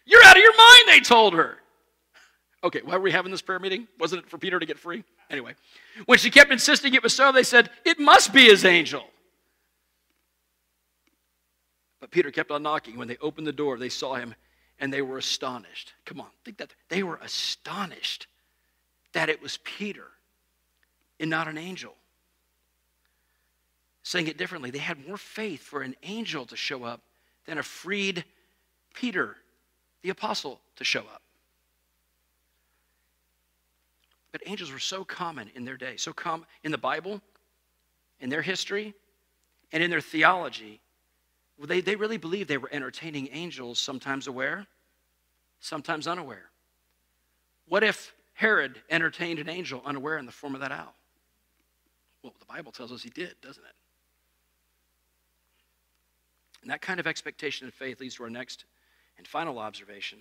You're 0.06 0.24
out 0.26 0.36
of 0.36 0.44
your 0.44 0.58
mind, 0.58 0.84
they 0.88 1.00
told 1.00 1.34
her. 1.36 1.60
Okay, 2.64 2.82
why 2.84 2.96
were 2.96 3.04
we 3.04 3.12
having 3.12 3.32
this 3.32 3.42
prayer 3.42 3.60
meeting? 3.60 3.88
Wasn't 4.00 4.24
it 4.24 4.30
for 4.30 4.38
Peter 4.38 4.60
to 4.60 4.66
get 4.66 4.78
free? 4.78 5.04
Anyway, 5.30 5.56
when 6.06 6.18
she 6.18 6.30
kept 6.30 6.52
insisting 6.52 6.94
it 6.94 7.04
was 7.04 7.14
so, 7.14 7.32
they 7.32 7.44
said, 7.44 7.70
It 7.86 8.00
must 8.00 8.34
be 8.34 8.46
his 8.46 8.66
angel. 8.66 9.04
But 12.00 12.12
Peter 12.12 12.32
kept 12.32 12.52
on 12.52 12.64
knocking. 12.64 12.98
When 12.98 13.08
they 13.08 13.18
opened 13.18 13.48
the 13.48 13.54
door, 13.54 13.78
they 13.78 13.90
saw 13.90 14.16
him 14.16 14.36
and 14.80 14.92
they 14.92 15.02
were 15.02 15.18
astonished. 15.18 15.94
Come 16.06 16.22
on, 16.22 16.28
think 16.44 16.58
that. 16.58 16.74
They 16.90 17.04
were 17.04 17.20
astonished 17.22 18.28
that 19.14 19.30
it 19.30 19.42
was 19.42 19.58
Peter 19.64 20.08
and 21.20 21.30
not 21.30 21.48
an 21.48 21.58
angel. 21.58 21.96
Saying 24.04 24.28
it 24.28 24.38
differently, 24.38 24.72
they 24.72 24.80
had 24.80 25.06
more 25.08 25.18
faith 25.18 25.62
for 25.62 25.82
an 25.82 25.96
angel 26.04 26.46
to 26.48 26.56
show 26.56 26.84
up 26.84 27.02
than 27.46 27.58
a 27.58 27.64
freed 27.64 28.24
Peter, 28.94 29.36
the 30.02 30.10
apostle, 30.10 30.60
to 30.78 30.84
show 30.84 31.02
up. 31.02 31.22
But 34.32 34.42
angels 34.46 34.72
were 34.72 34.80
so 34.80 35.04
common 35.04 35.50
in 35.56 35.66
their 35.66 35.78
day, 35.78 35.98
so 35.98 36.14
common 36.14 36.46
in 36.64 36.72
the 36.72 36.78
Bible, 36.78 37.22
in 38.20 38.30
their 38.30 38.42
history, 38.42 38.94
and 39.72 39.82
in 39.82 39.90
their 39.90 40.02
theology. 40.02 40.80
They, 41.60 41.82
they 41.82 41.96
really 41.96 42.18
believed 42.18 42.50
they 42.50 42.58
were 42.58 42.70
entertaining 42.72 43.30
angels, 43.32 43.80
sometimes 43.80 44.28
aware, 44.28 44.68
sometimes 45.60 46.08
unaware. 46.08 46.50
What 47.68 47.84
if 47.84 48.14
Herod 48.34 48.82
entertained 48.90 49.40
an 49.40 49.50
angel 49.50 49.82
unaware 49.86 50.18
in 50.18 50.26
the 50.26 50.32
form 50.32 50.56
of 50.56 50.62
that 50.62 50.72
owl? 50.72 50.94
Well, 52.24 52.34
the 52.40 52.46
Bible 52.46 52.72
tells 52.72 52.92
us 52.92 53.04
he 53.04 53.10
did, 53.10 53.36
doesn't 53.42 53.64
it? 53.64 53.76
And 56.62 56.72
that 56.72 56.82
kind 56.82 57.00
of 57.00 57.08
expectation 57.08 57.66
and 57.66 57.74
faith 57.74 58.00
leads 58.00 58.16
to 58.16 58.24
our 58.24 58.30
next 58.30 58.66
and 59.18 59.28
final 59.28 59.60
observation 59.60 60.20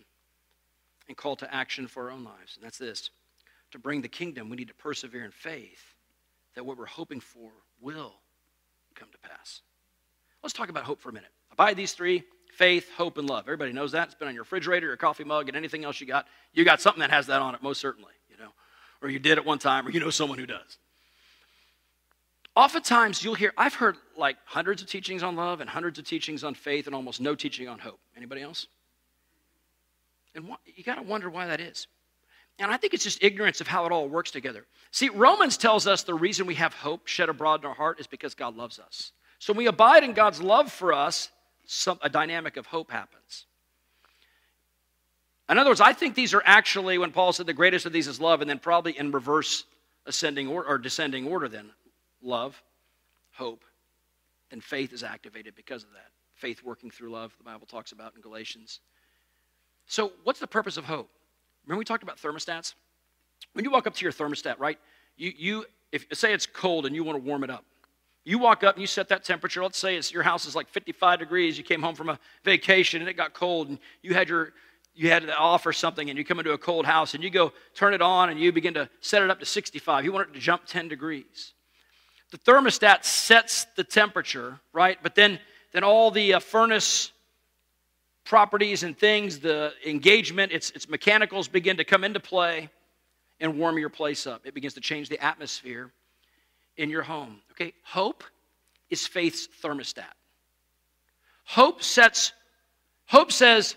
and 1.08 1.16
call 1.16 1.36
to 1.36 1.54
action 1.54 1.86
for 1.86 2.04
our 2.04 2.10
own 2.10 2.24
lives. 2.24 2.56
And 2.56 2.64
that's 2.64 2.78
this 2.78 3.10
to 3.72 3.78
bring 3.78 4.02
the 4.02 4.08
kingdom, 4.08 4.48
we 4.48 4.56
need 4.56 4.68
to 4.68 4.74
persevere 4.74 5.24
in 5.24 5.30
faith 5.30 5.94
that 6.54 6.64
what 6.64 6.76
we're 6.76 6.86
hoping 6.86 7.20
for 7.20 7.50
will 7.80 8.14
come 8.94 9.08
to 9.12 9.18
pass. 9.28 9.62
Let's 10.42 10.52
talk 10.52 10.68
about 10.68 10.84
hope 10.84 11.00
for 11.00 11.10
a 11.10 11.12
minute. 11.12 11.30
Abide 11.52 11.76
these 11.76 11.92
three 11.92 12.24
faith, 12.52 12.90
hope, 12.96 13.18
and 13.18 13.28
love. 13.28 13.44
Everybody 13.44 13.72
knows 13.72 13.92
that. 13.92 14.08
It's 14.08 14.14
been 14.14 14.28
on 14.28 14.34
your 14.34 14.42
refrigerator, 14.42 14.86
your 14.86 14.96
coffee 14.96 15.24
mug, 15.24 15.48
and 15.48 15.56
anything 15.56 15.84
else 15.84 16.00
you 16.00 16.06
got. 16.06 16.26
You 16.52 16.64
got 16.64 16.80
something 16.80 17.00
that 17.00 17.10
has 17.10 17.26
that 17.26 17.40
on 17.40 17.54
it, 17.54 17.62
most 17.62 17.80
certainly, 17.80 18.12
you 18.28 18.36
know. 18.36 18.50
Or 19.00 19.08
you 19.08 19.18
did 19.18 19.38
at 19.38 19.44
one 19.44 19.58
time, 19.58 19.86
or 19.86 19.90
you 19.90 20.00
know 20.00 20.10
someone 20.10 20.38
who 20.38 20.46
does. 20.46 20.78
Oftentimes 22.56 23.22
you'll 23.22 23.36
hear, 23.36 23.52
I've 23.56 23.74
heard 23.74 23.96
like 24.16 24.36
hundreds 24.44 24.82
of 24.82 24.88
teachings 24.88 25.22
on 25.22 25.36
love 25.36 25.60
and 25.60 25.70
hundreds 25.70 26.00
of 26.00 26.04
teachings 26.04 26.42
on 26.42 26.54
faith 26.54 26.86
and 26.86 26.94
almost 26.96 27.20
no 27.20 27.36
teaching 27.36 27.68
on 27.68 27.78
hope. 27.78 28.00
Anybody 28.16 28.42
else? 28.42 28.66
And 30.34 30.48
you 30.66 30.82
got 30.82 30.96
to 30.96 31.02
wonder 31.02 31.30
why 31.30 31.46
that 31.46 31.60
is. 31.60 31.86
And 32.58 32.72
I 32.72 32.76
think 32.76 32.94
it's 32.94 33.04
just 33.04 33.22
ignorance 33.22 33.60
of 33.60 33.68
how 33.68 33.86
it 33.86 33.92
all 33.92 34.08
works 34.08 34.30
together. 34.30 34.64
See, 34.90 35.08
Romans 35.10 35.56
tells 35.56 35.86
us 35.86 36.02
the 36.02 36.14
reason 36.14 36.46
we 36.46 36.54
have 36.56 36.74
hope 36.74 37.06
shed 37.06 37.28
abroad 37.28 37.60
in 37.60 37.66
our 37.66 37.74
heart 37.74 38.00
is 38.00 38.06
because 38.06 38.34
God 38.34 38.56
loves 38.56 38.78
us. 38.78 39.12
So 39.38 39.52
when 39.52 39.58
we 39.58 39.66
abide 39.66 40.02
in 40.02 40.12
God's 40.12 40.42
love 40.42 40.72
for 40.72 40.92
us, 40.92 41.30
some, 41.66 41.98
a 42.02 42.08
dynamic 42.08 42.56
of 42.56 42.66
hope 42.66 42.90
happens. 42.90 43.44
In 45.48 45.58
other 45.58 45.70
words, 45.70 45.80
I 45.80 45.92
think 45.92 46.14
these 46.14 46.34
are 46.34 46.42
actually, 46.44 46.98
when 46.98 47.12
Paul 47.12 47.32
said 47.32 47.46
the 47.46 47.54
greatest 47.54 47.86
of 47.86 47.92
these 47.92 48.08
is 48.08 48.20
love, 48.20 48.40
and 48.40 48.50
then 48.50 48.58
probably 48.58 48.98
in 48.98 49.12
reverse 49.12 49.64
ascending 50.04 50.48
or, 50.48 50.64
or 50.66 50.78
descending 50.78 51.26
order, 51.26 51.48
then 51.48 51.70
love, 52.22 52.60
hope, 53.32 53.64
then 54.50 54.60
faith 54.60 54.92
is 54.92 55.02
activated 55.02 55.54
because 55.54 55.84
of 55.84 55.90
that. 55.92 56.10
Faith 56.34 56.62
working 56.62 56.90
through 56.90 57.10
love, 57.10 57.34
the 57.38 57.44
Bible 57.44 57.66
talks 57.66 57.92
about 57.92 58.14
in 58.14 58.20
Galatians. 58.20 58.80
So, 59.86 60.12
what's 60.24 60.40
the 60.40 60.46
purpose 60.46 60.76
of 60.76 60.84
hope? 60.84 61.10
Remember 61.68 61.80
we 61.80 61.84
talked 61.84 62.02
about 62.02 62.16
thermostats? 62.16 62.74
When 63.52 63.62
you 63.62 63.70
walk 63.70 63.86
up 63.86 63.94
to 63.94 64.04
your 64.04 64.12
thermostat, 64.12 64.58
right? 64.58 64.78
You, 65.18 65.32
you 65.36 65.64
if 65.92 66.06
say 66.12 66.32
it's 66.32 66.46
cold 66.46 66.86
and 66.86 66.94
you 66.94 67.04
want 67.04 67.22
to 67.22 67.22
warm 67.22 67.44
it 67.44 67.50
up, 67.50 67.64
You 68.24 68.38
walk 68.38 68.64
up 68.64 68.76
and 68.76 68.80
you 68.80 68.86
set 68.86 69.08
that 69.10 69.22
temperature. 69.22 69.62
Let's 69.62 69.78
say 69.78 69.96
it's, 69.96 70.10
your 70.10 70.22
house 70.22 70.46
is 70.46 70.56
like 70.56 70.68
55 70.68 71.18
degrees. 71.18 71.58
You 71.58 71.64
came 71.64 71.82
home 71.82 71.94
from 71.94 72.08
a 72.08 72.18
vacation 72.42 73.02
and 73.02 73.08
it 73.08 73.14
got 73.14 73.34
cold, 73.34 73.68
and 73.68 73.78
you 74.02 74.14
had 74.14 74.30
your 74.30 74.54
you 74.94 75.10
had 75.10 75.22
to 75.22 75.36
offer 75.36 75.72
something, 75.72 76.08
and 76.08 76.18
you 76.18 76.24
come 76.24 76.38
into 76.38 76.52
a 76.52 76.58
cold 76.58 76.84
house 76.84 77.14
and 77.14 77.22
you 77.22 77.30
go 77.30 77.52
turn 77.74 77.94
it 77.94 78.02
on 78.02 78.30
and 78.30 78.40
you 78.40 78.50
begin 78.50 78.74
to 78.74 78.88
set 79.00 79.22
it 79.22 79.30
up 79.30 79.38
to 79.38 79.46
65. 79.46 80.04
You 80.04 80.10
want 80.10 80.30
it 80.30 80.32
to 80.32 80.40
jump 80.40 80.62
10 80.66 80.88
degrees. 80.88 81.52
The 82.32 82.38
thermostat 82.38 83.04
sets 83.04 83.66
the 83.76 83.84
temperature, 83.84 84.58
right? 84.72 84.98
But 85.02 85.14
then 85.14 85.38
then 85.72 85.84
all 85.84 86.10
the 86.10 86.34
uh, 86.34 86.40
furnace 86.40 87.12
properties 88.28 88.82
and 88.82 88.96
things, 88.96 89.38
the 89.38 89.72
engagement, 89.86 90.52
its, 90.52 90.70
its 90.72 90.86
mechanicals 90.86 91.48
begin 91.48 91.78
to 91.78 91.84
come 91.84 92.04
into 92.04 92.20
play 92.20 92.68
and 93.40 93.58
warm 93.58 93.78
your 93.78 93.88
place 93.88 94.26
up. 94.26 94.42
It 94.44 94.52
begins 94.52 94.74
to 94.74 94.80
change 94.80 95.08
the 95.08 95.18
atmosphere 95.24 95.90
in 96.76 96.90
your 96.90 97.02
home. 97.02 97.40
Okay, 97.52 97.72
hope 97.82 98.22
is 98.90 99.06
faith's 99.06 99.48
thermostat. 99.62 100.12
Hope 101.44 101.82
sets, 101.82 102.34
hope 103.06 103.32
says 103.32 103.76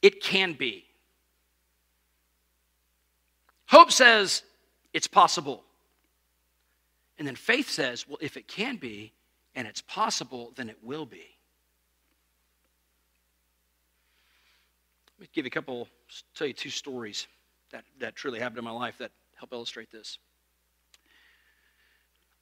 it 0.00 0.22
can 0.22 0.52
be. 0.52 0.84
Hope 3.66 3.90
says 3.90 4.44
it's 4.92 5.08
possible. 5.08 5.64
And 7.18 7.26
then 7.26 7.34
faith 7.34 7.68
says, 7.68 8.06
well, 8.06 8.18
if 8.20 8.36
it 8.36 8.46
can 8.46 8.76
be 8.76 9.12
and 9.56 9.66
it's 9.66 9.82
possible, 9.82 10.52
then 10.54 10.68
it 10.68 10.78
will 10.84 11.04
be. 11.04 11.26
Me 15.22 15.28
give 15.32 15.44
you 15.44 15.48
a 15.48 15.50
couple, 15.50 15.88
tell 16.34 16.46
you 16.46 16.52
two 16.52 16.70
stories 16.70 17.28
that, 17.70 17.84
that 18.00 18.16
truly 18.16 18.40
happened 18.40 18.58
in 18.58 18.64
my 18.64 18.72
life 18.72 18.98
that 18.98 19.12
help 19.36 19.52
illustrate 19.52 19.90
this. 19.90 20.18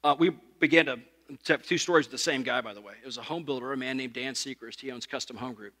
Uh, 0.03 0.15
we 0.17 0.31
began 0.59 0.87
to 0.87 0.97
have 1.47 1.61
two 1.61 1.77
stories 1.77 2.07
with 2.07 2.11
the 2.11 2.17
same 2.17 2.41
guy, 2.41 2.59
by 2.59 2.73
the 2.73 2.81
way. 2.81 2.93
It 3.01 3.05
was 3.05 3.17
a 3.17 3.21
home 3.21 3.43
builder, 3.43 3.71
a 3.71 3.77
man 3.77 3.97
named 3.97 4.13
Dan 4.13 4.33
Sechrist. 4.33 4.79
He 4.79 4.91
owns 4.91 5.05
Custom 5.05 5.37
Home 5.37 5.53
Group. 5.53 5.73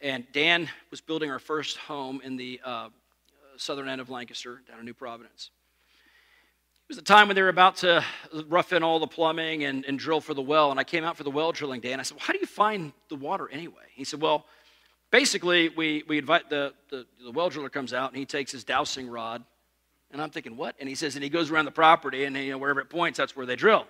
And 0.00 0.26
Dan 0.32 0.68
was 0.90 1.00
building 1.00 1.30
our 1.30 1.38
first 1.38 1.76
home 1.76 2.20
in 2.24 2.36
the 2.36 2.60
uh, 2.64 2.88
southern 3.56 3.88
end 3.88 4.00
of 4.00 4.10
Lancaster, 4.10 4.62
down 4.68 4.80
in 4.80 4.84
New 4.84 4.94
Providence. 4.94 5.50
It 6.88 6.88
was 6.88 6.96
the 6.96 7.04
time 7.04 7.28
when 7.28 7.36
they 7.36 7.42
were 7.42 7.48
about 7.50 7.76
to 7.76 8.04
rough 8.48 8.72
in 8.72 8.82
all 8.82 8.98
the 8.98 9.06
plumbing 9.06 9.62
and, 9.62 9.84
and 9.84 9.96
drill 9.96 10.20
for 10.20 10.34
the 10.34 10.42
well. 10.42 10.72
And 10.72 10.80
I 10.80 10.84
came 10.84 11.04
out 11.04 11.16
for 11.16 11.22
the 11.22 11.30
well 11.30 11.52
drilling 11.52 11.80
day, 11.80 11.92
and 11.92 12.00
I 12.00 12.02
said, 12.02 12.16
well, 12.16 12.26
How 12.26 12.32
do 12.32 12.40
you 12.40 12.46
find 12.46 12.92
the 13.08 13.16
water 13.16 13.48
anyway? 13.52 13.84
He 13.94 14.02
said, 14.02 14.20
Well, 14.20 14.44
basically, 15.12 15.68
we, 15.68 16.02
we 16.08 16.18
invite 16.18 16.50
the, 16.50 16.74
the, 16.90 17.06
the 17.24 17.30
well 17.30 17.50
driller 17.50 17.68
comes 17.68 17.94
out, 17.94 18.10
and 18.10 18.18
he 18.18 18.26
takes 18.26 18.50
his 18.50 18.64
dowsing 18.64 19.08
rod 19.08 19.44
and 20.12 20.20
I'm 20.20 20.30
thinking, 20.30 20.56
what? 20.56 20.76
And 20.78 20.88
he 20.88 20.94
says, 20.94 21.14
and 21.14 21.24
he 21.24 21.30
goes 21.30 21.50
around 21.50 21.64
the 21.64 21.72
property, 21.72 22.24
and 22.24 22.36
you 22.36 22.52
know, 22.52 22.58
wherever 22.58 22.80
it 22.80 22.90
points, 22.90 23.16
that's 23.16 23.34
where 23.34 23.46
they 23.46 23.56
drill. 23.56 23.86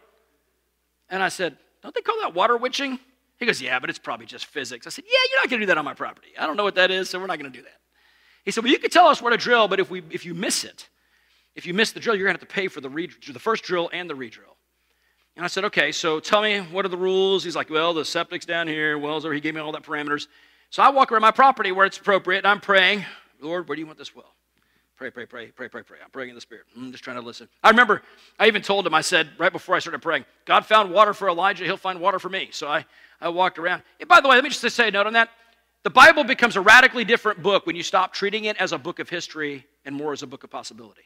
And 1.10 1.22
I 1.22 1.28
said, 1.28 1.58
don't 1.82 1.94
they 1.94 2.00
call 2.00 2.16
that 2.20 2.32
water 2.32 2.56
witching? 2.56 2.98
He 3.38 3.46
goes, 3.46 3.60
yeah, 3.60 3.80
but 3.80 3.90
it's 3.90 3.98
probably 3.98 4.26
just 4.26 4.46
physics. 4.46 4.86
I 4.86 4.90
said, 4.90 5.04
yeah, 5.06 5.18
you're 5.30 5.40
not 5.40 5.50
going 5.50 5.60
to 5.60 5.66
do 5.66 5.68
that 5.68 5.78
on 5.78 5.84
my 5.84 5.94
property. 5.94 6.28
I 6.38 6.46
don't 6.46 6.56
know 6.56 6.62
what 6.62 6.76
that 6.76 6.92
is, 6.92 7.10
so 7.10 7.18
we're 7.18 7.26
not 7.26 7.40
going 7.40 7.50
to 7.50 7.58
do 7.58 7.64
that. 7.64 7.80
He 8.44 8.52
said, 8.52 8.62
well, 8.62 8.72
you 8.72 8.78
can 8.78 8.90
tell 8.90 9.08
us 9.08 9.20
where 9.20 9.32
to 9.32 9.36
drill, 9.36 9.66
but 9.66 9.80
if, 9.80 9.90
we, 9.90 10.02
if 10.10 10.24
you 10.24 10.32
miss 10.32 10.62
it, 10.62 10.88
if 11.56 11.66
you 11.66 11.74
miss 11.74 11.90
the 11.90 12.00
drill, 12.00 12.14
you're 12.14 12.26
going 12.26 12.36
to 12.36 12.40
have 12.40 12.48
to 12.48 12.54
pay 12.54 12.68
for 12.68 12.80
the, 12.80 12.88
re- 12.88 13.10
the 13.32 13.38
first 13.38 13.64
drill 13.64 13.90
and 13.92 14.08
the 14.08 14.14
redrill. 14.14 14.56
And 15.34 15.44
I 15.44 15.48
said, 15.48 15.64
okay, 15.64 15.90
so 15.90 16.20
tell 16.20 16.40
me, 16.40 16.60
what 16.60 16.84
are 16.84 16.88
the 16.88 16.96
rules? 16.96 17.42
He's 17.42 17.56
like, 17.56 17.68
well, 17.68 17.94
the 17.94 18.04
septic's 18.04 18.46
down 18.46 18.68
here, 18.68 18.96
wells 18.96 19.24
over. 19.24 19.34
He 19.34 19.40
gave 19.40 19.54
me 19.54 19.60
all 19.60 19.72
that 19.72 19.82
parameters. 19.82 20.28
So 20.72 20.82
I 20.82 20.88
walk 20.88 21.12
around 21.12 21.20
my 21.20 21.30
property 21.30 21.70
where 21.70 21.84
it's 21.84 21.98
appropriate, 21.98 22.38
and 22.38 22.46
I'm 22.46 22.58
praying, 22.58 23.04
Lord, 23.42 23.68
where 23.68 23.76
do 23.76 23.80
you 23.80 23.86
want 23.86 23.98
this 23.98 24.16
well? 24.16 24.32
Pray, 24.96 25.10
pray, 25.10 25.26
pray, 25.26 25.48
pray, 25.48 25.68
pray, 25.68 25.82
pray. 25.82 25.98
I'm 26.02 26.10
praying 26.10 26.30
in 26.30 26.34
the 26.34 26.40
Spirit. 26.40 26.64
I'm 26.74 26.90
just 26.90 27.04
trying 27.04 27.16
to 27.16 27.22
listen. 27.22 27.46
I 27.62 27.68
remember 27.68 28.00
I 28.38 28.46
even 28.46 28.62
told 28.62 28.86
him, 28.86 28.94
I 28.94 29.02
said, 29.02 29.28
right 29.36 29.52
before 29.52 29.74
I 29.74 29.80
started 29.80 30.00
praying, 30.00 30.24
God 30.46 30.64
found 30.64 30.90
water 30.90 31.12
for 31.12 31.28
Elijah, 31.28 31.64
he'll 31.64 31.76
find 31.76 32.00
water 32.00 32.18
for 32.18 32.30
me. 32.30 32.48
So 32.52 32.68
I, 32.68 32.86
I 33.20 33.28
walked 33.28 33.58
around. 33.58 33.82
And 34.00 34.08
by 34.08 34.22
the 34.22 34.30
way, 34.30 34.36
let 34.36 34.44
me 34.44 34.48
just 34.48 34.66
say 34.74 34.88
a 34.88 34.90
note 34.90 35.06
on 35.06 35.12
that. 35.12 35.28
The 35.82 35.90
Bible 35.90 36.24
becomes 36.24 36.56
a 36.56 36.62
radically 36.62 37.04
different 37.04 37.42
book 37.42 37.66
when 37.66 37.76
you 37.76 37.82
stop 37.82 38.14
treating 38.14 38.46
it 38.46 38.56
as 38.56 38.72
a 38.72 38.78
book 38.78 38.98
of 38.98 39.10
history 39.10 39.66
and 39.84 39.94
more 39.94 40.14
as 40.14 40.22
a 40.22 40.26
book 40.26 40.42
of 40.42 40.48
possibility. 40.48 41.02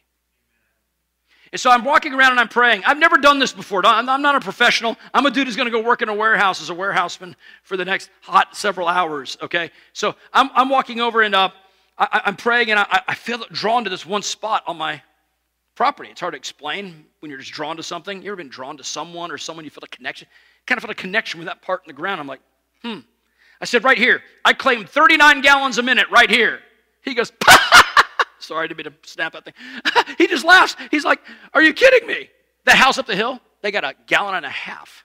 And 1.53 1.61
so 1.61 1.71
I'm 1.71 1.85
walking 1.85 2.13
around 2.13 2.33
and 2.33 2.41
I'm 2.41 2.49
praying. 2.49 2.83
I've 2.85 2.99
never 2.99 3.17
done 3.17 3.39
this 3.39 3.53
before. 3.53 3.85
I'm 3.85 4.05
not 4.05 4.35
a 4.35 4.41
professional. 4.41 4.97
I'm 5.15 5.27
a 5.27 5.31
dude 5.31 5.47
who's 5.47 5.57
going 5.57 5.71
to 5.71 5.73
go 5.73 5.81
work 5.81 6.03
in 6.03 6.09
a 6.09 6.15
warehouse 6.15 6.61
as 6.61 6.71
a 6.71 6.75
warehouseman 6.75 7.37
for 7.63 7.77
the 7.77 7.85
next 7.85 8.11
hot 8.23 8.57
several 8.57 8.89
hours, 8.89 9.37
okay? 9.43 9.71
So 9.93 10.15
I'm, 10.33 10.51
I'm 10.55 10.69
walking 10.69 11.01
over 11.01 11.23
and 11.23 11.35
uh, 11.35 11.51
I, 11.99 12.23
am 12.27 12.37
praying 12.37 12.71
and 12.71 12.81
I, 12.81 13.03
I 13.09 13.15
feel 13.15 13.45
drawn 13.53 13.85
to 13.85 13.91
this 13.91 14.05
one 14.05 14.23
spot 14.23 14.65
on 14.67 14.77
my 14.77 15.03
property. 15.77 16.11
It's 16.11 16.21
hard 16.21 16.33
to 16.33 16.39
explain 16.39 17.07
when 17.21 17.31
you're 17.31 17.39
just 17.39 17.53
drawn 17.53 17.77
to 17.77 17.83
something. 17.83 18.23
You 18.23 18.29
ever 18.29 18.37
been 18.37 18.49
drawn 18.49 18.77
to 18.79 18.85
someone 18.85 19.31
or 19.31 19.39
someone 19.39 19.65
you 19.65 19.71
feel 19.71 19.85
a 19.85 19.89
connection? 19.89 20.27
Kind 20.67 20.79
of 20.79 20.83
feel 20.83 20.91
a 20.91 20.95
connection 20.95 21.39
with 21.39 21.47
that 21.47 21.63
part 21.63 21.83
in 21.85 21.89
the 21.89 21.95
ground. 21.95 22.21
I'm 22.21 22.27
like, 22.27 22.41
hmm. 22.83 23.01
I 23.61 23.65
said, 23.65 23.85
right 23.85 23.97
here. 23.97 24.23
I 24.45 24.53
claim 24.53 24.85
39 24.85 25.41
gallons 25.41 25.79
a 25.79 25.83
minute 25.83 26.07
right 26.11 26.31
here. 26.31 26.61
He 27.03 27.15
goes, 27.15 27.33
sorry 28.47 28.69
to 28.69 28.75
be 28.75 28.83
to 28.83 28.93
snap 29.03 29.33
that 29.33 29.45
thing. 29.45 29.55
he 30.19 30.27
just 30.27 30.45
laughs. 30.45 30.77
He's 30.91 31.05
like, 31.05 31.21
are 31.55 31.63
you 31.63 31.73
kidding 31.73 32.07
me? 32.07 32.31
That 32.65 32.77
house 32.77 32.99
up 32.99 33.07
the 33.07 33.17
hill, 33.17 33.41
they 33.63 33.71
got 33.71 33.85
a 33.85 33.95
gallon 34.07 34.35
and 34.35 34.47
a 34.47 34.51
half. 34.51 35.05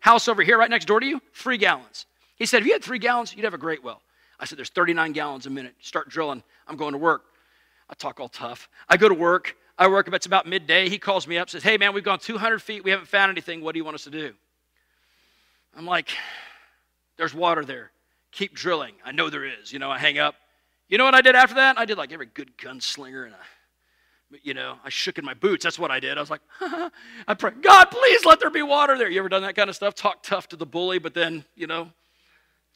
House 0.00 0.28
over 0.28 0.42
here 0.42 0.58
right 0.58 0.70
next 0.70 0.86
door 0.86 1.00
to 1.00 1.06
you, 1.06 1.20
three 1.34 1.58
gallons. 1.58 2.06
He 2.36 2.46
said, 2.46 2.60
if 2.60 2.66
you 2.66 2.72
had 2.72 2.84
three 2.84 2.98
gallons, 2.98 3.34
you'd 3.34 3.44
have 3.44 3.54
a 3.54 3.58
great 3.58 3.82
well. 3.82 4.02
I 4.38 4.44
said, 4.44 4.58
There's 4.58 4.70
39 4.70 5.12
gallons 5.12 5.46
a 5.46 5.50
minute. 5.50 5.74
Start 5.80 6.08
drilling. 6.08 6.42
I'm 6.68 6.76
going 6.76 6.92
to 6.92 6.98
work. 6.98 7.24
I 7.88 7.94
talk 7.94 8.20
all 8.20 8.28
tough. 8.28 8.68
I 8.88 8.96
go 8.96 9.08
to 9.08 9.14
work. 9.14 9.56
I 9.78 9.88
work, 9.88 10.08
it's 10.12 10.26
about 10.26 10.46
midday. 10.46 10.88
He 10.88 10.98
calls 10.98 11.26
me 11.26 11.36
up, 11.36 11.50
says, 11.50 11.62
Hey, 11.62 11.76
man, 11.76 11.94
we've 11.94 12.04
gone 12.04 12.18
200 12.18 12.62
feet. 12.62 12.82
We 12.84 12.90
haven't 12.90 13.08
found 13.08 13.30
anything. 13.30 13.60
What 13.60 13.72
do 13.72 13.78
you 13.78 13.84
want 13.84 13.94
us 13.94 14.04
to 14.04 14.10
do? 14.10 14.32
I'm 15.76 15.86
like, 15.86 16.10
There's 17.16 17.34
water 17.34 17.64
there. 17.64 17.90
Keep 18.32 18.54
drilling. 18.54 18.94
I 19.04 19.12
know 19.12 19.30
there 19.30 19.44
is. 19.44 19.72
You 19.72 19.78
know, 19.78 19.90
I 19.90 19.98
hang 19.98 20.18
up. 20.18 20.34
You 20.88 20.98
know 20.98 21.04
what 21.04 21.14
I 21.14 21.20
did 21.20 21.34
after 21.34 21.56
that? 21.56 21.78
I 21.78 21.84
did 21.84 21.98
like 21.98 22.12
every 22.12 22.26
good 22.26 22.56
gunslinger 22.56 23.24
and 23.24 23.34
a, 23.34 24.38
you 24.42 24.54
know, 24.54 24.78
I 24.84 24.88
shook 24.88 25.18
in 25.18 25.24
my 25.24 25.34
boots. 25.34 25.64
That's 25.64 25.78
what 25.78 25.90
I 25.90 26.00
did. 26.00 26.16
I 26.16 26.20
was 26.20 26.30
like, 26.30 26.42
I 26.60 27.34
pray, 27.34 27.52
God, 27.60 27.86
please 27.86 28.24
let 28.24 28.40
there 28.40 28.50
be 28.50 28.62
water 28.62 28.96
there. 28.96 29.10
You 29.10 29.18
ever 29.18 29.28
done 29.28 29.42
that 29.42 29.56
kind 29.56 29.68
of 29.68 29.76
stuff? 29.76 29.94
Talk 29.94 30.22
tough 30.22 30.48
to 30.48 30.56
the 30.56 30.66
bully, 30.66 30.98
but 30.98 31.14
then, 31.14 31.44
you 31.54 31.66
know, 31.66 31.90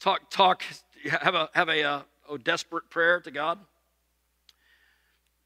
talk, 0.00 0.30
talk 0.30 0.64
have 1.08 1.34
a, 1.34 1.48
have 1.54 1.68
a, 1.68 2.04
a 2.30 2.38
desperate 2.38 2.90
prayer 2.90 3.20
to 3.20 3.30
God. 3.30 3.58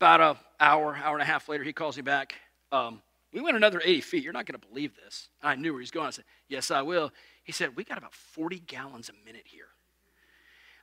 About 0.01 0.21
an 0.21 0.37
hour, 0.61 0.97
hour 0.97 1.15
and 1.15 1.23
a 1.23 1.27
half 1.27 1.49
later, 1.49 1.65
he 1.65 1.73
calls 1.73 1.97
me 1.97 2.03
back. 2.03 2.35
Um, 2.73 3.01
we 3.33 3.41
went 3.41 3.57
another 3.57 3.81
80 3.85 4.01
feet. 4.01 4.25
You're 4.25 4.33
not 4.33 4.47
going 4.47 4.59
to 4.59 4.67
believe 4.67 4.93
this. 4.97 5.29
I 5.43 5.57
knew 5.57 5.73
where 5.73 5.81
he's 5.81 5.91
going. 5.91 6.07
I 6.07 6.11
said, 6.11 6.25
Yes, 6.49 6.71
I 6.71 6.83
will. 6.83 7.11
He 7.43 7.53
said, 7.53 7.77
We 7.77 7.85
got 7.85 7.99
about 7.99 8.12
40 8.12 8.61
gallons 8.61 9.09
a 9.09 9.27
minute 9.27 9.45
here. 9.45 9.67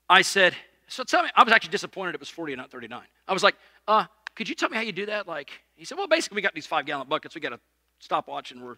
I 0.10 0.22
said, 0.22 0.56
So 0.92 1.04
tell 1.04 1.24
me, 1.24 1.30
I 1.36 1.44
was 1.44 1.54
actually 1.54 1.72
disappointed 1.72 2.16
it 2.16 2.20
was 2.20 2.30
40 2.30 2.54
and 2.54 2.60
not 2.60 2.72
39. 2.72 3.02
I 3.28 3.34
was 3.34 3.44
like, 3.44 3.56
uh, 3.88 4.06
Could 4.36 4.50
you 4.50 4.56
tell 4.56 4.70
me 4.70 4.76
how 4.76 4.84
you 4.84 4.92
do 4.92 5.06
that? 5.08 5.28
Like, 5.28 5.52
he 5.76 5.86
said, 5.86 5.98
Well, 5.98 6.08
basically, 6.08 6.36
we 6.36 6.42
got 6.42 6.54
these 6.54 6.68
five 6.68 6.86
gallon 6.86 7.08
buckets. 7.08 7.34
We 7.34 7.42
got 7.42 7.54
a 7.54 7.60
stopwatch 8.00 8.52
and 8.52 8.64
we're 8.64 8.78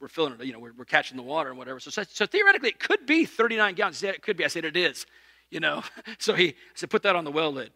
we're 0.00 0.08
filling 0.08 0.32
it, 0.32 0.44
you 0.44 0.52
know, 0.52 0.58
we're, 0.58 0.72
we're 0.76 0.84
catching 0.84 1.16
the 1.16 1.22
water 1.22 1.48
and 1.48 1.56
whatever. 1.56 1.78
So, 1.78 1.88
so, 1.88 2.02
so, 2.02 2.26
theoretically, 2.26 2.68
it 2.68 2.80
could 2.80 3.06
be 3.06 3.24
39 3.24 3.74
gallons. 3.74 3.98
Said, 3.98 4.14
it 4.14 4.22
could 4.22 4.36
be. 4.36 4.44
I 4.44 4.48
said, 4.48 4.64
it 4.64 4.76
is 4.76 5.06
you 5.54 5.60
know. 5.60 5.82
So 6.18 6.34
he 6.34 6.54
said, 6.74 6.90
put 6.90 7.02
that 7.02 7.16
on 7.16 7.24
the 7.24 7.30
well 7.30 7.52
lid. 7.52 7.70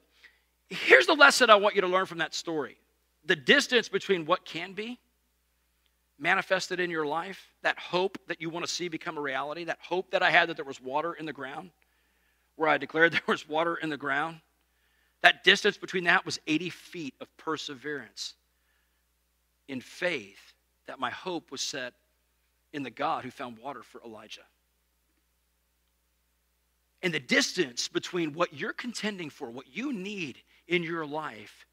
Here's 0.69 1.07
the 1.07 1.15
lesson 1.15 1.51
I 1.51 1.57
want 1.57 1.75
you 1.75 1.81
to 1.81 1.87
learn 1.87 2.07
from 2.07 2.19
that 2.19 2.35
story 2.35 2.77
the 3.25 3.37
distance 3.37 3.89
between 3.89 4.27
what 4.27 4.45
can 4.45 4.73
be 4.73 4.99
manifested 6.19 6.81
in 6.81 6.91
your 6.91 7.07
life, 7.07 7.53
that 7.63 7.79
hope 7.79 8.19
that 8.27 8.41
you 8.41 8.51
want 8.51 8.67
to 8.67 8.73
see 8.73 8.89
become 8.89 9.19
a 9.19 9.21
reality, 9.21 9.65
that 9.65 9.79
hope 9.81 10.11
that 10.11 10.23
I 10.23 10.31
had 10.31 10.49
that 10.49 10.57
there 10.57 10.65
was 10.65 10.81
water 10.81 11.13
in 11.13 11.27
the 11.27 11.33
ground, 11.33 11.71
where 12.59 12.69
I 12.69 12.77
declared 12.77 13.13
there 13.13 13.21
was 13.27 13.49
water 13.49 13.77
in 13.77 13.89
the 13.89 13.97
ground, 13.97 14.41
that 15.23 15.43
distance 15.45 15.77
between 15.77 16.05
that 16.05 16.27
was 16.27 16.39
80 16.47 16.71
feet 16.71 17.15
of 17.21 17.35
perseverance 17.37 18.35
in 19.69 19.81
faith 19.81 20.55
that 20.87 20.99
my 20.99 21.11
hope 21.11 21.51
was 21.51 21.61
set 21.61 21.95
in 22.73 22.83
the 22.83 22.91
God 22.91 23.25
who 23.25 23.31
found 23.31 23.59
water 23.59 23.83
for 23.83 24.01
Elijah. 24.05 24.43
And 27.03 27.15
the 27.15 27.21
distance 27.21 27.89
between 27.89 28.33
what 28.33 28.53
you're 28.53 28.73
contending 28.73 29.31
for, 29.31 29.51
what 29.51 29.67
you 29.73 29.93
need 29.93 30.39
in 30.67 30.83
your 30.83 31.07
life, 31.07 31.67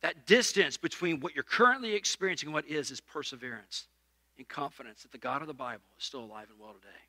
that 0.00 0.26
distance 0.26 0.76
between 0.76 1.20
what 1.20 1.34
you're 1.34 1.44
currently 1.44 1.94
experiencing 1.94 2.48
and 2.48 2.54
what 2.54 2.66
is, 2.66 2.90
is 2.90 3.00
perseverance 3.00 3.88
and 4.38 4.48
confidence 4.48 5.02
that 5.02 5.12
the 5.12 5.18
God 5.18 5.42
of 5.42 5.48
the 5.48 5.54
Bible 5.54 5.82
is 5.98 6.04
still 6.04 6.24
alive 6.24 6.46
and 6.50 6.58
well 6.58 6.72
today. 6.72 7.07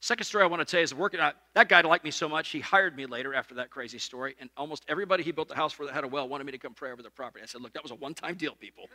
Second 0.00 0.24
story 0.24 0.44
I 0.44 0.46
want 0.46 0.60
to 0.60 0.64
tell 0.64 0.80
you 0.80 0.84
is 0.84 0.94
working 0.94 1.20
out. 1.20 1.34
That 1.54 1.68
guy 1.68 1.82
liked 1.82 2.04
me 2.04 2.10
so 2.10 2.28
much, 2.28 2.48
he 2.48 2.60
hired 2.60 2.96
me 2.96 3.04
later 3.04 3.34
after 3.34 3.54
that 3.56 3.70
crazy 3.70 3.98
story. 3.98 4.34
And 4.40 4.48
almost 4.56 4.84
everybody 4.88 5.22
he 5.22 5.30
built 5.30 5.48
the 5.48 5.54
house 5.54 5.72
for 5.72 5.84
that 5.84 5.94
had 5.94 6.04
a 6.04 6.08
well 6.08 6.26
wanted 6.26 6.44
me 6.44 6.52
to 6.52 6.58
come 6.58 6.72
pray 6.72 6.90
over 6.90 7.02
their 7.02 7.10
property. 7.10 7.42
I 7.42 7.46
said, 7.46 7.60
Look, 7.60 7.74
that 7.74 7.82
was 7.82 7.92
a 7.92 7.96
one 7.96 8.14
time 8.14 8.34
deal, 8.34 8.54
people. 8.54 8.88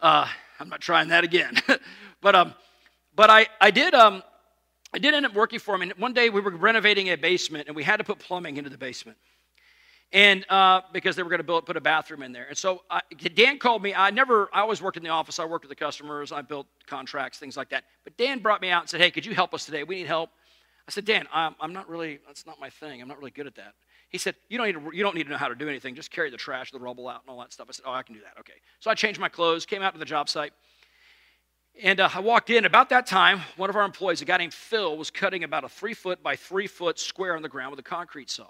Uh, 0.00 0.26
I'm 0.58 0.70
not 0.70 0.80
trying 0.80 1.08
that 1.08 1.24
again. 1.24 1.54
but 2.22 2.34
um, 2.34 2.54
but 3.14 3.28
I, 3.28 3.46
I 3.60 3.70
did 3.70 3.92
um, 3.92 4.22
I 4.92 4.98
did 4.98 5.14
end 5.14 5.26
up 5.26 5.34
working 5.34 5.58
for 5.58 5.74
him. 5.74 5.82
And 5.82 5.92
one 5.92 6.14
day 6.14 6.30
we 6.30 6.40
were 6.40 6.50
renovating 6.50 7.08
a 7.10 7.16
basement 7.16 7.68
and 7.68 7.76
we 7.76 7.84
had 7.84 7.98
to 7.98 8.04
put 8.04 8.18
plumbing 8.18 8.56
into 8.56 8.70
the 8.70 8.78
basement. 8.78 9.18
And 10.12 10.44
uh, 10.50 10.82
because 10.92 11.16
they 11.16 11.22
were 11.22 11.28
going 11.28 11.38
to 11.38 11.44
build 11.44 11.66
put 11.66 11.76
a 11.76 11.80
bathroom 11.80 12.22
in 12.22 12.32
there. 12.32 12.46
And 12.48 12.58
so 12.58 12.82
uh, 12.90 13.00
Dan 13.34 13.58
called 13.58 13.82
me. 13.82 13.94
I 13.94 14.10
never, 14.10 14.48
I 14.52 14.60
always 14.60 14.82
worked 14.82 14.96
in 14.96 15.02
the 15.02 15.10
office. 15.10 15.38
I 15.38 15.44
worked 15.44 15.64
with 15.64 15.70
the 15.70 15.82
customers. 15.84 16.32
I 16.32 16.42
built 16.42 16.66
contracts, 16.86 17.38
things 17.38 17.56
like 17.56 17.70
that. 17.70 17.84
But 18.04 18.16
Dan 18.16 18.40
brought 18.40 18.60
me 18.60 18.70
out 18.70 18.82
and 18.82 18.90
said, 18.90 19.00
"Hey, 19.00 19.10
could 19.10 19.24
you 19.24 19.34
help 19.34 19.54
us 19.54 19.64
today? 19.64 19.84
We 19.84 19.96
need 19.96 20.06
help." 20.06 20.30
I 20.88 20.90
said, 20.90 21.04
"Dan, 21.04 21.26
I'm, 21.32 21.54
I'm 21.60 21.72
not 21.72 21.88
really. 21.88 22.18
That's 22.26 22.46
not 22.46 22.58
my 22.60 22.70
thing. 22.70 23.00
I'm 23.00 23.08
not 23.08 23.18
really 23.18 23.30
good 23.30 23.46
at 23.46 23.54
that." 23.56 23.74
He 24.10 24.18
said, 24.18 24.34
you 24.48 24.58
don't, 24.58 24.66
need 24.66 24.72
to, 24.72 24.96
you 24.96 25.04
don't 25.04 25.14
need 25.14 25.22
to 25.24 25.30
know 25.30 25.36
how 25.36 25.46
to 25.46 25.54
do 25.54 25.68
anything. 25.68 25.94
Just 25.94 26.10
carry 26.10 26.30
the 26.30 26.36
trash, 26.36 26.72
the 26.72 26.80
rubble 26.80 27.08
out, 27.08 27.20
and 27.22 27.30
all 27.30 27.38
that 27.38 27.52
stuff. 27.52 27.68
I 27.70 27.72
said, 27.72 27.84
Oh, 27.86 27.92
I 27.92 28.02
can 28.02 28.16
do 28.16 28.20
that. 28.22 28.40
Okay. 28.40 28.54
So 28.80 28.90
I 28.90 28.94
changed 28.94 29.20
my 29.20 29.28
clothes, 29.28 29.64
came 29.64 29.82
out 29.82 29.92
to 29.92 30.00
the 30.00 30.04
job 30.04 30.28
site, 30.28 30.52
and 31.80 32.00
uh, 32.00 32.08
I 32.12 32.18
walked 32.18 32.50
in. 32.50 32.64
About 32.64 32.88
that 32.88 33.06
time, 33.06 33.40
one 33.56 33.70
of 33.70 33.76
our 33.76 33.84
employees, 33.84 34.20
a 34.20 34.24
guy 34.24 34.36
named 34.36 34.52
Phil, 34.52 34.98
was 34.98 35.10
cutting 35.10 35.44
about 35.44 35.62
a 35.62 35.68
three 35.68 35.94
foot 35.94 36.24
by 36.24 36.34
three 36.34 36.66
foot 36.66 36.98
square 36.98 37.36
on 37.36 37.42
the 37.42 37.48
ground 37.48 37.70
with 37.70 37.78
a 37.78 37.84
concrete 37.84 38.30
saw. 38.30 38.48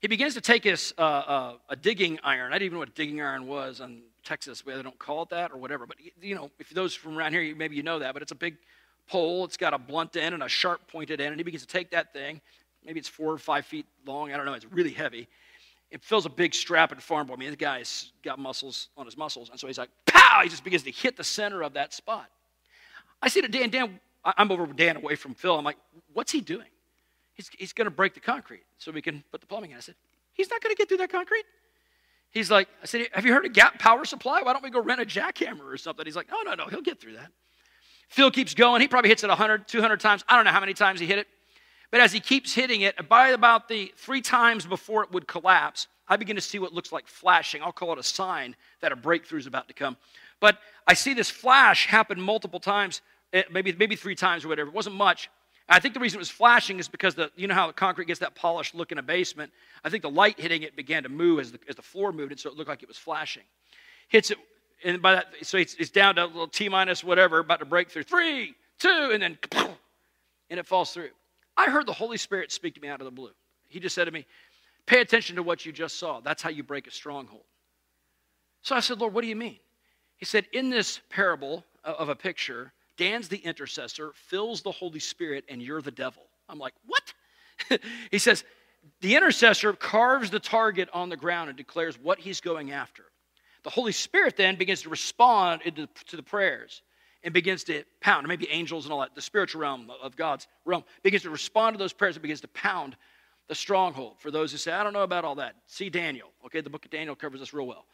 He 0.00 0.08
begins 0.08 0.34
to 0.34 0.40
take 0.40 0.64
his 0.64 0.94
uh, 0.96 1.02
uh, 1.02 1.52
a 1.68 1.76
digging 1.76 2.18
iron. 2.22 2.52
I 2.52 2.54
didn't 2.54 2.66
even 2.66 2.74
know 2.74 2.78
what 2.80 2.88
a 2.88 2.92
digging 2.92 3.20
iron 3.20 3.46
was 3.46 3.80
in 3.80 4.00
Texas. 4.24 4.62
They 4.62 4.82
don't 4.82 4.98
call 4.98 5.22
it 5.22 5.28
that 5.30 5.52
or 5.52 5.58
whatever. 5.58 5.86
But 5.86 5.98
you 6.22 6.34
know, 6.34 6.50
if 6.58 6.70
those 6.70 6.94
from 6.94 7.18
around 7.18 7.32
here, 7.32 7.54
maybe 7.54 7.76
you 7.76 7.82
know 7.82 7.98
that. 7.98 8.14
But 8.14 8.22
it's 8.22 8.32
a 8.32 8.36
big 8.36 8.56
pole. 9.08 9.44
It's 9.44 9.58
got 9.58 9.74
a 9.74 9.78
blunt 9.78 10.16
end 10.16 10.34
and 10.34 10.42
a 10.42 10.48
sharp 10.48 10.86
pointed 10.88 11.20
end. 11.20 11.32
And 11.32 11.38
he 11.38 11.44
begins 11.44 11.66
to 11.66 11.68
take 11.68 11.90
that 11.90 12.14
thing. 12.14 12.40
Maybe 12.84 12.98
it's 12.98 13.08
four 13.08 13.30
or 13.30 13.38
five 13.38 13.66
feet 13.66 13.84
long. 14.06 14.32
I 14.32 14.38
don't 14.38 14.46
know. 14.46 14.54
It's 14.54 14.64
really 14.64 14.92
heavy. 14.92 15.28
It 15.90 16.02
fills 16.02 16.24
a 16.24 16.30
big 16.30 16.54
strap 16.54 16.92
at 16.92 17.02
farm 17.02 17.26
boy. 17.26 17.34
I 17.34 17.36
mean, 17.36 17.48
this 17.48 17.56
guy's 17.56 18.12
got 18.22 18.38
muscles 18.38 18.88
on 18.96 19.04
his 19.04 19.18
muscles. 19.18 19.50
And 19.50 19.60
so 19.60 19.66
he's 19.66 19.76
like, 19.76 19.90
pow! 20.06 20.40
He 20.42 20.48
just 20.48 20.64
begins 20.64 20.84
to 20.84 20.92
hit 20.92 21.16
the 21.16 21.24
center 21.24 21.62
of 21.62 21.74
that 21.74 21.92
spot. 21.92 22.30
I 23.20 23.28
see 23.28 23.42
to 23.42 23.48
Dan. 23.48 23.68
Dan, 23.68 24.00
I'm 24.24 24.50
over 24.50 24.66
Dan 24.66 24.96
away 24.96 25.16
from 25.16 25.34
Phil. 25.34 25.58
I'm 25.58 25.64
like, 25.64 25.76
what's 26.14 26.32
he 26.32 26.40
doing? 26.40 26.68
He's, 27.40 27.48
he's 27.58 27.72
going 27.72 27.86
to 27.86 27.90
break 27.90 28.12
the 28.12 28.20
concrete 28.20 28.64
so 28.76 28.92
we 28.92 29.00
can 29.00 29.24
put 29.32 29.40
the 29.40 29.46
plumbing 29.46 29.70
in. 29.70 29.78
I 29.78 29.80
said, 29.80 29.94
he's 30.34 30.50
not 30.50 30.60
going 30.60 30.74
to 30.74 30.76
get 30.76 30.88
through 30.88 30.98
that 30.98 31.10
concrete. 31.10 31.46
He's 32.32 32.50
like, 32.50 32.68
I 32.82 32.84
said, 32.84 33.08
have 33.14 33.24
you 33.24 33.32
heard 33.32 33.46
of 33.46 33.54
gap 33.54 33.78
power 33.78 34.04
supply? 34.04 34.42
Why 34.42 34.52
don't 34.52 34.62
we 34.62 34.68
go 34.68 34.82
rent 34.82 35.00
a 35.00 35.06
jackhammer 35.06 35.64
or 35.64 35.78
something? 35.78 36.04
He's 36.04 36.16
like, 36.16 36.28
oh, 36.30 36.42
no, 36.44 36.52
no, 36.52 36.66
he'll 36.66 36.82
get 36.82 37.00
through 37.00 37.14
that. 37.14 37.32
Phil 38.10 38.30
keeps 38.30 38.52
going. 38.52 38.82
He 38.82 38.88
probably 38.88 39.08
hits 39.08 39.24
it 39.24 39.28
100, 39.28 39.66
200 39.68 40.00
times. 40.00 40.22
I 40.28 40.36
don't 40.36 40.44
know 40.44 40.50
how 40.50 40.60
many 40.60 40.74
times 40.74 41.00
he 41.00 41.06
hit 41.06 41.18
it. 41.18 41.28
But 41.90 42.02
as 42.02 42.12
he 42.12 42.20
keeps 42.20 42.52
hitting 42.52 42.82
it, 42.82 43.08
by 43.08 43.28
about 43.28 43.68
the 43.68 43.90
three 43.96 44.20
times 44.20 44.66
before 44.66 45.02
it 45.02 45.10
would 45.10 45.26
collapse, 45.26 45.88
I 46.08 46.18
begin 46.18 46.36
to 46.36 46.42
see 46.42 46.58
what 46.58 46.74
looks 46.74 46.92
like 46.92 47.08
flashing. 47.08 47.62
I'll 47.62 47.72
call 47.72 47.94
it 47.94 47.98
a 47.98 48.02
sign 48.02 48.54
that 48.82 48.92
a 48.92 48.96
breakthrough 48.96 49.38
is 49.38 49.46
about 49.46 49.66
to 49.68 49.74
come. 49.74 49.96
But 50.40 50.58
I 50.86 50.92
see 50.92 51.14
this 51.14 51.30
flash 51.30 51.86
happen 51.86 52.20
multiple 52.20 52.60
times, 52.60 53.00
eh, 53.32 53.44
maybe, 53.50 53.72
maybe 53.72 53.96
three 53.96 54.14
times 54.14 54.44
or 54.44 54.48
whatever. 54.48 54.68
It 54.68 54.74
wasn't 54.74 54.96
much. 54.96 55.30
I 55.70 55.78
think 55.78 55.94
the 55.94 56.00
reason 56.00 56.18
it 56.18 56.20
was 56.20 56.30
flashing 56.30 56.80
is 56.80 56.88
because 56.88 57.14
the, 57.14 57.30
you 57.36 57.46
know 57.46 57.54
how 57.54 57.68
the 57.68 57.72
concrete 57.72 58.06
gets 58.06 58.18
that 58.20 58.34
polished 58.34 58.74
look 58.74 58.90
in 58.90 58.98
a 58.98 59.02
basement? 59.02 59.52
I 59.84 59.88
think 59.88 60.02
the 60.02 60.10
light 60.10 60.38
hitting 60.38 60.62
it 60.62 60.74
began 60.74 61.04
to 61.04 61.08
move 61.08 61.38
as 61.38 61.52
the, 61.52 61.60
as 61.68 61.76
the 61.76 61.82
floor 61.82 62.12
moved, 62.12 62.32
and 62.32 62.40
so 62.40 62.50
it 62.50 62.56
looked 62.56 62.68
like 62.68 62.82
it 62.82 62.88
was 62.88 62.98
flashing. 62.98 63.44
Hits 64.08 64.32
it, 64.32 64.38
and 64.84 65.00
by 65.00 65.12
that, 65.12 65.26
so 65.42 65.58
it's, 65.58 65.74
it's 65.74 65.90
down 65.90 66.16
to 66.16 66.24
a 66.24 66.26
little 66.26 66.48
T 66.48 66.68
minus 66.68 67.04
whatever, 67.04 67.38
about 67.38 67.60
to 67.60 67.66
break 67.66 67.88
through. 67.88 68.02
Three, 68.02 68.54
two, 68.80 69.10
and 69.12 69.22
then, 69.22 69.38
and 70.50 70.58
it 70.58 70.66
falls 70.66 70.92
through. 70.92 71.10
I 71.56 71.70
heard 71.70 71.86
the 71.86 71.92
Holy 71.92 72.16
Spirit 72.16 72.50
speak 72.50 72.74
to 72.74 72.80
me 72.80 72.88
out 72.88 73.00
of 73.00 73.04
the 73.04 73.12
blue. 73.12 73.30
He 73.68 73.78
just 73.78 73.94
said 73.94 74.06
to 74.06 74.10
me, 74.10 74.26
Pay 74.86 75.00
attention 75.00 75.36
to 75.36 75.42
what 75.44 75.64
you 75.64 75.70
just 75.70 75.98
saw. 75.98 76.20
That's 76.20 76.42
how 76.42 76.50
you 76.50 76.64
break 76.64 76.88
a 76.88 76.90
stronghold. 76.90 77.44
So 78.62 78.74
I 78.74 78.80
said, 78.80 78.98
Lord, 78.98 79.14
what 79.14 79.22
do 79.22 79.28
you 79.28 79.36
mean? 79.36 79.58
He 80.16 80.24
said, 80.24 80.46
In 80.52 80.68
this 80.68 81.00
parable 81.10 81.64
of 81.84 82.08
a 82.08 82.16
picture, 82.16 82.72
Dan's 83.00 83.28
the 83.30 83.38
intercessor, 83.38 84.12
Phil's 84.14 84.60
the 84.60 84.70
Holy 84.70 85.00
Spirit, 85.00 85.46
and 85.48 85.62
you're 85.62 85.80
the 85.80 85.90
devil. 85.90 86.24
I'm 86.50 86.58
like, 86.58 86.74
what? 86.84 87.80
he 88.10 88.18
says, 88.18 88.44
the 89.00 89.16
intercessor 89.16 89.72
carves 89.72 90.28
the 90.28 90.38
target 90.38 90.90
on 90.92 91.08
the 91.08 91.16
ground 91.16 91.48
and 91.48 91.56
declares 91.56 91.98
what 91.98 92.18
he's 92.18 92.42
going 92.42 92.72
after. 92.72 93.04
The 93.62 93.70
Holy 93.70 93.92
Spirit 93.92 94.36
then 94.36 94.56
begins 94.56 94.82
to 94.82 94.90
respond 94.90 95.62
to 95.64 96.16
the 96.16 96.22
prayers 96.22 96.82
and 97.24 97.32
begins 97.32 97.64
to 97.64 97.84
pound. 98.02 98.28
Maybe 98.28 98.46
angels 98.50 98.84
and 98.84 98.92
all 98.92 99.00
that, 99.00 99.14
the 99.14 99.22
spiritual 99.22 99.62
realm 99.62 99.90
of 100.02 100.14
God's 100.14 100.46
realm, 100.66 100.84
begins 101.02 101.22
to 101.22 101.30
respond 101.30 101.72
to 101.72 101.78
those 101.78 101.94
prayers 101.94 102.16
and 102.16 102.22
begins 102.22 102.42
to 102.42 102.48
pound 102.48 102.98
the 103.48 103.54
stronghold. 103.54 104.16
For 104.18 104.30
those 104.30 104.52
who 104.52 104.58
say, 104.58 104.72
I 104.72 104.84
don't 104.84 104.92
know 104.92 105.04
about 105.04 105.24
all 105.24 105.36
that, 105.36 105.54
see 105.66 105.88
Daniel. 105.88 106.28
Okay, 106.44 106.60
the 106.60 106.68
book 106.68 106.84
of 106.84 106.90
Daniel 106.90 107.16
covers 107.16 107.40
this 107.40 107.54
real 107.54 107.66
well. 107.66 107.86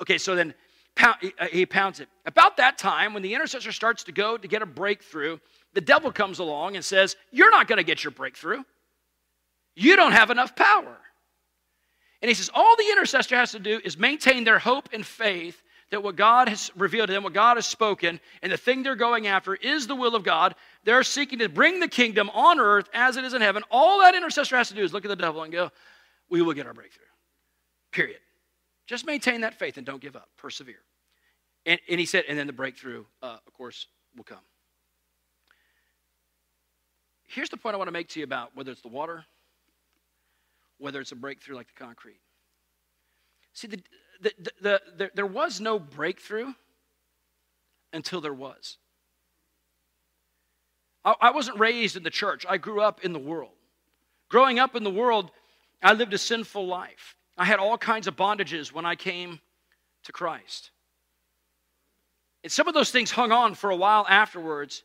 Okay, 0.00 0.16
so 0.16 0.34
then 0.34 0.54
Uh, 0.96 1.14
he 1.50 1.66
pounds 1.66 2.00
it. 2.00 2.08
About 2.24 2.56
that 2.58 2.78
time, 2.78 3.14
when 3.14 3.22
the 3.22 3.34
intercessor 3.34 3.72
starts 3.72 4.04
to 4.04 4.12
go 4.12 4.36
to 4.36 4.48
get 4.48 4.62
a 4.62 4.66
breakthrough, 4.66 5.38
the 5.72 5.80
devil 5.80 6.12
comes 6.12 6.38
along 6.38 6.76
and 6.76 6.84
says, 6.84 7.16
You're 7.30 7.50
not 7.50 7.66
going 7.66 7.78
to 7.78 7.84
get 7.84 8.04
your 8.04 8.12
breakthrough. 8.12 8.62
You 9.74 9.96
don't 9.96 10.12
have 10.12 10.30
enough 10.30 10.54
power. 10.54 10.96
And 12.22 12.28
he 12.28 12.34
says, 12.34 12.50
All 12.54 12.76
the 12.76 12.88
intercessor 12.90 13.36
has 13.36 13.52
to 13.52 13.58
do 13.58 13.80
is 13.84 13.98
maintain 13.98 14.44
their 14.44 14.58
hope 14.58 14.88
and 14.92 15.04
faith 15.04 15.62
that 15.90 16.02
what 16.02 16.16
God 16.16 16.48
has 16.48 16.70
revealed 16.76 17.08
to 17.08 17.12
them, 17.12 17.22
what 17.22 17.34
God 17.34 17.56
has 17.56 17.66
spoken, 17.66 18.18
and 18.42 18.50
the 18.50 18.56
thing 18.56 18.82
they're 18.82 18.96
going 18.96 19.26
after 19.26 19.54
is 19.54 19.86
the 19.86 19.94
will 19.94 20.14
of 20.14 20.24
God. 20.24 20.54
They're 20.84 21.02
seeking 21.02 21.40
to 21.40 21.48
bring 21.48 21.80
the 21.80 21.88
kingdom 21.88 22.30
on 22.30 22.58
earth 22.58 22.88
as 22.94 23.16
it 23.16 23.24
is 23.24 23.34
in 23.34 23.42
heaven. 23.42 23.62
All 23.70 24.00
that 24.00 24.14
intercessor 24.14 24.56
has 24.56 24.68
to 24.68 24.74
do 24.74 24.82
is 24.82 24.92
look 24.92 25.04
at 25.04 25.08
the 25.08 25.16
devil 25.16 25.42
and 25.42 25.52
go, 25.52 25.70
We 26.30 26.40
will 26.40 26.54
get 26.54 26.66
our 26.66 26.74
breakthrough. 26.74 27.04
Period. 27.92 28.18
Just 28.86 29.06
maintain 29.06 29.40
that 29.42 29.54
faith 29.54 29.76
and 29.76 29.86
don't 29.86 30.00
give 30.00 30.16
up. 30.16 30.28
Persevere. 30.36 30.82
And, 31.66 31.80
and 31.88 31.98
he 31.98 32.06
said, 32.06 32.24
and 32.28 32.38
then 32.38 32.46
the 32.46 32.52
breakthrough, 32.52 33.04
uh, 33.22 33.38
of 33.46 33.54
course, 33.54 33.86
will 34.16 34.24
come. 34.24 34.38
Here's 37.26 37.48
the 37.48 37.56
point 37.56 37.74
I 37.74 37.78
want 37.78 37.88
to 37.88 37.92
make 37.92 38.08
to 38.10 38.20
you 38.20 38.24
about 38.24 38.50
whether 38.54 38.70
it's 38.70 38.82
the 38.82 38.88
water, 38.88 39.24
whether 40.78 41.00
it's 41.00 41.12
a 41.12 41.16
breakthrough 41.16 41.56
like 41.56 41.68
the 41.68 41.84
concrete. 41.84 42.20
See, 43.54 43.68
the, 43.68 43.80
the, 44.20 44.32
the, 44.60 44.82
the, 44.96 45.10
there 45.14 45.26
was 45.26 45.60
no 45.60 45.78
breakthrough 45.78 46.52
until 47.92 48.20
there 48.20 48.34
was. 48.34 48.76
I, 51.04 51.14
I 51.20 51.30
wasn't 51.30 51.58
raised 51.58 51.96
in 51.96 52.02
the 52.02 52.10
church, 52.10 52.44
I 52.48 52.58
grew 52.58 52.80
up 52.80 53.04
in 53.04 53.12
the 53.12 53.18
world. 53.18 53.52
Growing 54.28 54.58
up 54.58 54.74
in 54.74 54.84
the 54.84 54.90
world, 54.90 55.30
I 55.82 55.92
lived 55.92 56.12
a 56.12 56.18
sinful 56.18 56.66
life. 56.66 57.16
I 57.36 57.44
had 57.44 57.58
all 57.58 57.76
kinds 57.76 58.06
of 58.06 58.16
bondages 58.16 58.72
when 58.72 58.86
I 58.86 58.94
came 58.94 59.40
to 60.04 60.12
Christ. 60.12 60.70
And 62.42 62.52
some 62.52 62.68
of 62.68 62.74
those 62.74 62.90
things 62.90 63.10
hung 63.10 63.32
on 63.32 63.54
for 63.54 63.70
a 63.70 63.76
while 63.76 64.06
afterwards. 64.08 64.84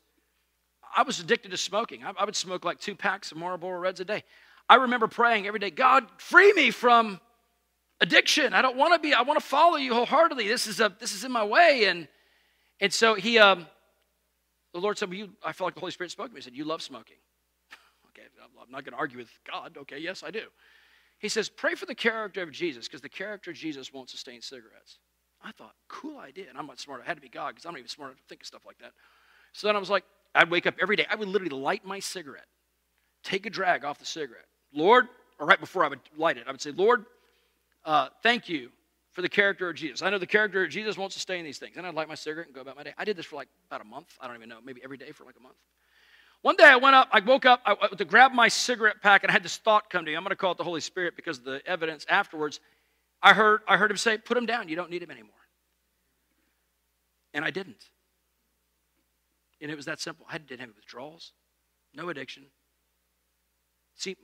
I 0.95 1.03
was 1.03 1.19
addicted 1.19 1.51
to 1.51 1.57
smoking. 1.57 2.03
I, 2.03 2.13
I 2.17 2.25
would 2.25 2.35
smoke 2.35 2.65
like 2.65 2.79
two 2.79 2.95
packs 2.95 3.31
of 3.31 3.37
Marlboro 3.37 3.79
Reds 3.79 3.99
a 3.99 4.05
day. 4.05 4.23
I 4.67 4.75
remember 4.75 5.07
praying 5.07 5.45
every 5.45 5.59
day, 5.59 5.69
God, 5.69 6.07
free 6.17 6.53
me 6.53 6.71
from 6.71 7.19
addiction. 8.01 8.53
I 8.53 8.61
don't 8.61 8.77
want 8.77 8.93
to 8.93 8.99
be, 8.99 9.13
I 9.13 9.21
want 9.23 9.39
to 9.39 9.45
follow 9.45 9.77
you 9.77 9.93
wholeheartedly. 9.93 10.47
This 10.47 10.67
is, 10.67 10.79
a, 10.79 10.95
this 10.99 11.13
is 11.13 11.23
in 11.23 11.31
my 11.31 11.43
way. 11.43 11.85
And, 11.85 12.07
and 12.79 12.93
so 12.93 13.15
he, 13.15 13.37
um, 13.39 13.67
the 14.73 14.79
Lord 14.79 14.97
said, 14.97 15.09
well, 15.09 15.17
you, 15.17 15.29
I 15.43 15.51
felt 15.51 15.67
like 15.67 15.73
the 15.73 15.79
Holy 15.79 15.91
Spirit 15.91 16.11
spoke 16.11 16.27
to 16.27 16.33
me. 16.33 16.39
He 16.39 16.43
said, 16.43 16.55
You 16.55 16.63
love 16.63 16.81
smoking. 16.81 17.17
okay, 18.09 18.27
I'm 18.41 18.71
not 18.71 18.83
going 18.83 18.93
to 18.93 18.99
argue 18.99 19.17
with 19.17 19.29
God. 19.49 19.75
Okay, 19.77 19.97
yes, 19.97 20.23
I 20.23 20.31
do. 20.31 20.43
He 21.19 21.29
says, 21.29 21.49
Pray 21.49 21.75
for 21.75 21.85
the 21.85 21.95
character 21.95 22.41
of 22.41 22.51
Jesus 22.51 22.87
because 22.87 23.01
the 23.01 23.09
character 23.09 23.51
of 23.51 23.57
Jesus 23.57 23.93
won't 23.93 24.09
sustain 24.09 24.41
cigarettes. 24.41 24.99
I 25.43 25.51
thought, 25.51 25.73
cool 25.87 26.17
idea. 26.17 26.45
And 26.49 26.57
I'm 26.57 26.67
not 26.67 26.79
smart. 26.79 27.01
I 27.03 27.07
had 27.07 27.15
to 27.17 27.21
be 27.21 27.29
God 27.29 27.49
because 27.49 27.65
I'm 27.65 27.73
not 27.73 27.79
even 27.79 27.89
smart 27.89 28.11
enough 28.11 28.19
to 28.19 28.27
think 28.27 28.41
of 28.41 28.47
stuff 28.47 28.65
like 28.65 28.77
that. 28.79 28.91
So 29.53 29.67
then 29.67 29.75
I 29.75 29.79
was 29.79 29.89
like, 29.89 30.03
I'd 30.35 30.51
wake 30.51 30.67
up 30.67 30.75
every 30.81 30.95
day. 30.95 31.05
I 31.09 31.15
would 31.15 31.27
literally 31.27 31.55
light 31.55 31.85
my 31.85 31.99
cigarette, 31.99 32.47
take 33.23 33.45
a 33.45 33.49
drag 33.49 33.85
off 33.85 33.99
the 33.99 34.05
cigarette. 34.05 34.45
Lord, 34.73 35.07
or 35.39 35.47
right 35.47 35.59
before 35.59 35.83
I 35.83 35.87
would 35.87 36.01
light 36.17 36.37
it, 36.37 36.43
I 36.47 36.51
would 36.51 36.61
say, 36.61 36.71
Lord, 36.71 37.05
uh, 37.85 38.09
thank 38.21 38.49
you 38.49 38.69
for 39.11 39.21
the 39.21 39.29
character 39.29 39.69
of 39.69 39.75
Jesus. 39.75 40.01
I 40.01 40.09
know 40.09 40.19
the 40.19 40.27
character 40.27 40.63
of 40.63 40.69
Jesus 40.69 40.97
won't 40.97 41.13
sustain 41.13 41.43
these 41.45 41.57
things. 41.57 41.77
And 41.77 41.87
I'd 41.87 41.95
light 41.95 42.07
my 42.07 42.15
cigarette 42.15 42.47
and 42.47 42.55
go 42.55 42.61
about 42.61 42.75
my 42.75 42.83
day. 42.83 42.93
I 42.97 43.05
did 43.05 43.17
this 43.17 43.25
for 43.25 43.37
like 43.37 43.47
about 43.67 43.81
a 43.81 43.85
month. 43.85 44.13
I 44.21 44.27
don't 44.27 44.35
even 44.35 44.49
know, 44.49 44.59
maybe 44.63 44.81
every 44.83 44.97
day 44.97 45.11
for 45.11 45.23
like 45.23 45.35
a 45.39 45.41
month. 45.41 45.55
One 46.41 46.55
day 46.55 46.65
I 46.65 46.77
went 46.77 46.95
up, 46.95 47.09
I 47.11 47.19
woke 47.19 47.45
up 47.45 47.61
I, 47.65 47.75
to 47.97 48.05
grab 48.05 48.31
my 48.31 48.47
cigarette 48.47 49.01
pack, 49.01 49.23
and 49.23 49.29
I 49.29 49.33
had 49.33 49.43
this 49.43 49.57
thought 49.57 49.89
come 49.89 50.05
to 50.05 50.11
me. 50.11 50.15
I'm 50.15 50.23
going 50.23 50.29
to 50.29 50.37
call 50.37 50.53
it 50.53 50.57
the 50.57 50.63
Holy 50.63 50.81
Spirit 50.81 51.15
because 51.15 51.39
of 51.39 51.43
the 51.43 51.61
evidence 51.65 52.05
afterwards. 52.07 52.59
I 53.21 53.33
heard, 53.33 53.61
I 53.67 53.75
heard 53.75 53.91
him 53.91 53.97
say, 53.97 54.17
Put 54.17 54.37
him 54.37 54.45
down. 54.45 54.69
You 54.69 54.77
don't 54.77 54.89
need 54.89 55.03
him 55.03 55.11
anymore. 55.11 55.33
And 57.33 57.43
I 57.43 57.51
didn't. 57.51 57.83
And 59.61 59.69
it 59.69 59.75
was 59.75 59.85
that 59.85 59.99
simple. 59.99 60.25
I 60.29 60.37
didn't 60.37 60.61
have 60.61 60.69
withdrawals, 60.75 61.33
no 61.93 62.07
addiction. 62.07 62.45
See, 63.95 64.15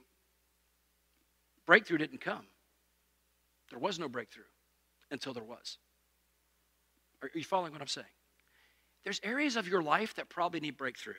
breakthrough 1.66 1.97
didn't 1.97 2.22
come. 2.22 2.45
There 3.70 3.80
was 3.80 3.99
no 3.99 4.07
breakthrough 4.07 4.43
until 5.11 5.34
there 5.34 5.43
was. 5.43 5.78
Are 7.22 7.30
you 7.34 7.43
following 7.43 7.74
what 7.74 7.82
I'm 7.82 7.88
saying? 7.88 8.07
There's 9.03 9.20
areas 9.24 9.57
of 9.57 9.68
your 9.68 9.84
life 9.84 10.16
that 10.16 10.30
probably 10.30 10.61
need 10.61 10.78
breakthrough. 10.78 11.13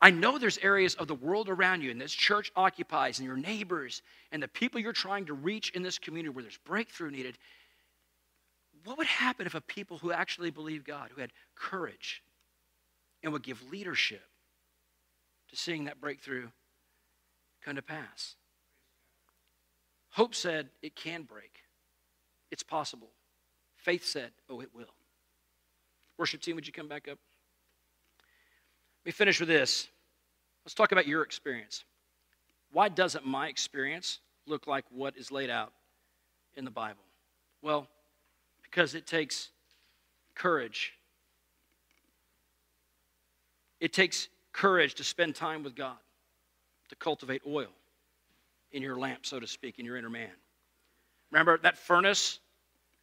I 0.00 0.10
know 0.10 0.38
there's 0.38 0.58
areas 0.58 0.94
of 0.94 1.08
the 1.08 1.14
world 1.14 1.48
around 1.48 1.82
you 1.82 1.90
and 1.90 2.00
this 2.00 2.12
church 2.12 2.52
occupies 2.54 3.18
and 3.18 3.26
your 3.26 3.36
neighbors 3.36 4.02
and 4.30 4.42
the 4.42 4.48
people 4.48 4.80
you're 4.80 4.92
trying 4.92 5.26
to 5.26 5.34
reach 5.34 5.70
in 5.70 5.82
this 5.82 5.98
community 5.98 6.32
where 6.32 6.42
there's 6.42 6.58
breakthrough 6.58 7.10
needed. 7.10 7.36
What 8.84 8.98
would 8.98 9.08
happen 9.08 9.46
if 9.46 9.56
a 9.56 9.60
people 9.60 9.98
who 9.98 10.12
actually 10.12 10.50
believe 10.50 10.84
God, 10.84 11.10
who 11.12 11.20
had 11.20 11.32
courage 11.56 12.22
and 13.22 13.32
would 13.32 13.42
give 13.42 13.70
leadership 13.70 14.22
to 15.48 15.56
seeing 15.56 15.84
that 15.86 16.00
breakthrough 16.00 16.48
come 17.64 17.74
to 17.74 17.82
pass? 17.82 18.36
Hope 20.10 20.34
said 20.34 20.68
it 20.80 20.94
can 20.94 21.22
break. 21.22 21.62
It's 22.52 22.62
possible. 22.62 23.10
Faith 23.76 24.04
said, 24.04 24.30
oh, 24.48 24.60
it 24.60 24.70
will. 24.74 24.94
Worship 26.18 26.40
team, 26.40 26.54
would 26.54 26.66
you 26.66 26.72
come 26.72 26.88
back 26.88 27.08
up? 27.08 27.18
Let 29.08 29.14
me 29.14 29.16
finish 29.16 29.40
with 29.40 29.48
this. 29.48 29.88
Let's 30.66 30.74
talk 30.74 30.92
about 30.92 31.06
your 31.06 31.22
experience. 31.22 31.82
Why 32.72 32.90
doesn't 32.90 33.24
my 33.24 33.48
experience 33.48 34.20
look 34.46 34.66
like 34.66 34.84
what 34.90 35.16
is 35.16 35.32
laid 35.32 35.48
out 35.48 35.72
in 36.56 36.66
the 36.66 36.70
Bible? 36.70 37.00
Well, 37.62 37.88
because 38.62 38.94
it 38.94 39.06
takes 39.06 39.48
courage. 40.34 40.92
It 43.80 43.94
takes 43.94 44.28
courage 44.52 44.96
to 44.96 45.04
spend 45.04 45.34
time 45.34 45.62
with 45.62 45.74
God, 45.74 45.96
to 46.90 46.94
cultivate 46.94 47.40
oil 47.46 47.72
in 48.72 48.82
your 48.82 48.98
lamp, 48.98 49.24
so 49.24 49.40
to 49.40 49.46
speak, 49.46 49.78
in 49.78 49.86
your 49.86 49.96
inner 49.96 50.10
man. 50.10 50.32
Remember, 51.30 51.56
that 51.56 51.78
furnace 51.78 52.40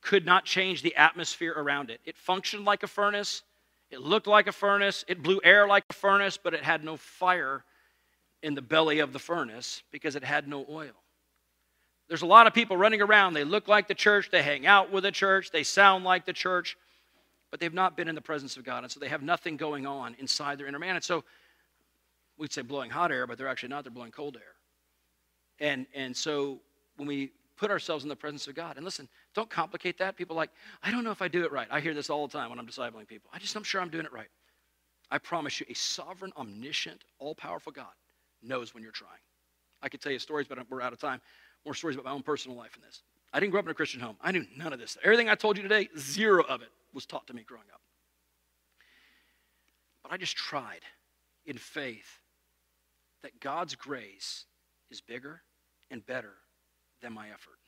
could 0.01 0.23
not 0.23 0.45
change 0.45 0.83
the 0.83 0.95
atmosphere 0.97 1.55
around 1.57 1.89
it. 1.89 1.99
It 2.05 2.15
functioned 2.15 2.63
like 2.63 2.83
a 2.83 2.87
furnace, 2.87 3.41
it 3.91 4.01
looked 4.01 4.27
like 4.27 4.47
a 4.47 4.51
furnace, 4.51 5.05
it 5.07 5.21
blew 5.21 5.39
air 5.43 5.67
like 5.67 5.83
a 5.89 5.93
furnace, 5.93 6.38
but 6.41 6.53
it 6.53 6.63
had 6.63 6.83
no 6.83 6.97
fire 6.97 7.63
in 8.41 8.53
the 8.53 8.61
belly 8.61 8.99
of 8.99 9.13
the 9.13 9.19
furnace 9.19 9.83
because 9.91 10.15
it 10.15 10.23
had 10.23 10.47
no 10.47 10.65
oil. 10.69 10.93
There's 12.07 12.21
a 12.21 12.27
lot 12.27 12.45
of 12.45 12.53
people 12.53 12.77
running 12.77 13.01
around. 13.01 13.33
They 13.33 13.43
look 13.43 13.67
like 13.67 13.88
the 13.88 13.95
church, 13.95 14.29
they 14.31 14.43
hang 14.43 14.67
out 14.67 14.91
with 14.91 15.03
the 15.03 15.11
church, 15.11 15.51
they 15.51 15.63
sound 15.63 16.03
like 16.03 16.25
the 16.25 16.33
church, 16.33 16.77
but 17.49 17.59
they've 17.59 17.73
not 17.73 17.97
been 17.97 18.07
in 18.07 18.15
the 18.15 18.21
presence 18.21 18.57
of 18.57 18.63
God. 18.63 18.83
And 18.83 18.91
so 18.91 18.99
they 18.99 19.07
have 19.07 19.23
nothing 19.23 19.57
going 19.57 19.88
on 19.88 20.15
inside 20.19 20.57
their 20.57 20.67
inner 20.67 20.79
man. 20.79 20.95
And 20.95 21.03
so 21.03 21.23
we'd 22.38 22.51
say 22.51 22.61
blowing 22.61 22.89
hot 22.89 23.11
air, 23.11 23.25
but 23.25 23.38
they're 23.38 23.47
actually 23.47 23.69
not, 23.69 23.83
they're 23.83 23.91
blowing 23.91 24.11
cold 24.11 24.36
air. 24.36 25.67
And, 25.67 25.88
and 25.95 26.15
so 26.15 26.59
when 26.97 27.07
we 27.07 27.31
put 27.57 27.71
ourselves 27.71 28.03
in 28.03 28.09
the 28.09 28.15
presence 28.15 28.47
of 28.47 28.55
God, 28.55 28.75
and 28.77 28.85
listen, 28.85 29.07
don't 29.33 29.49
complicate 29.49 29.97
that. 29.99 30.15
People 30.15 30.35
like, 30.35 30.49
I 30.83 30.91
don't 30.91 31.03
know 31.03 31.11
if 31.11 31.21
I 31.21 31.27
do 31.27 31.43
it 31.43 31.51
right. 31.51 31.67
I 31.71 31.79
hear 31.79 31.93
this 31.93 32.09
all 32.09 32.27
the 32.27 32.37
time 32.37 32.49
when 32.49 32.59
I'm 32.59 32.67
discipling 32.67 33.07
people. 33.07 33.29
I 33.33 33.39
just, 33.39 33.55
I'm 33.55 33.63
sure 33.63 33.81
I'm 33.81 33.89
doing 33.89 34.05
it 34.05 34.13
right. 34.13 34.27
I 35.11 35.17
promise 35.17 35.59
you, 35.59 35.65
a 35.69 35.73
sovereign, 35.73 36.33
omniscient, 36.37 37.03
all 37.19 37.35
powerful 37.35 37.71
God 37.71 37.93
knows 38.41 38.73
when 38.73 38.83
you're 38.83 38.91
trying. 38.91 39.11
I 39.81 39.89
could 39.89 40.01
tell 40.01 40.11
you 40.11 40.19
stories, 40.19 40.47
but 40.47 40.59
we're 40.69 40.81
out 40.81 40.93
of 40.93 40.99
time. 40.99 41.21
More 41.63 41.73
stories 41.73 41.95
about 41.95 42.05
my 42.05 42.11
own 42.11 42.23
personal 42.23 42.57
life 42.57 42.75
in 42.75 42.81
this. 42.81 43.03
I 43.33 43.39
didn't 43.39 43.51
grow 43.51 43.59
up 43.59 43.65
in 43.65 43.71
a 43.71 43.75
Christian 43.75 43.99
home. 43.99 44.17
I 44.21 44.31
knew 44.31 44.45
none 44.57 44.73
of 44.73 44.79
this. 44.79 44.97
Everything 45.03 45.29
I 45.29 45.35
told 45.35 45.57
you 45.57 45.63
today, 45.63 45.89
zero 45.97 46.43
of 46.43 46.61
it 46.61 46.69
was 46.93 47.05
taught 47.05 47.27
to 47.27 47.33
me 47.33 47.43
growing 47.43 47.67
up. 47.73 47.81
But 50.03 50.11
I 50.11 50.17
just 50.17 50.37
tried 50.37 50.81
in 51.45 51.57
faith 51.57 52.19
that 53.23 53.39
God's 53.39 53.75
grace 53.75 54.45
is 54.89 55.01
bigger 55.01 55.41
and 55.91 56.05
better 56.05 56.33
than 57.05 57.13
my 57.13 57.27
effort. 57.27 57.59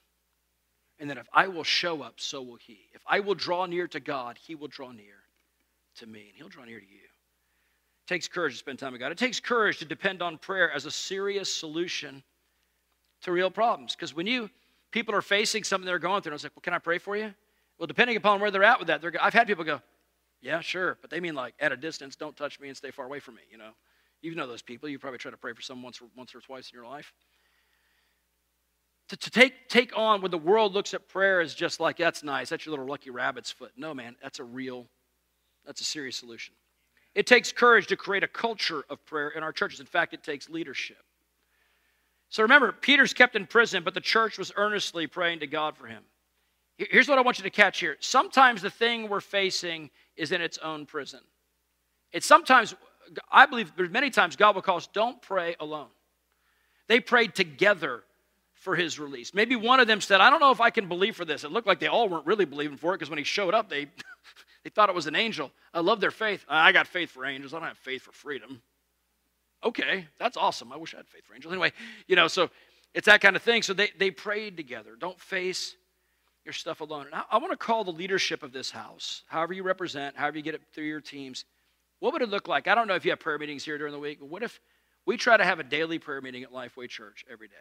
And 0.99 1.09
that 1.11 1.17
if 1.17 1.27
I 1.31 1.47
will 1.47 1.63
show 1.63 2.01
up, 2.01 2.15
so 2.17 2.41
will 2.41 2.55
He. 2.55 2.89
If 2.93 3.03
I 3.05 3.19
will 3.19 3.35
draw 3.35 3.67
near 3.67 3.87
to 3.89 3.99
God, 3.99 4.37
He 4.41 4.55
will 4.55 4.67
draw 4.67 4.91
near 4.91 5.13
to 5.97 6.07
me, 6.07 6.25
and 6.29 6.35
He'll 6.35 6.49
draw 6.49 6.65
near 6.65 6.79
to 6.79 6.85
you. 6.85 7.03
It 7.03 8.07
takes 8.07 8.27
courage 8.27 8.53
to 8.53 8.57
spend 8.57 8.79
time 8.79 8.93
with 8.93 8.99
God. 8.99 9.11
It 9.11 9.17
takes 9.17 9.39
courage 9.39 9.77
to 9.77 9.85
depend 9.85 10.23
on 10.23 10.39
prayer 10.39 10.71
as 10.71 10.85
a 10.87 10.91
serious 10.91 11.53
solution 11.53 12.23
to 13.21 13.31
real 13.31 13.51
problems. 13.51 13.95
Because 13.95 14.15
when 14.15 14.25
you 14.25 14.49
people 14.89 15.13
are 15.13 15.21
facing 15.21 15.63
something 15.63 15.85
they're 15.85 15.99
going 15.99 16.23
through, 16.23 16.31
and 16.31 16.33
I 16.33 16.37
was 16.37 16.43
like, 16.43 16.55
"Well, 16.55 16.61
can 16.61 16.73
I 16.73 16.79
pray 16.79 16.97
for 16.97 17.15
you?" 17.15 17.33
Well, 17.77 17.85
depending 17.85 18.17
upon 18.17 18.39
where 18.39 18.49
they're 18.49 18.63
at 18.63 18.79
with 18.79 18.87
that, 18.87 19.03
I've 19.21 19.33
had 19.33 19.45
people 19.45 19.63
go, 19.63 19.81
"Yeah, 20.41 20.61
sure," 20.61 20.97
but 21.01 21.11
they 21.11 21.19
mean 21.19 21.35
like 21.35 21.53
at 21.59 21.71
a 21.71 21.77
distance, 21.77 22.15
don't 22.15 22.35
touch 22.35 22.59
me 22.59 22.69
and 22.69 22.77
stay 22.77 22.89
far 22.89 23.05
away 23.05 23.19
from 23.19 23.35
me. 23.35 23.43
You 23.51 23.59
know, 23.59 23.73
you 24.21 24.33
know 24.33 24.47
those 24.47 24.63
people. 24.63 24.89
You 24.89 24.97
probably 24.97 25.19
try 25.19 25.29
to 25.29 25.37
pray 25.37 25.53
for 25.53 25.61
someone 25.61 25.83
once 25.83 26.01
once 26.15 26.33
or 26.33 26.41
twice 26.41 26.71
in 26.71 26.75
your 26.75 26.87
life. 26.87 27.13
To, 29.09 29.17
to 29.17 29.29
take, 29.29 29.69
take 29.69 29.97
on 29.97 30.21
when 30.21 30.31
the 30.31 30.37
world 30.37 30.73
looks 30.73 30.93
at 30.93 31.07
prayer 31.07 31.39
as 31.39 31.55
just 31.55 31.79
like, 31.79 31.97
that's 31.97 32.23
nice, 32.23 32.49
that's 32.49 32.65
your 32.65 32.71
little 32.71 32.87
lucky 32.87 33.09
rabbit's 33.09 33.51
foot. 33.51 33.71
No, 33.77 33.93
man, 33.93 34.15
that's 34.21 34.39
a 34.39 34.43
real, 34.43 34.87
that's 35.65 35.79
a 35.79 35.85
serious 35.85 36.17
solution. 36.17 36.53
It 37.15 37.25
takes 37.25 37.51
courage 37.51 37.87
to 37.87 37.95
create 37.95 38.23
a 38.23 38.27
culture 38.27 38.83
of 38.89 39.03
prayer 39.05 39.29
in 39.29 39.43
our 39.43 39.51
churches. 39.51 39.79
In 39.79 39.85
fact, 39.85 40.13
it 40.13 40.23
takes 40.23 40.49
leadership. 40.49 41.03
So 42.29 42.43
remember, 42.43 42.71
Peter's 42.73 43.13
kept 43.13 43.35
in 43.35 43.47
prison, 43.47 43.83
but 43.83 43.93
the 43.93 44.01
church 44.01 44.37
was 44.37 44.51
earnestly 44.55 45.07
praying 45.07 45.39
to 45.39 45.47
God 45.47 45.77
for 45.77 45.87
him. 45.87 46.03
Here's 46.77 47.07
what 47.07 47.17
I 47.17 47.21
want 47.21 47.39
you 47.39 47.43
to 47.43 47.49
catch 47.49 47.79
here. 47.79 47.97
Sometimes 48.01 48.61
the 48.61 48.69
thing 48.69 49.09
we're 49.09 49.21
facing 49.21 49.89
is 50.15 50.31
in 50.31 50.41
its 50.41 50.57
own 50.59 50.85
prison. 50.85 51.21
It's 52.11 52.27
sometimes 52.27 52.75
I 53.31 53.45
believe 53.45 53.71
there's 53.75 53.89
many 53.89 54.09
times 54.09 54.35
God 54.35 54.55
will 54.55 54.61
call 54.61 54.77
us, 54.77 54.87
don't 54.87 55.21
pray 55.21 55.55
alone. 55.59 55.87
They 56.87 56.99
prayed 56.99 57.35
together 57.35 58.03
for 58.67 58.75
his 58.75 58.99
release. 58.99 59.33
Maybe 59.33 59.55
one 59.55 59.79
of 59.79 59.87
them 59.87 60.01
said, 60.01 60.19
I 60.19 60.29
don't 60.29 60.41
know 60.41 60.51
if 60.51 60.59
I 60.59 60.71
can 60.71 60.89
believe 60.89 61.15
for 61.15 61.23
this. 61.23 61.45
It 61.45 61.53
looked 61.53 61.67
like 61.67 61.79
they 61.79 61.87
all 61.87 62.09
weren't 62.09 62.25
really 62.25 62.43
believing 62.43 62.75
for 62.75 62.93
it 62.93 62.97
because 62.97 63.09
when 63.09 63.17
he 63.17 63.23
showed 63.23 63.53
up, 63.53 63.69
they, 63.69 63.85
they 64.65 64.69
thought 64.69 64.89
it 64.89 64.95
was 64.95 65.07
an 65.07 65.15
angel. 65.15 65.53
I 65.73 65.79
love 65.79 66.01
their 66.01 66.11
faith. 66.11 66.43
I 66.49 66.73
got 66.73 66.85
faith 66.85 67.11
for 67.11 67.25
angels. 67.25 67.53
I 67.53 67.59
don't 67.59 67.69
have 67.69 67.77
faith 67.77 68.01
for 68.01 68.11
freedom. 68.11 68.61
Okay, 69.63 70.05
that's 70.19 70.35
awesome. 70.35 70.73
I 70.73 70.75
wish 70.75 70.93
I 70.93 70.97
had 70.97 71.07
faith 71.07 71.23
for 71.25 71.33
angels. 71.33 71.53
Anyway, 71.53 71.71
you 72.07 72.17
know, 72.17 72.27
so 72.27 72.49
it's 72.93 73.05
that 73.05 73.21
kind 73.21 73.37
of 73.37 73.41
thing. 73.41 73.61
So 73.61 73.73
they, 73.73 73.89
they 73.97 74.11
prayed 74.11 74.57
together. 74.57 74.97
Don't 74.99 75.17
face 75.17 75.77
your 76.43 76.51
stuff 76.51 76.81
alone. 76.81 77.05
And 77.05 77.15
I, 77.15 77.23
I 77.31 77.37
want 77.37 77.51
to 77.51 77.57
call 77.57 77.85
the 77.85 77.93
leadership 77.93 78.43
of 78.43 78.51
this 78.51 78.69
house, 78.69 79.23
however 79.27 79.53
you 79.53 79.63
represent, 79.63 80.17
however 80.17 80.35
you 80.35 80.43
get 80.43 80.55
it 80.55 80.61
through 80.73 80.87
your 80.87 80.99
teams, 80.99 81.45
what 82.01 82.11
would 82.11 82.21
it 82.21 82.27
look 82.27 82.49
like? 82.49 82.67
I 82.67 82.75
don't 82.75 82.89
know 82.89 82.95
if 82.95 83.05
you 83.05 83.11
have 83.11 83.19
prayer 83.21 83.39
meetings 83.39 83.63
here 83.63 83.77
during 83.77 83.93
the 83.93 83.99
week, 83.99 84.19
but 84.19 84.27
what 84.27 84.43
if 84.43 84.59
we 85.05 85.15
try 85.15 85.37
to 85.37 85.45
have 85.45 85.61
a 85.61 85.63
daily 85.63 85.99
prayer 85.99 86.19
meeting 86.19 86.43
at 86.43 86.51
Lifeway 86.51 86.89
Church 86.89 87.23
every 87.31 87.47
day? 87.47 87.55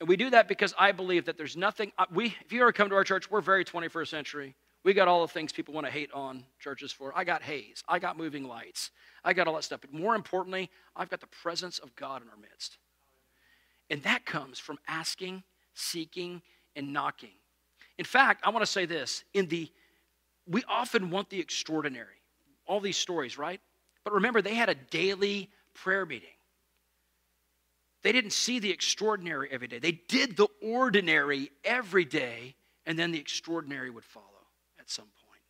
And 0.00 0.08
we 0.08 0.16
do 0.16 0.30
that 0.30 0.48
because 0.48 0.74
I 0.78 0.92
believe 0.92 1.26
that 1.26 1.36
there's 1.36 1.56
nothing, 1.56 1.92
uh, 1.98 2.06
we, 2.12 2.34
if 2.44 2.52
you 2.52 2.62
ever 2.62 2.72
come 2.72 2.88
to 2.88 2.94
our 2.94 3.04
church, 3.04 3.30
we're 3.30 3.42
very 3.42 3.64
21st 3.64 4.08
century. 4.08 4.54
We 4.82 4.94
got 4.94 5.08
all 5.08 5.20
the 5.20 5.32
things 5.32 5.52
people 5.52 5.74
want 5.74 5.86
to 5.86 5.92
hate 5.92 6.10
on 6.12 6.44
churches 6.58 6.90
for. 6.90 7.12
I 7.14 7.24
got 7.24 7.42
haze. 7.42 7.84
I 7.86 7.98
got 7.98 8.16
moving 8.16 8.44
lights. 8.44 8.90
I 9.22 9.34
got 9.34 9.46
all 9.46 9.54
that 9.56 9.64
stuff. 9.64 9.82
But 9.82 9.92
more 9.92 10.14
importantly, 10.14 10.70
I've 10.96 11.10
got 11.10 11.20
the 11.20 11.26
presence 11.26 11.78
of 11.78 11.94
God 11.96 12.22
in 12.22 12.28
our 12.28 12.36
midst. 12.36 12.78
And 13.90 14.02
that 14.04 14.24
comes 14.24 14.58
from 14.58 14.78
asking, 14.88 15.42
seeking, 15.74 16.40
and 16.74 16.94
knocking. 16.94 17.34
In 17.98 18.06
fact, 18.06 18.42
I 18.46 18.50
want 18.50 18.64
to 18.64 18.70
say 18.70 18.86
this 18.86 19.24
in 19.34 19.48
the 19.48 19.70
we 20.46 20.64
often 20.68 21.10
want 21.10 21.28
the 21.28 21.38
extraordinary 21.38 22.20
all 22.66 22.80
these 22.80 22.96
stories, 22.96 23.36
right? 23.36 23.60
But 24.04 24.14
remember, 24.14 24.40
they 24.40 24.54
had 24.54 24.68
a 24.68 24.74
daily 24.74 25.50
prayer 25.74 26.06
meeting. 26.06 26.30
They 28.02 28.12
didn't 28.12 28.32
see 28.32 28.58
the 28.58 28.70
extraordinary 28.70 29.48
every 29.50 29.68
day. 29.68 29.78
They 29.78 29.92
did 29.92 30.36
the 30.36 30.48
ordinary 30.62 31.50
every 31.64 32.04
day, 32.04 32.54
and 32.86 32.98
then 32.98 33.12
the 33.12 33.18
extraordinary 33.18 33.90
would 33.90 34.04
follow 34.04 34.26
at 34.78 34.88
some 34.88 35.04
point. 35.04 35.42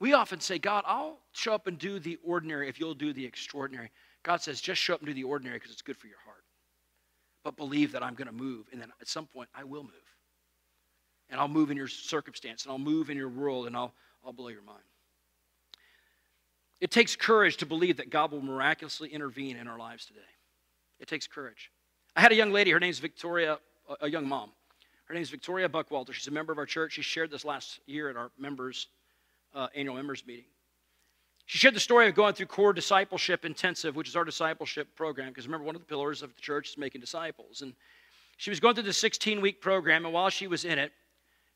We 0.00 0.14
often 0.14 0.40
say, 0.40 0.58
God, 0.58 0.84
I'll 0.86 1.18
show 1.32 1.54
up 1.54 1.66
and 1.66 1.78
do 1.78 1.98
the 1.98 2.18
ordinary 2.24 2.68
if 2.68 2.80
you'll 2.80 2.94
do 2.94 3.12
the 3.12 3.24
extraordinary. 3.24 3.90
God 4.22 4.40
says, 4.40 4.60
just 4.60 4.80
show 4.80 4.94
up 4.94 5.00
and 5.00 5.06
do 5.06 5.14
the 5.14 5.24
ordinary 5.24 5.58
because 5.58 5.70
it's 5.70 5.82
good 5.82 5.96
for 5.96 6.06
your 6.06 6.18
heart. 6.24 6.44
But 7.44 7.56
believe 7.56 7.92
that 7.92 8.02
I'm 8.02 8.14
going 8.14 8.28
to 8.28 8.32
move, 8.32 8.66
and 8.72 8.80
then 8.80 8.90
at 9.00 9.08
some 9.08 9.26
point 9.26 9.48
I 9.54 9.64
will 9.64 9.82
move. 9.82 9.92
And 11.28 11.40
I'll 11.40 11.48
move 11.48 11.70
in 11.70 11.76
your 11.76 11.88
circumstance, 11.88 12.64
and 12.64 12.72
I'll 12.72 12.78
move 12.78 13.10
in 13.10 13.16
your 13.16 13.28
world, 13.28 13.66
and 13.66 13.76
I'll, 13.76 13.92
I'll 14.24 14.32
blow 14.32 14.48
your 14.48 14.62
mind. 14.62 14.82
It 16.80 16.90
takes 16.90 17.14
courage 17.14 17.58
to 17.58 17.66
believe 17.66 17.98
that 17.98 18.10
God 18.10 18.32
will 18.32 18.42
miraculously 18.42 19.08
intervene 19.08 19.56
in 19.56 19.68
our 19.68 19.78
lives 19.78 20.06
today. 20.06 20.20
It 21.02 21.08
takes 21.08 21.26
courage. 21.26 21.72
I 22.14 22.20
had 22.20 22.30
a 22.30 22.36
young 22.36 22.52
lady, 22.52 22.70
her 22.70 22.78
name's 22.78 23.00
Victoria, 23.00 23.58
a 24.00 24.08
young 24.08 24.26
mom. 24.26 24.52
Her 25.06 25.14
name's 25.14 25.30
Victoria 25.30 25.68
Buckwalter. 25.68 26.12
She's 26.12 26.28
a 26.28 26.30
member 26.30 26.52
of 26.52 26.58
our 26.58 26.64
church. 26.64 26.92
She 26.92 27.02
shared 27.02 27.28
this 27.28 27.44
last 27.44 27.80
year 27.86 28.08
at 28.08 28.16
our 28.16 28.30
members, 28.38 28.86
uh, 29.52 29.66
annual 29.74 29.96
members 29.96 30.24
meeting. 30.24 30.44
She 31.46 31.58
shared 31.58 31.74
the 31.74 31.80
story 31.80 32.08
of 32.08 32.14
going 32.14 32.34
through 32.34 32.46
Core 32.46 32.72
Discipleship 32.72 33.44
Intensive, 33.44 33.96
which 33.96 34.08
is 34.08 34.14
our 34.14 34.24
discipleship 34.24 34.94
program, 34.94 35.30
because 35.30 35.46
remember, 35.46 35.66
one 35.66 35.74
of 35.74 35.80
the 35.80 35.86
pillars 35.86 36.22
of 36.22 36.32
the 36.36 36.40
church 36.40 36.70
is 36.70 36.78
making 36.78 37.00
disciples. 37.00 37.62
And 37.62 37.74
she 38.36 38.50
was 38.50 38.60
going 38.60 38.76
through 38.76 38.84
the 38.84 38.92
16 38.92 39.40
week 39.40 39.60
program, 39.60 40.04
and 40.04 40.14
while 40.14 40.30
she 40.30 40.46
was 40.46 40.64
in 40.64 40.78
it, 40.78 40.92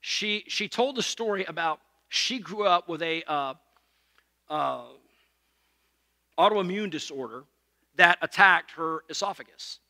she, 0.01 0.42
she 0.49 0.68
told 0.68 0.97
the 0.97 1.03
story 1.03 1.44
about 1.44 1.78
she 2.09 2.40
grew 2.40 2.66
up 2.66 2.88
with 2.88 3.01
a 3.01 3.22
uh, 3.30 3.55
uh, 4.51 4.84
autoimmune 6.36 6.90
disorder 6.90 7.44
that 7.97 8.18
attacked 8.22 8.72
her 8.72 9.05
esophagus. 9.09 9.80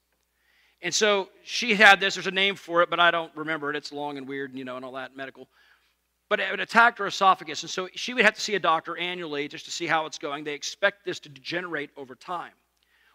And 0.83 0.95
so 0.95 1.29
she 1.43 1.75
had 1.75 2.01
this, 2.01 2.15
there's 2.15 2.27
a 2.27 2.31
name 2.31 2.55
for 2.55 2.83
it, 2.83 2.91
but 2.91 3.01
I 3.01 3.11
don't 3.11 3.35
remember 3.35 3.71
it. 3.71 3.77
It's 3.77 3.93
long 3.93 4.19
and 4.19 4.29
weird, 4.29 4.55
you 4.55 4.65
know, 4.65 4.77
and 4.77 4.85
all 4.85 4.93
that 4.93 5.17
medical. 5.17 5.49
But 6.29 6.41
it 6.41 6.61
attacked 6.61 6.99
her 6.99 7.07
esophagus. 7.07 7.63
And 7.63 7.71
so 7.71 7.89
she 7.95 8.13
would 8.15 8.25
have 8.25 8.35
to 8.35 8.41
see 8.41 8.55
a 8.57 8.61
doctor 8.61 8.97
annually 8.97 9.49
just 9.49 9.65
to 9.65 9.71
see 9.71 9.87
how 9.87 10.07
it's 10.07 10.19
going. 10.19 10.45
They 10.45 10.55
expect 10.55 11.05
this 11.05 11.21
to 11.21 11.29
degenerate 11.29 11.91
over 11.97 12.15
time. 12.15 12.53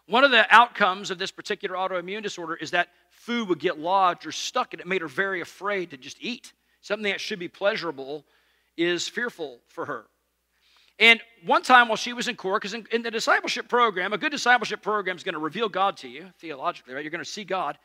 One 0.06 0.24
of 0.24 0.30
the 0.32 0.44
outcomes 0.52 1.10
of 1.10 1.18
this 1.18 1.30
particular 1.30 1.76
autoimmune 1.76 2.22
disorder 2.22 2.56
is 2.56 2.72
that 2.72 2.88
food 3.10 3.48
would 3.48 3.60
get 3.60 3.78
lodged 3.78 4.26
or 4.26 4.32
stuck, 4.32 4.74
and 4.74 4.80
it 4.80 4.86
made 4.86 5.00
her 5.00 5.08
very 5.08 5.40
afraid 5.40 5.90
to 5.90 5.96
just 5.96 6.16
eat. 6.20 6.52
Something 6.80 7.10
that 7.12 7.20
should 7.20 7.38
be 7.38 7.48
pleasurable 7.48 8.24
is 8.76 9.08
fearful 9.08 9.60
for 9.68 9.86
her. 9.86 10.06
And 10.98 11.20
one 11.44 11.62
time 11.62 11.88
while 11.88 11.96
she 11.96 12.12
was 12.12 12.28
in 12.28 12.36
court, 12.36 12.62
because 12.62 12.74
in, 12.74 12.86
in, 12.92 13.02
the 13.02 13.10
discipleship 13.10 13.68
program, 13.68 14.12
a 14.12 14.18
good 14.18 14.30
discipleship 14.30 14.82
program 14.82 15.16
is 15.16 15.22
going 15.22 15.34
to 15.34 15.40
reveal 15.40 15.68
God 15.68 15.96
to 15.98 16.08
you 16.08 16.26
theologically, 16.38 16.94
right? 16.94 17.02
You're 17.02 17.10
going 17.10 17.24
to 17.24 17.30
see 17.30 17.44
God. 17.44 17.78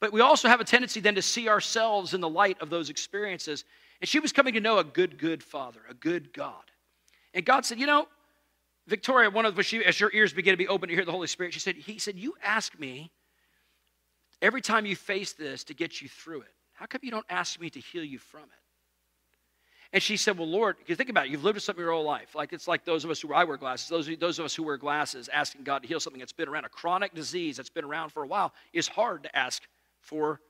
But 0.00 0.12
we 0.12 0.20
also 0.20 0.48
have 0.48 0.60
a 0.60 0.64
tendency 0.64 1.00
then 1.00 1.14
to 1.14 1.22
see 1.22 1.48
ourselves 1.48 2.14
in 2.14 2.20
the 2.20 2.28
light 2.28 2.60
of 2.60 2.70
those 2.70 2.90
experiences. 2.90 3.64
And 4.00 4.08
she 4.08 4.20
was 4.20 4.32
coming 4.32 4.54
to 4.54 4.60
know 4.60 4.78
a 4.78 4.84
good, 4.84 5.18
good 5.18 5.42
father, 5.42 5.80
a 5.88 5.94
good 5.94 6.32
God. 6.32 6.64
And 7.34 7.44
God 7.44 7.64
said, 7.64 7.78
You 7.78 7.86
know, 7.86 8.08
Victoria, 8.86 9.30
one 9.30 9.44
of 9.44 9.54
the, 9.54 9.62
she, 9.62 9.84
as 9.84 10.00
your 10.00 10.10
ears 10.12 10.32
begin 10.32 10.52
to 10.52 10.56
be 10.56 10.68
open 10.68 10.88
to 10.88 10.94
hear 10.94 11.04
the 11.04 11.12
Holy 11.12 11.28
Spirit, 11.28 11.54
she 11.54 11.60
said, 11.60 11.76
He 11.76 11.98
said, 11.98 12.16
You 12.16 12.34
ask 12.42 12.78
me 12.78 13.10
every 14.40 14.60
time 14.60 14.86
you 14.86 14.96
face 14.96 15.34
this 15.34 15.64
to 15.64 15.74
get 15.74 16.00
you 16.00 16.08
through 16.08 16.42
it. 16.42 16.54
How 16.72 16.86
come 16.86 17.00
you 17.04 17.10
don't 17.10 17.26
ask 17.28 17.60
me 17.60 17.70
to 17.70 17.80
heal 17.80 18.02
you 18.02 18.18
from 18.18 18.42
it? 18.42 18.61
And 19.92 20.02
she 20.02 20.16
said, 20.16 20.38
Well, 20.38 20.48
Lord, 20.48 20.76
because 20.78 20.96
think 20.96 21.10
about 21.10 21.26
it, 21.26 21.30
you've 21.30 21.44
lived 21.44 21.56
with 21.56 21.64
something 21.64 21.82
your 21.82 21.92
whole 21.92 22.04
life. 22.04 22.34
Like 22.34 22.52
it's 22.52 22.66
like 22.66 22.84
those 22.84 23.04
of 23.04 23.10
us 23.10 23.20
who 23.20 23.32
I 23.32 23.44
wear 23.44 23.56
glasses, 23.56 23.88
those, 23.88 24.10
those 24.18 24.38
of 24.38 24.44
us 24.44 24.54
who 24.54 24.62
wear 24.62 24.76
glasses, 24.76 25.28
asking 25.32 25.64
God 25.64 25.82
to 25.82 25.88
heal 25.88 26.00
something 26.00 26.20
that's 26.20 26.32
been 26.32 26.48
around, 26.48 26.64
a 26.64 26.70
chronic 26.70 27.14
disease 27.14 27.56
that's 27.56 27.70
been 27.70 27.84
around 27.84 28.10
for 28.10 28.22
a 28.22 28.26
while, 28.26 28.52
is 28.72 28.88
hard 28.88 29.24
to 29.24 29.36
ask 29.36 29.62
for 30.00 30.40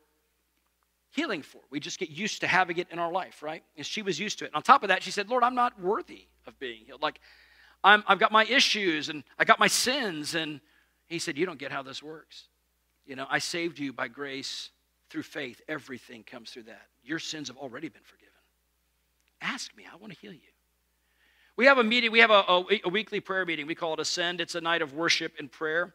healing 1.10 1.42
for. 1.42 1.60
We 1.70 1.80
just 1.80 1.98
get 1.98 2.08
used 2.10 2.40
to 2.40 2.46
having 2.46 2.78
it 2.78 2.88
in 2.90 2.98
our 2.98 3.12
life, 3.12 3.42
right? 3.42 3.62
And 3.76 3.84
she 3.84 4.02
was 4.02 4.18
used 4.18 4.38
to 4.38 4.44
it. 4.44 4.48
And 4.48 4.56
on 4.56 4.62
top 4.62 4.82
of 4.82 4.88
that, 4.88 5.02
she 5.02 5.10
said, 5.10 5.28
Lord, 5.28 5.42
I'm 5.42 5.54
not 5.54 5.78
worthy 5.80 6.26
of 6.46 6.58
being 6.58 6.84
healed. 6.86 7.02
Like, 7.02 7.20
I'm, 7.84 8.04
I've 8.06 8.18
got 8.18 8.32
my 8.32 8.44
issues 8.44 9.08
and 9.08 9.24
I 9.38 9.44
got 9.44 9.58
my 9.58 9.66
sins. 9.66 10.34
And 10.34 10.60
he 11.08 11.18
said, 11.18 11.36
You 11.36 11.46
don't 11.46 11.58
get 11.58 11.72
how 11.72 11.82
this 11.82 12.02
works. 12.02 12.48
You 13.06 13.16
know, 13.16 13.26
I 13.28 13.40
saved 13.40 13.78
you 13.78 13.92
by 13.92 14.08
grace 14.08 14.70
through 15.10 15.24
faith. 15.24 15.60
Everything 15.68 16.22
comes 16.22 16.50
through 16.50 16.64
that. 16.64 16.86
Your 17.02 17.18
sins 17.18 17.48
have 17.48 17.56
already 17.56 17.88
been 17.88 18.02
forgiven. 18.04 18.31
Ask 19.42 19.76
me, 19.76 19.84
I 19.92 19.96
want 19.96 20.12
to 20.12 20.18
heal 20.18 20.32
you. 20.32 20.40
We 21.56 21.66
have 21.66 21.76
a 21.76 21.84
meeting, 21.84 22.12
we 22.12 22.20
have 22.20 22.30
a, 22.30 22.44
a, 22.48 22.80
a 22.84 22.88
weekly 22.88 23.20
prayer 23.20 23.44
meeting. 23.44 23.66
We 23.66 23.74
call 23.74 23.92
it 23.94 24.00
Ascend. 24.00 24.40
It's 24.40 24.54
a 24.54 24.60
night 24.60 24.80
of 24.80 24.94
worship 24.94 25.34
and 25.38 25.50
prayer. 25.50 25.94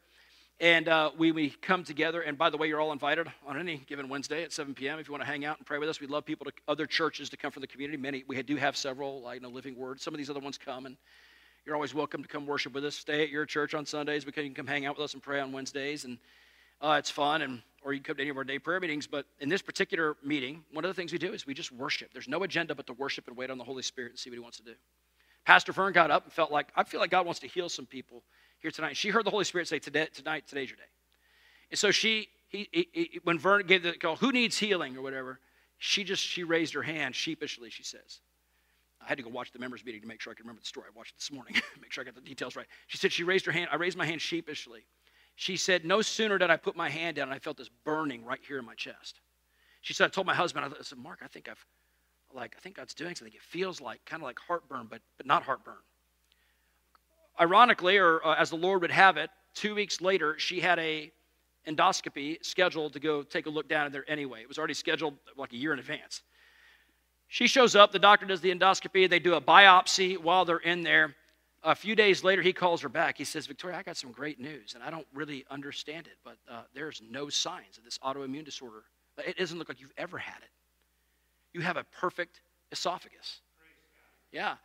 And 0.59 0.87
uh, 0.87 1.11
we, 1.17 1.31
we 1.31 1.51
come 1.51 1.83
together, 1.83 2.21
and 2.21 2.35
by 2.35 2.49
the 2.49 2.57
way, 2.57 2.67
you're 2.67 2.79
all 2.79 2.91
invited 2.91 3.27
on 3.45 3.59
any 3.59 3.77
given 3.87 4.09
Wednesday 4.09 4.43
at 4.43 4.51
7 4.51 4.73
p.m. 4.73 4.97
if 4.97 5.07
you 5.07 5.11
want 5.11 5.21
to 5.23 5.27
hang 5.27 5.45
out 5.45 5.57
and 5.57 5.67
pray 5.67 5.77
with 5.77 5.87
us. 5.87 6.01
We'd 6.01 6.09
love 6.09 6.25
people 6.25 6.45
to 6.45 6.51
other 6.67 6.87
churches 6.87 7.29
to 7.29 7.37
come 7.37 7.51
from 7.51 7.61
the 7.61 7.67
community. 7.67 7.95
Many 7.95 8.23
we 8.27 8.41
do 8.41 8.55
have 8.55 8.75
several, 8.75 9.21
like 9.21 9.41
you 9.41 9.47
Living 9.47 9.77
Word. 9.77 10.01
Some 10.01 10.15
of 10.15 10.17
these 10.17 10.31
other 10.31 10.39
ones 10.39 10.57
come, 10.57 10.87
and 10.87 10.97
you're 11.63 11.75
always 11.75 11.93
welcome 11.93 12.23
to 12.23 12.27
come 12.27 12.47
worship 12.47 12.73
with 12.73 12.83
us. 12.85 12.95
Stay 12.95 13.21
at 13.21 13.29
your 13.29 13.45
church 13.45 13.75
on 13.75 13.85
Sundays. 13.85 14.25
We 14.25 14.31
can 14.31 14.55
come 14.55 14.65
hang 14.65 14.87
out 14.87 14.97
with 14.97 15.05
us 15.05 15.13
and 15.13 15.21
pray 15.21 15.39
on 15.39 15.51
Wednesdays, 15.51 16.05
and 16.05 16.17
uh, 16.81 16.95
it's 16.99 17.09
fun. 17.09 17.41
And 17.41 17.61
or 17.83 17.93
you 17.93 17.99
can 17.99 18.05
come 18.05 18.15
to 18.17 18.21
any 18.21 18.29
of 18.29 18.37
our 18.37 18.43
day 18.43 18.59
prayer 18.59 18.79
meetings. 18.79 19.07
But 19.07 19.25
in 19.39 19.49
this 19.49 19.61
particular 19.61 20.17
meeting, 20.23 20.63
one 20.73 20.83
of 20.83 20.89
the 20.89 20.93
things 20.93 21.11
we 21.11 21.17
do 21.17 21.33
is 21.33 21.45
we 21.45 21.53
just 21.53 21.71
worship. 21.71 22.11
There's 22.11 22.27
no 22.27 22.43
agenda 22.43 22.75
but 22.75 22.87
to 22.87 22.93
worship 22.93 23.27
and 23.27 23.37
wait 23.37 23.49
on 23.49 23.57
the 23.57 23.63
Holy 23.63 23.83
Spirit 23.83 24.11
and 24.11 24.19
see 24.19 24.29
what 24.29 24.35
He 24.35 24.39
wants 24.41 24.57
to 24.57 24.63
do. 24.63 24.73
Pastor 25.45 25.71
Vern 25.71 25.93
got 25.93 26.11
up 26.11 26.25
and 26.25 26.33
felt 26.33 26.51
like 26.51 26.67
I 26.75 26.83
feel 26.83 26.99
like 26.99 27.11
God 27.11 27.25
wants 27.25 27.39
to 27.41 27.47
heal 27.47 27.69
some 27.69 27.85
people 27.85 28.23
here 28.59 28.71
tonight. 28.71 28.97
She 28.97 29.09
heard 29.09 29.25
the 29.25 29.31
Holy 29.31 29.45
Spirit 29.45 29.67
say, 29.67 29.79
"Today, 29.79 30.07
tonight, 30.13 30.47
today's 30.47 30.69
your 30.69 30.77
day." 30.77 30.83
And 31.71 31.79
so 31.79 31.91
she, 31.91 32.29
he, 32.49 32.67
he, 32.71 32.89
he, 32.93 33.19
when 33.23 33.39
Vern 33.39 33.65
gave 33.65 33.83
the 33.83 33.93
call, 33.93 34.15
who 34.15 34.31
needs 34.31 34.57
healing 34.57 34.95
or 34.97 35.01
whatever, 35.01 35.39
she 35.77 36.03
just, 36.03 36.23
she 36.23 36.43
raised 36.43 36.73
her 36.73 36.81
hand 36.81 37.15
sheepishly, 37.15 37.69
she 37.69 37.83
says. 37.83 38.19
I 39.01 39.05
had 39.05 39.17
to 39.17 39.23
go 39.23 39.29
watch 39.29 39.51
the 39.51 39.59
members 39.59 39.85
meeting 39.85 40.01
to 40.01 40.07
make 40.07 40.21
sure 40.21 40.31
I 40.31 40.33
could 40.33 40.45
remember 40.45 40.61
the 40.61 40.67
story. 40.67 40.87
I 40.93 40.97
watched 40.97 41.11
it 41.11 41.19
this 41.19 41.31
morning, 41.31 41.53
make 41.81 41.91
sure 41.91 42.01
I 42.01 42.05
got 42.05 42.15
the 42.15 42.21
details 42.21 42.55
right. 42.55 42.65
She 42.87 42.97
said 42.97 43.11
she 43.11 43.23
raised 43.23 43.45
her 43.45 43.51
hand. 43.51 43.69
I 43.71 43.75
raised 43.75 43.97
my 43.97 44.05
hand 44.05 44.21
sheepishly. 44.21 44.85
She 45.39 45.55
said, 45.55 45.85
no 45.85 46.01
sooner 46.01 46.39
did 46.39 46.49
I 46.49 46.57
put 46.57 46.75
my 46.75 46.89
hand 46.89 47.15
down, 47.15 47.31
I 47.31 47.37
felt 47.37 47.57
this 47.57 47.69
burning 47.85 48.25
right 48.25 48.39
here 48.45 48.57
in 48.57 48.65
my 48.65 48.73
chest. 48.73 49.21
She 49.81 49.93
said, 49.93 50.05
I 50.05 50.07
told 50.09 50.25
my 50.25 50.33
husband, 50.33 50.65
I 50.65 50.81
said, 50.81 50.97
Mark, 50.97 51.19
I 51.23 51.27
think 51.27 51.47
I've, 51.47 51.63
like, 52.33 52.55
I 52.57 52.59
think 52.59 52.77
God's 52.77 52.95
doing 52.95 53.13
something. 53.13 53.35
It 53.35 53.43
feels 53.43 53.79
like, 53.79 54.03
kind 54.03 54.23
of 54.23 54.25
like 54.25 54.39
heartburn, 54.39 54.87
but, 54.89 54.99
but 55.15 55.27
not 55.27 55.43
heartburn. 55.43 55.77
Ironically, 57.39 57.97
or 57.97 58.25
uh, 58.25 58.33
as 58.33 58.49
the 58.49 58.55
Lord 58.55 58.81
would 58.81 58.89
have 58.89 59.17
it, 59.17 59.29
two 59.53 59.75
weeks 59.75 60.01
later, 60.01 60.39
she 60.39 60.59
had 60.59 60.79
a 60.79 61.11
endoscopy 61.67 62.43
scheduled 62.43 62.93
to 62.93 62.99
go 62.99 63.21
take 63.21 63.45
a 63.45 63.49
look 63.51 63.69
down 63.69 63.85
in 63.85 63.91
there 63.91 64.09
anyway. 64.09 64.41
It 64.41 64.47
was 64.47 64.57
already 64.57 64.73
scheduled 64.73 65.13
like 65.37 65.53
a 65.53 65.57
year 65.57 65.71
in 65.71 65.77
advance. 65.77 66.23
She 67.27 67.45
shows 67.45 67.75
up, 67.75 67.91
the 67.91 67.99
doctor 67.99 68.25
does 68.25 68.41
the 68.41 68.51
endoscopy, 68.51 69.07
they 69.07 69.19
do 69.19 69.35
a 69.35 69.41
biopsy 69.41 70.17
while 70.17 70.45
they're 70.45 70.57
in 70.57 70.81
there. 70.81 71.13
A 71.63 71.75
few 71.75 71.95
days 71.95 72.23
later, 72.23 72.41
he 72.41 72.53
calls 72.53 72.81
her 72.81 72.89
back. 72.89 73.17
He 73.17 73.23
says, 73.23 73.47
Victoria, 73.47 73.77
I 73.77 73.83
got 73.83 73.97
some 73.97 74.11
great 74.11 74.39
news, 74.39 74.73
and 74.75 74.83
I 74.83 74.89
don't 74.89 75.07
really 75.13 75.45
understand 75.49 76.07
it, 76.07 76.17
but 76.23 76.37
uh, 76.49 76.61
there's 76.73 77.01
no 77.09 77.29
signs 77.29 77.77
of 77.77 77.83
this 77.83 77.97
autoimmune 77.99 78.45
disorder. 78.45 78.83
It 79.25 79.37
doesn't 79.37 79.57
look 79.57 79.67
like 79.67 79.81
you've 79.81 79.93
ever 79.97 80.17
had 80.17 80.41
it. 80.43 80.49
You 81.53 81.61
have 81.61 81.77
a 81.77 81.83
perfect 81.99 82.41
esophagus. 82.71 83.41
Yeah. 84.31 84.55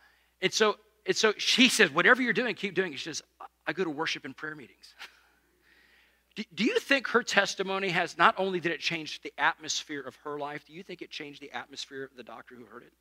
And 0.41 0.53
so, 0.53 0.77
and 1.05 1.15
so 1.15 1.33
she 1.37 1.69
says, 1.69 1.91
whatever 1.91 2.21
you're 2.21 2.33
doing, 2.33 2.53
keep 2.55 2.75
doing 2.75 2.93
it. 2.93 2.99
She 2.99 3.05
says, 3.05 3.23
I 3.65 3.73
go 3.73 3.83
to 3.83 3.89
worship 3.89 4.25
and 4.25 4.35
prayer 4.35 4.55
meetings. 4.55 4.95
Do, 6.55 6.63
you 6.63 6.79
think 6.79 7.07
her 7.09 7.21
testimony 7.21 7.89
has 7.89 8.17
not 8.17 8.33
only 8.39 8.59
did 8.59 8.71
it 8.71 8.79
change 8.79 9.21
the 9.21 9.31
atmosphere 9.37 10.01
of 10.01 10.15
her 10.23 10.39
life, 10.39 10.65
do 10.65 10.73
you 10.73 10.81
think 10.81 11.03
it 11.03 11.11
changed 11.11 11.39
the 11.43 11.51
atmosphere 11.51 12.03
of 12.03 12.09
the 12.17 12.23
doctor 12.23 12.55
who 12.55 12.65
heard 12.65 12.81
it? 12.81 12.91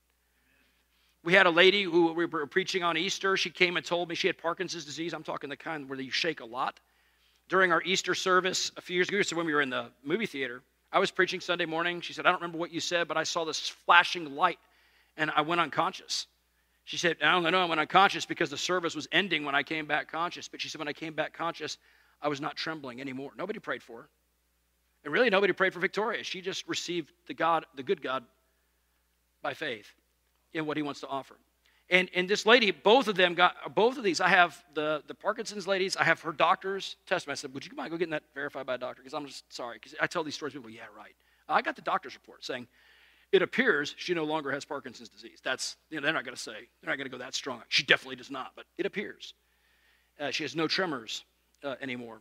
We 1.24 1.34
had 1.34 1.46
a 1.46 1.50
lady 1.50 1.84
who 1.84 2.12
we 2.12 2.26
were 2.26 2.46
preaching 2.46 2.82
on 2.82 2.96
Easter. 2.96 3.36
She 3.36 3.50
came 3.50 3.76
and 3.76 3.86
told 3.86 4.08
me 4.08 4.16
she 4.16 4.26
had 4.26 4.38
Parkinson's 4.38 4.84
disease. 4.84 5.12
I'm 5.14 5.22
talking 5.22 5.48
the 5.48 5.56
kind 5.56 5.88
where 5.88 6.00
you 6.00 6.10
shake 6.10 6.40
a 6.40 6.44
lot. 6.44 6.80
During 7.48 7.70
our 7.70 7.82
Easter 7.82 8.14
service 8.14 8.72
a 8.76 8.80
few 8.80 8.96
years 8.96 9.08
ago, 9.08 9.22
so 9.22 9.36
when 9.36 9.46
we 9.46 9.54
were 9.54 9.60
in 9.60 9.70
the 9.70 9.90
movie 10.02 10.26
theater, 10.26 10.62
I 10.92 10.98
was 10.98 11.12
preaching 11.12 11.40
Sunday 11.40 11.64
morning. 11.64 12.00
She 12.00 12.12
said, 12.12 12.26
I 12.26 12.30
don't 12.30 12.40
remember 12.40 12.58
what 12.58 12.72
you 12.72 12.80
said, 12.80 13.06
but 13.06 13.16
I 13.16 13.22
saw 13.22 13.44
this 13.44 13.68
flashing 13.68 14.34
light 14.34 14.58
and 15.16 15.30
I 15.36 15.42
went 15.42 15.60
unconscious. 15.60 16.26
She 16.84 16.96
said, 16.96 17.18
I 17.22 17.30
don't 17.30 17.48
know, 17.52 17.62
I 17.62 17.66
went 17.66 17.80
unconscious 17.80 18.26
because 18.26 18.50
the 18.50 18.56
service 18.56 18.96
was 18.96 19.06
ending 19.12 19.44
when 19.44 19.54
I 19.54 19.62
came 19.62 19.86
back 19.86 20.10
conscious. 20.10 20.48
But 20.48 20.60
she 20.60 20.68
said, 20.68 20.80
when 20.80 20.88
I 20.88 20.92
came 20.92 21.14
back 21.14 21.32
conscious, 21.32 21.78
I 22.20 22.28
was 22.28 22.40
not 22.40 22.56
trembling 22.56 23.00
anymore. 23.00 23.30
Nobody 23.38 23.60
prayed 23.60 23.82
for 23.82 24.02
her. 24.02 24.08
And 25.04 25.12
really, 25.12 25.30
nobody 25.30 25.52
prayed 25.52 25.72
for 25.72 25.80
Victoria. 25.80 26.24
She 26.24 26.40
just 26.40 26.66
received 26.66 27.12
the 27.28 27.34
God, 27.34 27.64
the 27.76 27.82
good 27.82 28.02
God, 28.02 28.24
by 29.40 29.54
faith 29.54 29.92
in 30.54 30.66
what 30.66 30.76
he 30.76 30.82
wants 30.82 31.00
to 31.00 31.08
offer. 31.08 31.36
And, 31.90 32.08
and 32.14 32.28
this 32.28 32.46
lady, 32.46 32.70
both 32.70 33.08
of 33.08 33.16
them 33.16 33.34
got, 33.34 33.74
both 33.74 33.98
of 33.98 34.04
these, 34.04 34.20
I 34.20 34.28
have 34.28 34.62
the, 34.72 35.02
the 35.06 35.14
Parkinson's 35.14 35.66
ladies, 35.66 35.96
I 35.96 36.04
have 36.04 36.20
her 36.22 36.32
doctor's 36.32 36.96
testimony. 37.06 37.32
I 37.32 37.36
said, 37.36 37.52
Would 37.52 37.66
you 37.66 37.72
mind 37.76 37.90
go 37.90 37.98
getting 37.98 38.12
that 38.12 38.22
verified 38.34 38.64
by 38.64 38.76
a 38.76 38.78
doctor? 38.78 39.02
Because 39.02 39.14
I'm 39.14 39.26
just 39.26 39.52
sorry. 39.52 39.76
Because 39.76 39.94
I 40.00 40.06
tell 40.06 40.24
these 40.24 40.34
stories, 40.34 40.54
people, 40.54 40.70
yeah, 40.70 40.82
right. 40.96 41.14
I 41.48 41.60
got 41.60 41.76
the 41.76 41.82
doctor's 41.82 42.14
report 42.14 42.44
saying, 42.44 42.66
it 43.32 43.42
appears 43.42 43.94
she 43.98 44.14
no 44.14 44.24
longer 44.24 44.50
has 44.52 44.64
Parkinson's 44.64 45.08
disease. 45.08 45.40
That's, 45.42 45.76
you 45.90 45.96
know, 45.96 46.04
they're 46.04 46.12
not 46.12 46.24
going 46.24 46.36
to 46.36 46.40
say, 46.40 46.52
they're 46.52 46.90
not 46.90 46.96
going 46.96 47.10
to 47.10 47.10
go 47.10 47.18
that 47.18 47.34
strong. 47.34 47.62
She 47.68 47.82
definitely 47.82 48.16
does 48.16 48.30
not, 48.30 48.52
but 48.54 48.66
it 48.78 48.86
appears. 48.86 49.34
Uh, 50.20 50.30
she 50.30 50.44
has 50.44 50.54
no 50.54 50.68
tremors 50.68 51.24
uh, 51.64 51.74
anymore. 51.80 52.20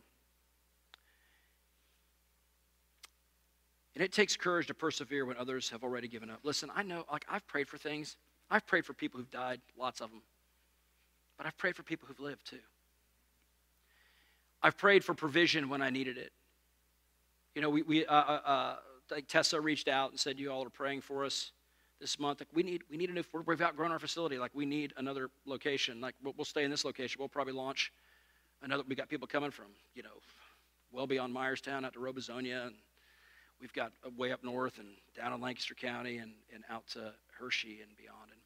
And 3.94 4.02
it 4.02 4.12
takes 4.12 4.36
courage 4.36 4.68
to 4.68 4.74
persevere 4.74 5.26
when 5.26 5.36
others 5.36 5.68
have 5.70 5.82
already 5.82 6.08
given 6.08 6.30
up. 6.30 6.40
Listen, 6.42 6.70
I 6.74 6.82
know, 6.82 7.04
like, 7.10 7.26
I've 7.28 7.46
prayed 7.46 7.68
for 7.68 7.76
things. 7.76 8.16
I've 8.50 8.66
prayed 8.66 8.86
for 8.86 8.94
people 8.94 9.18
who've 9.18 9.30
died, 9.30 9.60
lots 9.78 10.00
of 10.00 10.10
them. 10.10 10.22
But 11.36 11.46
I've 11.46 11.56
prayed 11.58 11.76
for 11.76 11.82
people 11.82 12.08
who've 12.08 12.20
lived 12.20 12.46
too. 12.46 12.58
I've 14.62 14.78
prayed 14.78 15.04
for 15.04 15.12
provision 15.12 15.68
when 15.68 15.82
I 15.82 15.90
needed 15.90 16.16
it. 16.16 16.32
You 17.54 17.62
know, 17.62 17.70
we, 17.70 17.82
we 17.82 18.06
uh, 18.06 18.14
uh, 18.14 18.40
uh 18.44 18.76
like 19.10 19.26
Tessa 19.26 19.60
reached 19.60 19.88
out 19.88 20.10
and 20.10 20.18
said, 20.18 20.38
You 20.38 20.50
all 20.50 20.64
are 20.64 20.70
praying 20.70 21.02
for 21.02 21.24
us 21.24 21.52
this 22.00 22.18
month. 22.18 22.40
Like, 22.40 22.48
we 22.54 22.62
need, 22.62 22.82
we 22.90 22.96
need 22.96 23.10
a 23.10 23.12
new, 23.12 23.24
we've 23.46 23.60
outgrown 23.60 23.92
our 23.92 23.98
facility. 23.98 24.38
Like, 24.38 24.52
we 24.54 24.64
need 24.64 24.92
another 24.96 25.30
location. 25.44 26.00
Like, 26.00 26.14
we'll, 26.22 26.34
we'll 26.36 26.44
stay 26.44 26.64
in 26.64 26.70
this 26.70 26.84
location. 26.84 27.18
We'll 27.18 27.28
probably 27.28 27.52
launch 27.52 27.92
another, 28.62 28.84
we 28.88 28.94
got 28.94 29.08
people 29.08 29.26
coming 29.26 29.50
from, 29.50 29.66
you 29.94 30.02
know, 30.02 30.10
well 30.92 31.06
beyond 31.06 31.34
Myerstown 31.34 31.84
out 31.84 31.92
to 31.94 31.98
Robesonia 31.98 32.66
and 32.66 32.74
we've 33.62 33.72
got 33.72 33.92
way 34.18 34.32
up 34.32 34.42
north 34.44 34.78
and 34.78 34.88
down 35.16 35.32
in 35.32 35.40
Lancaster 35.40 35.74
County 35.74 36.18
and, 36.18 36.32
and 36.52 36.64
out 36.68 36.86
to 36.88 37.12
Hershey 37.38 37.78
and 37.80 37.96
beyond. 37.96 38.30
And 38.30 38.40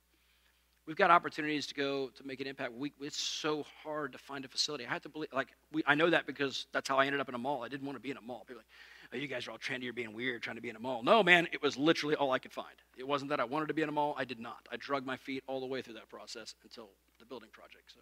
we've 0.87 0.97
got 0.97 1.11
opportunities 1.11 1.67
to 1.69 1.75
go 1.75 2.11
to 2.15 2.25
make 2.25 2.41
an 2.41 2.47
impact. 2.47 2.75
We, 2.75 2.93
it's 3.01 3.19
so 3.19 3.65
hard 3.83 4.13
to 4.13 4.19
find 4.19 4.45
a 4.45 4.49
facility. 4.49 4.87
I 4.87 4.91
have 4.93 5.03
to 5.03 5.09
believe, 5.09 5.31
like, 5.33 5.49
we, 5.73 5.83
I 5.87 5.95
know 5.95 6.11
that 6.11 6.27
because 6.27 6.67
that's 6.73 6.89
how 6.89 6.99
I 6.99 7.07
ended 7.07 7.21
up 7.21 7.31
in 7.31 7.35
a 7.35 7.39
mall. 7.39 7.65
I 7.65 7.69
didn't 7.69 7.87
want 7.87 7.97
to 7.97 8.03
be 8.03 8.11
in 8.11 8.19
a 8.19 8.21
mall. 8.21 8.45
People 8.47 8.59
like, 8.59 8.67
oh, 9.15 9.17
you 9.17 9.27
guys 9.27 9.49
are 9.49 9.53
all 9.53 9.59
trendy, 9.59 9.85
you're 9.85 9.95
being 9.95 10.13
weird, 10.13 10.43
trying 10.43 10.57
to 10.57 10.63
be 10.63 10.69
in 10.69 10.77
a 10.77 10.81
mall. 10.81 11.03
No, 11.03 11.23
man, 11.23 11.49
it 11.51 11.63
was 11.63 11.79
literally 11.79 12.15
all 12.15 12.31
I 12.33 12.39
could 12.39 12.53
find. 12.53 12.77
It 12.99 13.09
wasn't 13.09 13.31
that 13.31 13.41
I 13.41 13.45
wanted 13.45 13.69
to 13.69 13.75
be 13.75 13.83
in 13.83 13.89
a 13.89 13.93
mall. 13.93 14.15
I 14.19 14.27
did 14.27 14.39
not. 14.39 14.69
I 14.71 14.77
drug 14.77 15.07
my 15.07 15.17
feet 15.17 15.43
all 15.47 15.61
the 15.61 15.67
way 15.67 15.81
through 15.81 15.95
that 15.95 16.11
process 16.11 16.55
until 16.63 16.91
the 17.19 17.25
building 17.25 17.49
project. 17.53 17.93
So. 17.95 18.01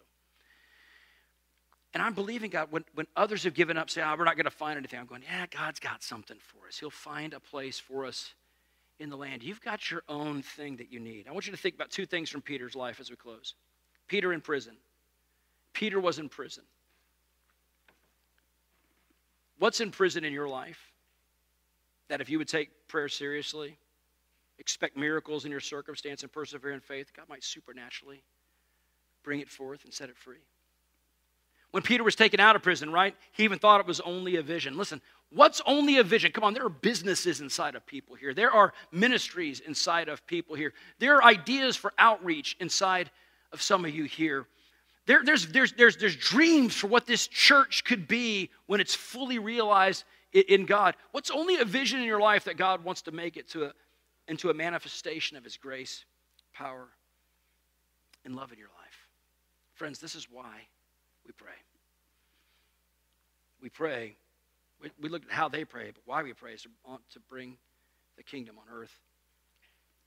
And 1.95 2.03
I'm 2.03 2.13
believing 2.13 2.49
God 2.49 2.67
when, 2.71 2.83
when 2.93 3.07
others 3.15 3.45
have 3.45 3.53
given 3.53 3.77
up, 3.77 3.89
say, 3.89 4.01
oh, 4.01 4.15
we're 4.17 4.25
not 4.25 4.35
going 4.35 4.43
to 4.43 4.51
find 4.51 4.77
anything. 4.77 4.99
I'm 4.99 5.05
going, 5.05 5.23
yeah, 5.23 5.45
God's 5.49 5.79
got 5.79 6.03
something 6.03 6.35
for 6.41 6.67
us. 6.67 6.77
He'll 6.77 6.89
find 6.89 7.33
a 7.33 7.39
place 7.39 7.79
for 7.79 8.05
us 8.05 8.33
in 8.99 9.09
the 9.09 9.15
land. 9.15 9.43
You've 9.43 9.61
got 9.61 9.89
your 9.89 10.03
own 10.09 10.41
thing 10.41 10.75
that 10.75 10.91
you 10.91 10.99
need. 10.99 11.25
I 11.29 11.31
want 11.31 11.47
you 11.47 11.53
to 11.53 11.57
think 11.57 11.73
about 11.73 11.91
two 11.91 12.05
things 12.05 12.29
from 12.29 12.41
Peter's 12.41 12.75
life 12.75 12.99
as 12.99 13.09
we 13.09 13.15
close. 13.15 13.55
Peter 14.09 14.33
in 14.33 14.41
prison. 14.41 14.75
Peter 15.71 15.97
was 16.01 16.19
in 16.19 16.27
prison. 16.27 16.65
What's 19.57 19.79
in 19.79 19.89
prison 19.89 20.25
in 20.25 20.33
your 20.33 20.49
life 20.49 20.91
that 22.09 22.19
if 22.19 22.29
you 22.29 22.37
would 22.39 22.49
take 22.49 22.71
prayer 22.89 23.07
seriously, 23.07 23.77
expect 24.59 24.97
miracles 24.97 25.45
in 25.45 25.51
your 25.51 25.61
circumstance, 25.61 26.23
and 26.23 26.31
persevere 26.31 26.73
in 26.73 26.81
faith, 26.81 27.13
God 27.15 27.29
might 27.29 27.43
supernaturally 27.45 28.21
bring 29.23 29.39
it 29.39 29.49
forth 29.49 29.85
and 29.85 29.93
set 29.93 30.09
it 30.09 30.17
free? 30.17 30.43
When 31.75 31.83
Peter 31.83 32.05
was 32.05 32.15
taken 32.15 32.39
out 32.39 32.55
of 32.55 32.63
prison, 32.63 32.89
right? 32.89 33.13
He 33.33 33.43
even 33.43 33.59
thought 33.59 33.81
it 33.81 33.85
was 33.85 33.99
only 33.99 34.37
a 34.37 34.41
vision. 34.41 34.77
Listen, 34.77 35.01
what's 35.29 35.61
only 35.65 35.97
a 35.97 36.03
vision? 36.03 36.31
Come 36.31 36.45
on, 36.45 36.53
there 36.53 36.65
are 36.65 36.69
businesses 36.69 37.41
inside 37.41 37.75
of 37.75 37.85
people 37.85 38.15
here. 38.15 38.33
There 38.33 38.49
are 38.49 38.71
ministries 38.93 39.59
inside 39.59 40.07
of 40.07 40.25
people 40.25 40.55
here. 40.55 40.71
There 40.99 41.17
are 41.17 41.23
ideas 41.25 41.75
for 41.75 41.91
outreach 41.97 42.55
inside 42.61 43.11
of 43.51 43.61
some 43.61 43.83
of 43.83 43.93
you 43.93 44.05
here. 44.05 44.45
There, 45.05 45.21
there's, 45.25 45.47
there's, 45.47 45.73
there's, 45.73 45.97
there's 45.97 46.15
dreams 46.15 46.73
for 46.73 46.87
what 46.87 47.05
this 47.05 47.27
church 47.27 47.83
could 47.83 48.07
be 48.07 48.51
when 48.67 48.79
it's 48.79 48.95
fully 48.95 49.37
realized 49.37 50.05
in 50.31 50.65
God. 50.65 50.95
What's 51.11 51.29
only 51.29 51.57
a 51.57 51.65
vision 51.65 51.99
in 51.99 52.05
your 52.05 52.21
life 52.21 52.45
that 52.45 52.55
God 52.55 52.85
wants 52.85 53.01
to 53.01 53.11
make 53.11 53.35
it 53.35 53.49
to 53.49 53.65
a, 53.65 53.73
into 54.29 54.49
a 54.49 54.53
manifestation 54.53 55.35
of 55.35 55.43
His 55.43 55.57
grace, 55.57 56.05
power, 56.53 56.87
and 58.23 58.33
love 58.33 58.53
in 58.53 58.59
your 58.59 58.69
life? 58.69 59.09
Friends, 59.73 59.99
this 59.99 60.15
is 60.15 60.29
why 60.31 60.67
we 61.25 61.31
pray. 61.33 61.53
We 63.61 63.69
pray. 63.69 64.15
We, 64.81 64.91
we 65.01 65.09
look 65.09 65.23
at 65.23 65.31
how 65.31 65.49
they 65.49 65.65
pray, 65.65 65.91
but 65.91 66.03
why 66.05 66.23
we 66.23 66.33
pray 66.33 66.53
is 66.53 66.63
to, 66.63 66.69
to 67.13 67.19
bring 67.29 67.57
the 68.17 68.23
kingdom 68.23 68.55
on 68.57 68.65
earth 68.73 68.93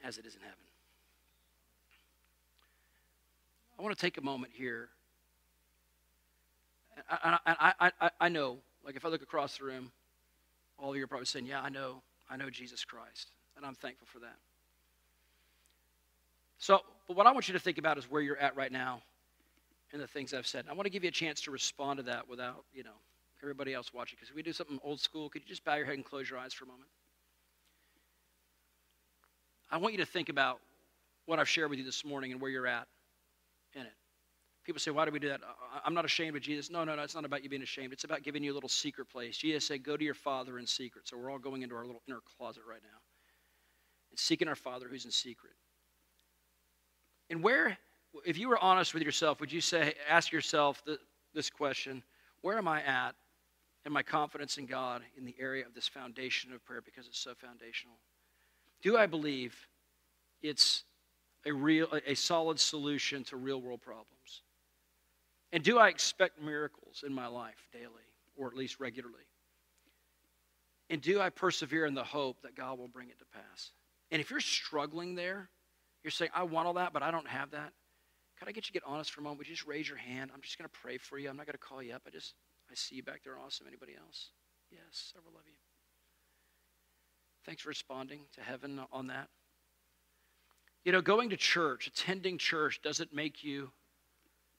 as 0.05 0.19
it 0.19 0.27
is 0.27 0.35
in 0.35 0.41
heaven. 0.41 0.57
I 3.79 3.83
want 3.83 3.97
to 3.97 4.01
take 4.01 4.19
a 4.19 4.23
moment 4.23 4.53
here. 4.55 4.89
I, 7.09 7.39
I, 7.47 7.91
I, 8.01 8.11
I 8.21 8.29
know, 8.29 8.59
like 8.85 8.97
if 8.97 9.05
I 9.05 9.09
look 9.09 9.23
across 9.23 9.59
the 9.59 9.64
room, 9.64 9.93
all 10.79 10.91
of 10.91 10.97
you 10.97 11.05
are 11.05 11.07
probably 11.07 11.27
saying, 11.27 11.47
Yeah, 11.47 11.61
I 11.61 11.69
know, 11.69 12.03
I 12.29 12.37
know 12.37 12.51
Jesus 12.51 12.85
Christ. 12.85 13.29
And 13.57 13.64
I'm 13.64 13.75
thankful 13.75 14.07
for 14.07 14.21
that. 14.21 14.37
So, 16.59 16.81
but 17.07 17.16
what 17.16 17.27
I 17.27 17.33
want 17.33 17.49
you 17.49 17.55
to 17.55 17.61
think 17.61 17.79
about 17.79 17.99
is 17.99 18.11
where 18.11 18.23
you're 18.23 18.37
at 18.37 18.57
right 18.57 18.71
now 18.71 19.03
and 19.93 20.03
the 20.03 20.07
things 20.07 20.34
I've 20.34 20.47
said. 20.47 20.66
I 20.70 20.74
want 20.74 20.84
to 20.84 20.91
give 20.91 21.03
you 21.03 21.09
a 21.09 21.12
chance 21.12 21.41
to 21.43 21.51
respond 21.51 21.99
to 21.99 22.03
that 22.05 22.28
without, 22.28 22.64
you 22.72 22.84
know, 22.84 22.97
everybody 23.43 23.72
else 23.72 23.93
watching. 23.93 24.18
Because 24.20 24.34
we 24.34 24.43
do 24.43 24.53
something 24.53 24.78
old 24.82 25.01
school, 25.01 25.28
could 25.30 25.43
you 25.43 25.49
just 25.49 25.64
bow 25.64 25.76
your 25.76 25.86
head 25.86 25.95
and 25.95 26.05
close 26.05 26.28
your 26.28 26.39
eyes 26.39 26.53
for 26.53 26.64
a 26.64 26.68
moment? 26.68 26.91
I 29.70 29.76
want 29.78 29.95
you 29.95 29.99
to 29.99 30.07
think 30.07 30.28
about 30.28 30.61
what 31.26 31.39
I've 31.39 31.49
shared 31.49 31.70
with 31.70 31.78
you 31.78 31.84
this 31.84 32.05
morning 32.05 32.32
and 32.32 32.41
where 32.41 32.51
you're 32.51 32.66
at 32.66 32.86
in 33.74 33.82
it. 33.82 33.93
People 34.64 34.80
say, 34.80 34.91
why 34.91 35.07
do 35.07 35.11
we 35.11 35.18
do 35.18 35.28
that? 35.28 35.41
I'm 35.84 35.95
not 35.95 36.05
ashamed 36.05 36.36
of 36.36 36.43
Jesus. 36.43 36.70
No, 36.70 36.84
no, 36.84 36.95
no, 36.95 37.03
it's 37.03 37.14
not 37.14 37.24
about 37.24 37.43
you 37.43 37.49
being 37.49 37.62
ashamed. 37.62 37.93
It's 37.93 38.05
about 38.05 38.22
giving 38.22 38.43
you 38.43 38.53
a 38.53 38.55
little 38.55 38.68
secret 38.68 39.09
place. 39.09 39.39
Jesus 39.39 39.66
said, 39.66 39.82
go 39.82 39.97
to 39.97 40.05
your 40.05 40.14
Father 40.14 40.59
in 40.59 40.66
secret. 40.66 41.09
So 41.09 41.16
we're 41.16 41.30
all 41.30 41.39
going 41.39 41.62
into 41.62 41.74
our 41.74 41.86
little 41.86 42.03
inner 42.07 42.20
closet 42.36 42.64
right 42.68 42.82
now 42.82 42.99
and 44.11 44.18
seeking 44.18 44.47
our 44.47 44.55
Father 44.55 44.86
who's 44.91 45.07
in 45.07 45.11
secret. 45.11 45.53
And 47.30 47.43
where, 47.43 47.78
if 48.25 48.39
you 48.39 48.49
were 48.49 48.59
honest 48.59 48.95
with 48.95 49.03
yourself, 49.03 49.41
would 49.41 49.53
you 49.53 49.61
say, 49.61 49.95
ask 50.09 50.33
yourself 50.33 50.83
the, 50.85 50.99
this 51.35 51.51
question 51.51 52.03
Where 52.41 52.59
am 52.59 52.69
I 52.69 52.83
at 52.83 53.15
in 53.85 53.93
my 53.93 54.03
confidence 54.03 54.59
in 54.59 54.67
God 54.67 55.03
in 55.17 55.25
the 55.25 55.35
area 55.39 55.65
of 55.67 55.75
this 55.75 55.89
foundation 55.89 56.53
of 56.53 56.65
prayer 56.65 56.83
because 56.83 57.07
it's 57.07 57.19
so 57.19 57.35
foundational? 57.35 57.97
Do 58.83 58.97
I 58.97 59.07
believe 59.07 59.57
it's 60.43 60.85
a 61.47 61.53
real, 61.53 61.89
a 62.07 62.15
solid 62.15 62.61
solution 62.61 63.25
to 63.25 63.37
real 63.37 63.61
world 63.61 63.83
problems? 63.83 64.43
And 65.53 65.65
do 65.65 65.79
I 65.79 65.89
expect 65.89 66.41
miracles 66.41 67.05
in 67.07 67.13
my 67.13 67.27
life 67.27 67.69
daily, 67.73 67.89
or 68.37 68.49
at 68.49 68.55
least 68.55 68.79
regularly? 68.81 69.23
And 70.91 71.01
do 71.01 71.21
I 71.21 71.31
persevere 71.31 71.87
in 71.87 71.95
the 71.95 72.05
hope 72.05 72.43
that 72.43 72.55
God 72.55 72.79
will 72.79 72.89
bring 72.89 73.09
it 73.09 73.19
to 73.19 73.25
pass? 73.27 73.71
And 74.11 74.21
if 74.21 74.31
you're 74.31 74.41
struggling 74.41 75.15
there, 75.15 75.51
you're 76.03 76.11
saying, 76.11 76.31
I 76.35 76.45
want 76.45 76.67
all 76.67 76.75
that, 76.75 76.93
but 76.93 77.03
I 77.03 77.11
don't 77.11 77.29
have 77.29 77.51
that. 77.51 77.73
Could 78.39 78.49
I 78.49 78.53
get 78.53 78.66
you 78.66 78.68
to 78.68 78.72
get 78.72 78.82
honest 78.86 79.11
for 79.11 79.20
a 79.20 79.24
moment? 79.24 79.39
Would 79.39 79.49
you 79.49 79.55
just 79.55 79.66
raise 79.66 79.89
your 79.89 79.99
hand? 79.99 80.30
I'm 80.32 80.41
just 80.41 80.59
going 80.59 80.68
to 80.68 80.80
pray 80.80 80.97
for 80.97 81.18
you. 81.18 81.28
I'm 81.28 81.36
not 81.36 81.47
going 81.47 81.55
to 81.55 81.59
call 81.59 81.82
you 81.82 81.93
up. 81.93 82.03
I 82.07 82.11
just, 82.11 82.34
I 82.70 82.74
see 82.74 82.97
you 82.97 83.03
back 83.03 83.22
there. 83.24 83.39
Awesome. 83.39 83.66
Anybody 83.66 83.95
else? 83.99 84.30
Yes, 84.70 85.12
several 85.12 85.34
of 85.36 85.47
you. 85.47 85.55
Thanks 87.45 87.62
for 87.62 87.68
responding 87.70 88.20
to 88.34 88.41
heaven 88.41 88.80
on 88.93 89.09
that. 89.09 89.28
You 90.84 90.93
know, 90.93 91.01
going 91.01 91.30
to 91.30 91.36
church, 91.36 91.86
attending 91.86 92.39
church 92.39 92.80
doesn't 92.82 93.12
make 93.12 93.43
you 93.43 93.70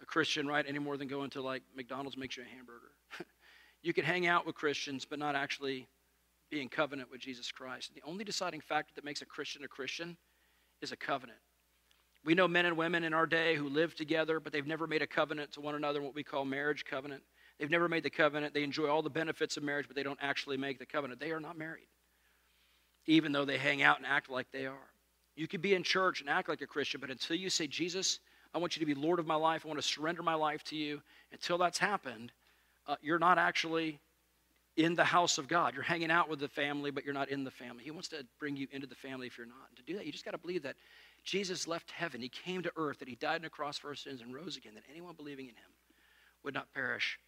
a 0.01 0.05
Christian, 0.05 0.47
right, 0.47 0.65
any 0.67 0.80
more 0.80 0.97
than 0.97 1.07
going 1.07 1.30
to 1.32 1.41
like 1.41 1.63
McDonald's 1.75 2.17
makes 2.17 2.38
you 2.38 2.43
a 2.43 2.55
hamburger. 2.55 2.91
you 3.82 3.93
can 3.93 4.05
hang 4.05 4.27
out 4.27 4.45
with 4.45 4.55
Christians, 4.55 5.05
but 5.05 5.19
not 5.19 5.36
actually 5.36 5.88
be 6.49 6.61
in 6.61 6.69
covenant 6.69 7.11
with 7.11 7.21
Jesus 7.21 7.51
Christ. 7.51 7.91
The 7.93 8.01
only 8.03 8.23
deciding 8.23 8.61
factor 8.61 8.93
that 8.95 9.03
makes 9.03 9.21
a 9.21 9.25
Christian 9.25 9.63
a 9.63 9.67
Christian 9.67 10.17
is 10.82 10.91
a 10.91 10.97
covenant. 10.97 11.39
We 12.26 12.36
know 12.36 12.47
men 12.47 12.65
and 12.65 12.76
women 12.78 13.03
in 13.03 13.13
our 13.13 13.26
day 13.26 13.55
who 13.55 13.70
live 13.70 13.95
together, 13.95 14.39
but 14.39 14.51
they've 14.51 14.67
never 14.67 14.88
made 14.88 15.01
a 15.01 15.07
covenant 15.07 15.53
to 15.53 15.61
one 15.61 15.76
another, 15.76 16.01
what 16.01 16.15
we 16.15 16.24
call 16.24 16.45
marriage 16.45 16.84
covenant. 16.86 17.24
They've 17.59 17.70
never 17.70 17.88
made 17.88 18.03
the 18.03 18.09
covenant. 18.09 18.53
They 18.53 18.63
enjoy 18.63 18.88
all 18.88 19.01
the 19.01 19.09
benefits 19.09 19.57
of 19.57 19.63
marriage, 19.63 19.88
but 19.88 19.95
they 19.95 20.03
don't 20.03 20.20
actually 20.22 20.57
make 20.57 20.80
the 20.80 20.86
covenant. 20.86 21.20
They 21.20 21.32
are 21.32 21.39
not 21.39 21.57
married, 21.57 21.88
even 23.05 23.32
though 23.32 23.45
they 23.45 23.57
hang 23.57 23.82
out 23.82 23.97
and 23.97 24.05
act 24.05 24.30
like 24.30 24.47
they 24.51 24.65
are. 24.65 24.89
You 25.36 25.47
could 25.47 25.61
be 25.61 25.74
in 25.74 25.84
church 25.84 26.22
and 26.22 26.30
act 26.30 26.49
like 26.49 26.61
a 26.61 26.67
Christian, 26.67 26.99
but 26.99 27.09
until 27.09 27.38
you 27.38 27.49
say, 27.49 27.67
Jesus, 27.67 28.20
I 28.53 28.57
want 28.57 28.76
you 28.76 28.80
to 28.82 28.86
be 28.86 28.95
Lord 28.95 29.20
of 29.20 29.28
my 29.28 29.36
life. 29.36 29.61
I 29.63 29.67
want 29.67 29.80
to 29.80 29.88
surrender 29.88 30.24
my 30.24 30.34
life 30.34 30.63
to 30.65 30.76
you. 30.76 31.01
Until 31.32 31.57
that's 31.57 31.78
happened, 31.78 32.32
uh, 32.88 32.95
you're 33.01 33.20
not 33.20 33.38
actually 33.38 33.99
in 34.76 34.95
the 34.95 35.03
house 35.03 35.38
of 35.38 35.47
God. 35.47 35.74
You're 35.74 35.84
hanging 35.84 36.11
out 36.11 36.30
with 36.30 36.39
the 36.39 36.47
family, 36.47 36.89
but 36.89 37.03
you're 37.03 37.13
not 37.13 37.30
in 37.30 37.43
the 37.43 37.51
family. 37.51 37.84
He 37.84 37.91
wants 37.91 38.07
to 38.09 38.26
bring 38.39 38.55
you 38.55 38.67
into 38.72 38.88
the 38.88 38.95
family 38.95 39.28
if 39.28 39.38
you're 39.38 39.47
not. 39.47 39.67
And 39.70 39.78
to 39.78 39.84
do 39.84 39.97
that, 39.97 40.05
you 40.05 40.11
just 40.11 40.26
got 40.26 40.32
to 40.32 40.38
believe 40.38 40.63
that 40.63 40.76
Jesus 41.24 41.67
left 41.67 41.91
heaven. 41.91 42.22
He 42.22 42.30
came 42.30 42.61
to 42.63 42.72
earth, 42.76 42.99
that 42.99 43.07
he 43.07 43.15
died 43.15 43.41
on 43.41 43.45
a 43.45 43.49
cross 43.49 43.78
for 43.78 43.89
our 43.89 43.95
sins 43.95 44.22
and 44.22 44.34
rose 44.34 44.57
again, 44.57 44.74
that 44.76 44.84
anyone 44.89 45.15
believing 45.15 45.45
in 45.45 45.55
him 45.55 45.72
would 46.43 46.53
not 46.53 46.74
perish, 46.74 47.20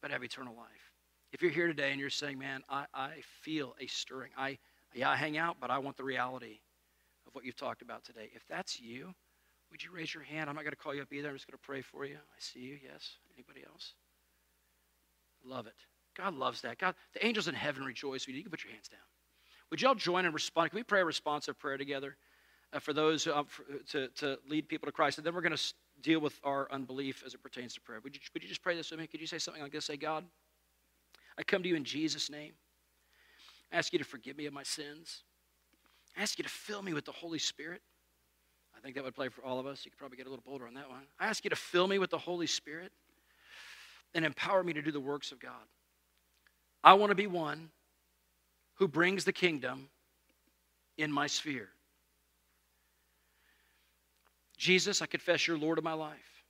but 0.00 0.10
have 0.10 0.22
eternal 0.22 0.54
life. 0.54 0.92
If 1.32 1.42
you're 1.42 1.50
here 1.50 1.66
today 1.66 1.90
and 1.90 2.00
you're 2.00 2.10
saying, 2.10 2.38
man, 2.38 2.62
I, 2.68 2.84
I 2.94 3.10
feel 3.42 3.74
a 3.80 3.86
stirring. 3.86 4.30
I, 4.38 4.58
yeah, 4.94 5.10
I 5.10 5.16
hang 5.16 5.36
out, 5.36 5.56
but 5.60 5.70
I 5.70 5.78
want 5.78 5.96
the 5.96 6.04
reality 6.04 6.60
of 7.26 7.34
what 7.34 7.44
you've 7.44 7.56
talked 7.56 7.82
about 7.82 8.04
today. 8.04 8.30
If 8.34 8.46
that's 8.48 8.80
you, 8.80 9.12
would 9.70 9.82
you 9.82 9.90
raise 9.90 10.14
your 10.14 10.22
hand? 10.22 10.48
I'm 10.48 10.54
not 10.54 10.62
going 10.62 10.72
to 10.72 10.76
call 10.76 10.94
you 10.94 11.02
up 11.02 11.12
either. 11.12 11.28
I'm 11.28 11.34
just 11.34 11.48
going 11.48 11.58
to 11.58 11.66
pray 11.66 11.82
for 11.82 12.04
you. 12.04 12.14
I 12.14 12.38
see 12.38 12.60
you. 12.60 12.78
Yes. 12.80 13.16
Anybody 13.34 13.64
else? 13.66 13.94
Love 15.44 15.66
it. 15.66 15.74
God 16.16 16.34
loves 16.34 16.60
that. 16.60 16.78
God, 16.78 16.94
the 17.12 17.26
angels 17.26 17.48
in 17.48 17.54
heaven 17.54 17.82
rejoice 17.82 18.28
you. 18.28 18.40
Can 18.40 18.50
put 18.50 18.62
your 18.62 18.72
hands 18.72 18.88
down. 18.88 19.00
Would 19.70 19.82
y'all 19.82 19.96
join 19.96 20.24
and 20.24 20.32
respond? 20.32 20.70
Can 20.70 20.78
we 20.78 20.84
pray 20.84 21.00
a 21.00 21.04
responsive 21.04 21.58
prayer 21.58 21.76
together 21.76 22.16
for 22.80 22.92
those 22.92 23.26
uh, 23.26 23.42
for, 23.46 23.64
to, 23.90 24.08
to 24.08 24.38
lead 24.48 24.68
people 24.68 24.86
to 24.86 24.92
Christ? 24.92 25.18
And 25.18 25.26
then 25.26 25.34
we're 25.34 25.40
going 25.40 25.56
to 25.56 25.74
deal 26.02 26.20
with 26.20 26.38
our 26.44 26.68
unbelief 26.70 27.22
as 27.24 27.34
it 27.34 27.42
pertains 27.42 27.74
to 27.74 27.80
prayer. 27.80 28.00
Would 28.02 28.14
you, 28.16 28.20
would 28.32 28.42
you 28.42 28.48
just 28.48 28.62
pray 28.62 28.76
this 28.76 28.90
with 28.90 29.00
me? 29.00 29.06
Could 29.06 29.20
you 29.20 29.26
say 29.26 29.38
something 29.38 29.62
like 29.62 29.72
this? 29.72 29.84
Say, 29.84 29.96
God, 29.96 30.24
I 31.38 31.42
come 31.42 31.62
to 31.62 31.68
you 31.68 31.76
in 31.76 31.84
Jesus' 31.84 32.30
name. 32.30 32.52
I 33.72 33.76
ask 33.76 33.92
you 33.92 33.98
to 33.98 34.04
forgive 34.04 34.36
me 34.36 34.46
of 34.46 34.52
my 34.52 34.62
sins. 34.62 35.22
I 36.16 36.22
ask 36.22 36.38
you 36.38 36.44
to 36.44 36.50
fill 36.50 36.82
me 36.82 36.92
with 36.92 37.04
the 37.04 37.12
Holy 37.12 37.38
Spirit 37.38 37.82
I 38.76 38.80
think 38.80 38.96
that 38.96 39.04
would 39.04 39.14
play 39.14 39.28
for 39.28 39.44
all 39.44 39.58
of 39.58 39.66
us. 39.66 39.84
You 39.84 39.90
could 39.90 39.98
probably 39.98 40.16
get 40.16 40.26
a 40.26 40.30
little 40.30 40.44
bolder 40.44 40.66
on 40.66 40.74
that 40.74 40.88
one. 40.88 41.02
I 41.18 41.26
ask 41.26 41.44
you 41.44 41.50
to 41.50 41.56
fill 41.56 41.86
me 41.86 41.98
with 41.98 42.10
the 42.10 42.18
Holy 42.18 42.46
Spirit 42.46 42.92
and 44.14 44.24
empower 44.24 44.62
me 44.62 44.72
to 44.72 44.82
do 44.82 44.90
the 44.90 45.00
works 45.00 45.32
of 45.32 45.40
God. 45.40 45.52
I 46.82 46.94
want 46.94 47.10
to 47.10 47.14
be 47.14 47.26
one 47.26 47.70
who 48.74 48.88
brings 48.88 49.24
the 49.24 49.32
kingdom 49.32 49.88
in 50.98 51.10
my 51.10 51.26
sphere. 51.26 51.68
Jesus, 54.64 55.02
I 55.02 55.06
confess 55.06 55.46
you're 55.46 55.58
Lord 55.58 55.76
of 55.76 55.84
my 55.84 55.92
life 55.92 56.42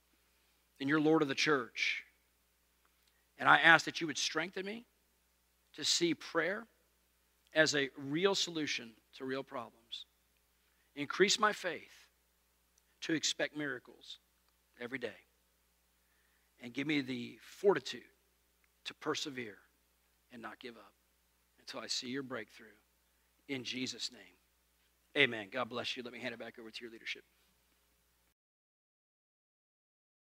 and 0.79 0.89
you're 0.89 1.01
Lord 1.01 1.21
of 1.21 1.27
the 1.27 1.35
church. 1.35 2.05
And 3.41 3.49
I 3.49 3.59
ask 3.59 3.87
that 3.87 4.01
you 4.01 4.07
would 4.07 4.17
strengthen 4.17 4.65
me 4.65 4.87
to 5.75 5.85
see 5.85 6.15
prayer 6.15 6.65
as 7.57 7.75
a 7.75 7.91
real 7.99 8.37
solution 8.37 8.93
to 9.19 9.25
real 9.25 9.43
problems. 9.43 10.07
Increase 10.95 11.41
my 11.41 11.53
faith 11.53 12.07
to 13.01 13.15
expect 13.15 13.57
miracles 13.57 14.21
every 14.81 15.01
day. 15.01 15.21
And 16.63 16.73
give 16.73 16.87
me 16.87 17.01
the 17.01 17.37
fortitude 17.43 18.03
to 18.85 18.95
persevere 18.95 19.59
and 20.33 20.41
not 20.41 20.61
give 20.61 20.77
up 20.77 20.93
until 21.59 21.81
I 21.81 21.89
see 21.89 22.11
your 22.11 22.23
breakthrough. 22.23 22.79
In 23.49 23.65
Jesus' 23.65 24.13
name. 24.13 25.19
Amen. 25.21 25.49
God 25.51 25.69
bless 25.69 25.97
you. 25.97 26.05
Let 26.05 26.13
me 26.13 26.21
hand 26.21 26.33
it 26.33 26.39
back 26.39 26.61
over 26.61 26.71
to 26.71 26.81
your 26.81 26.93
leadership. 26.93 27.25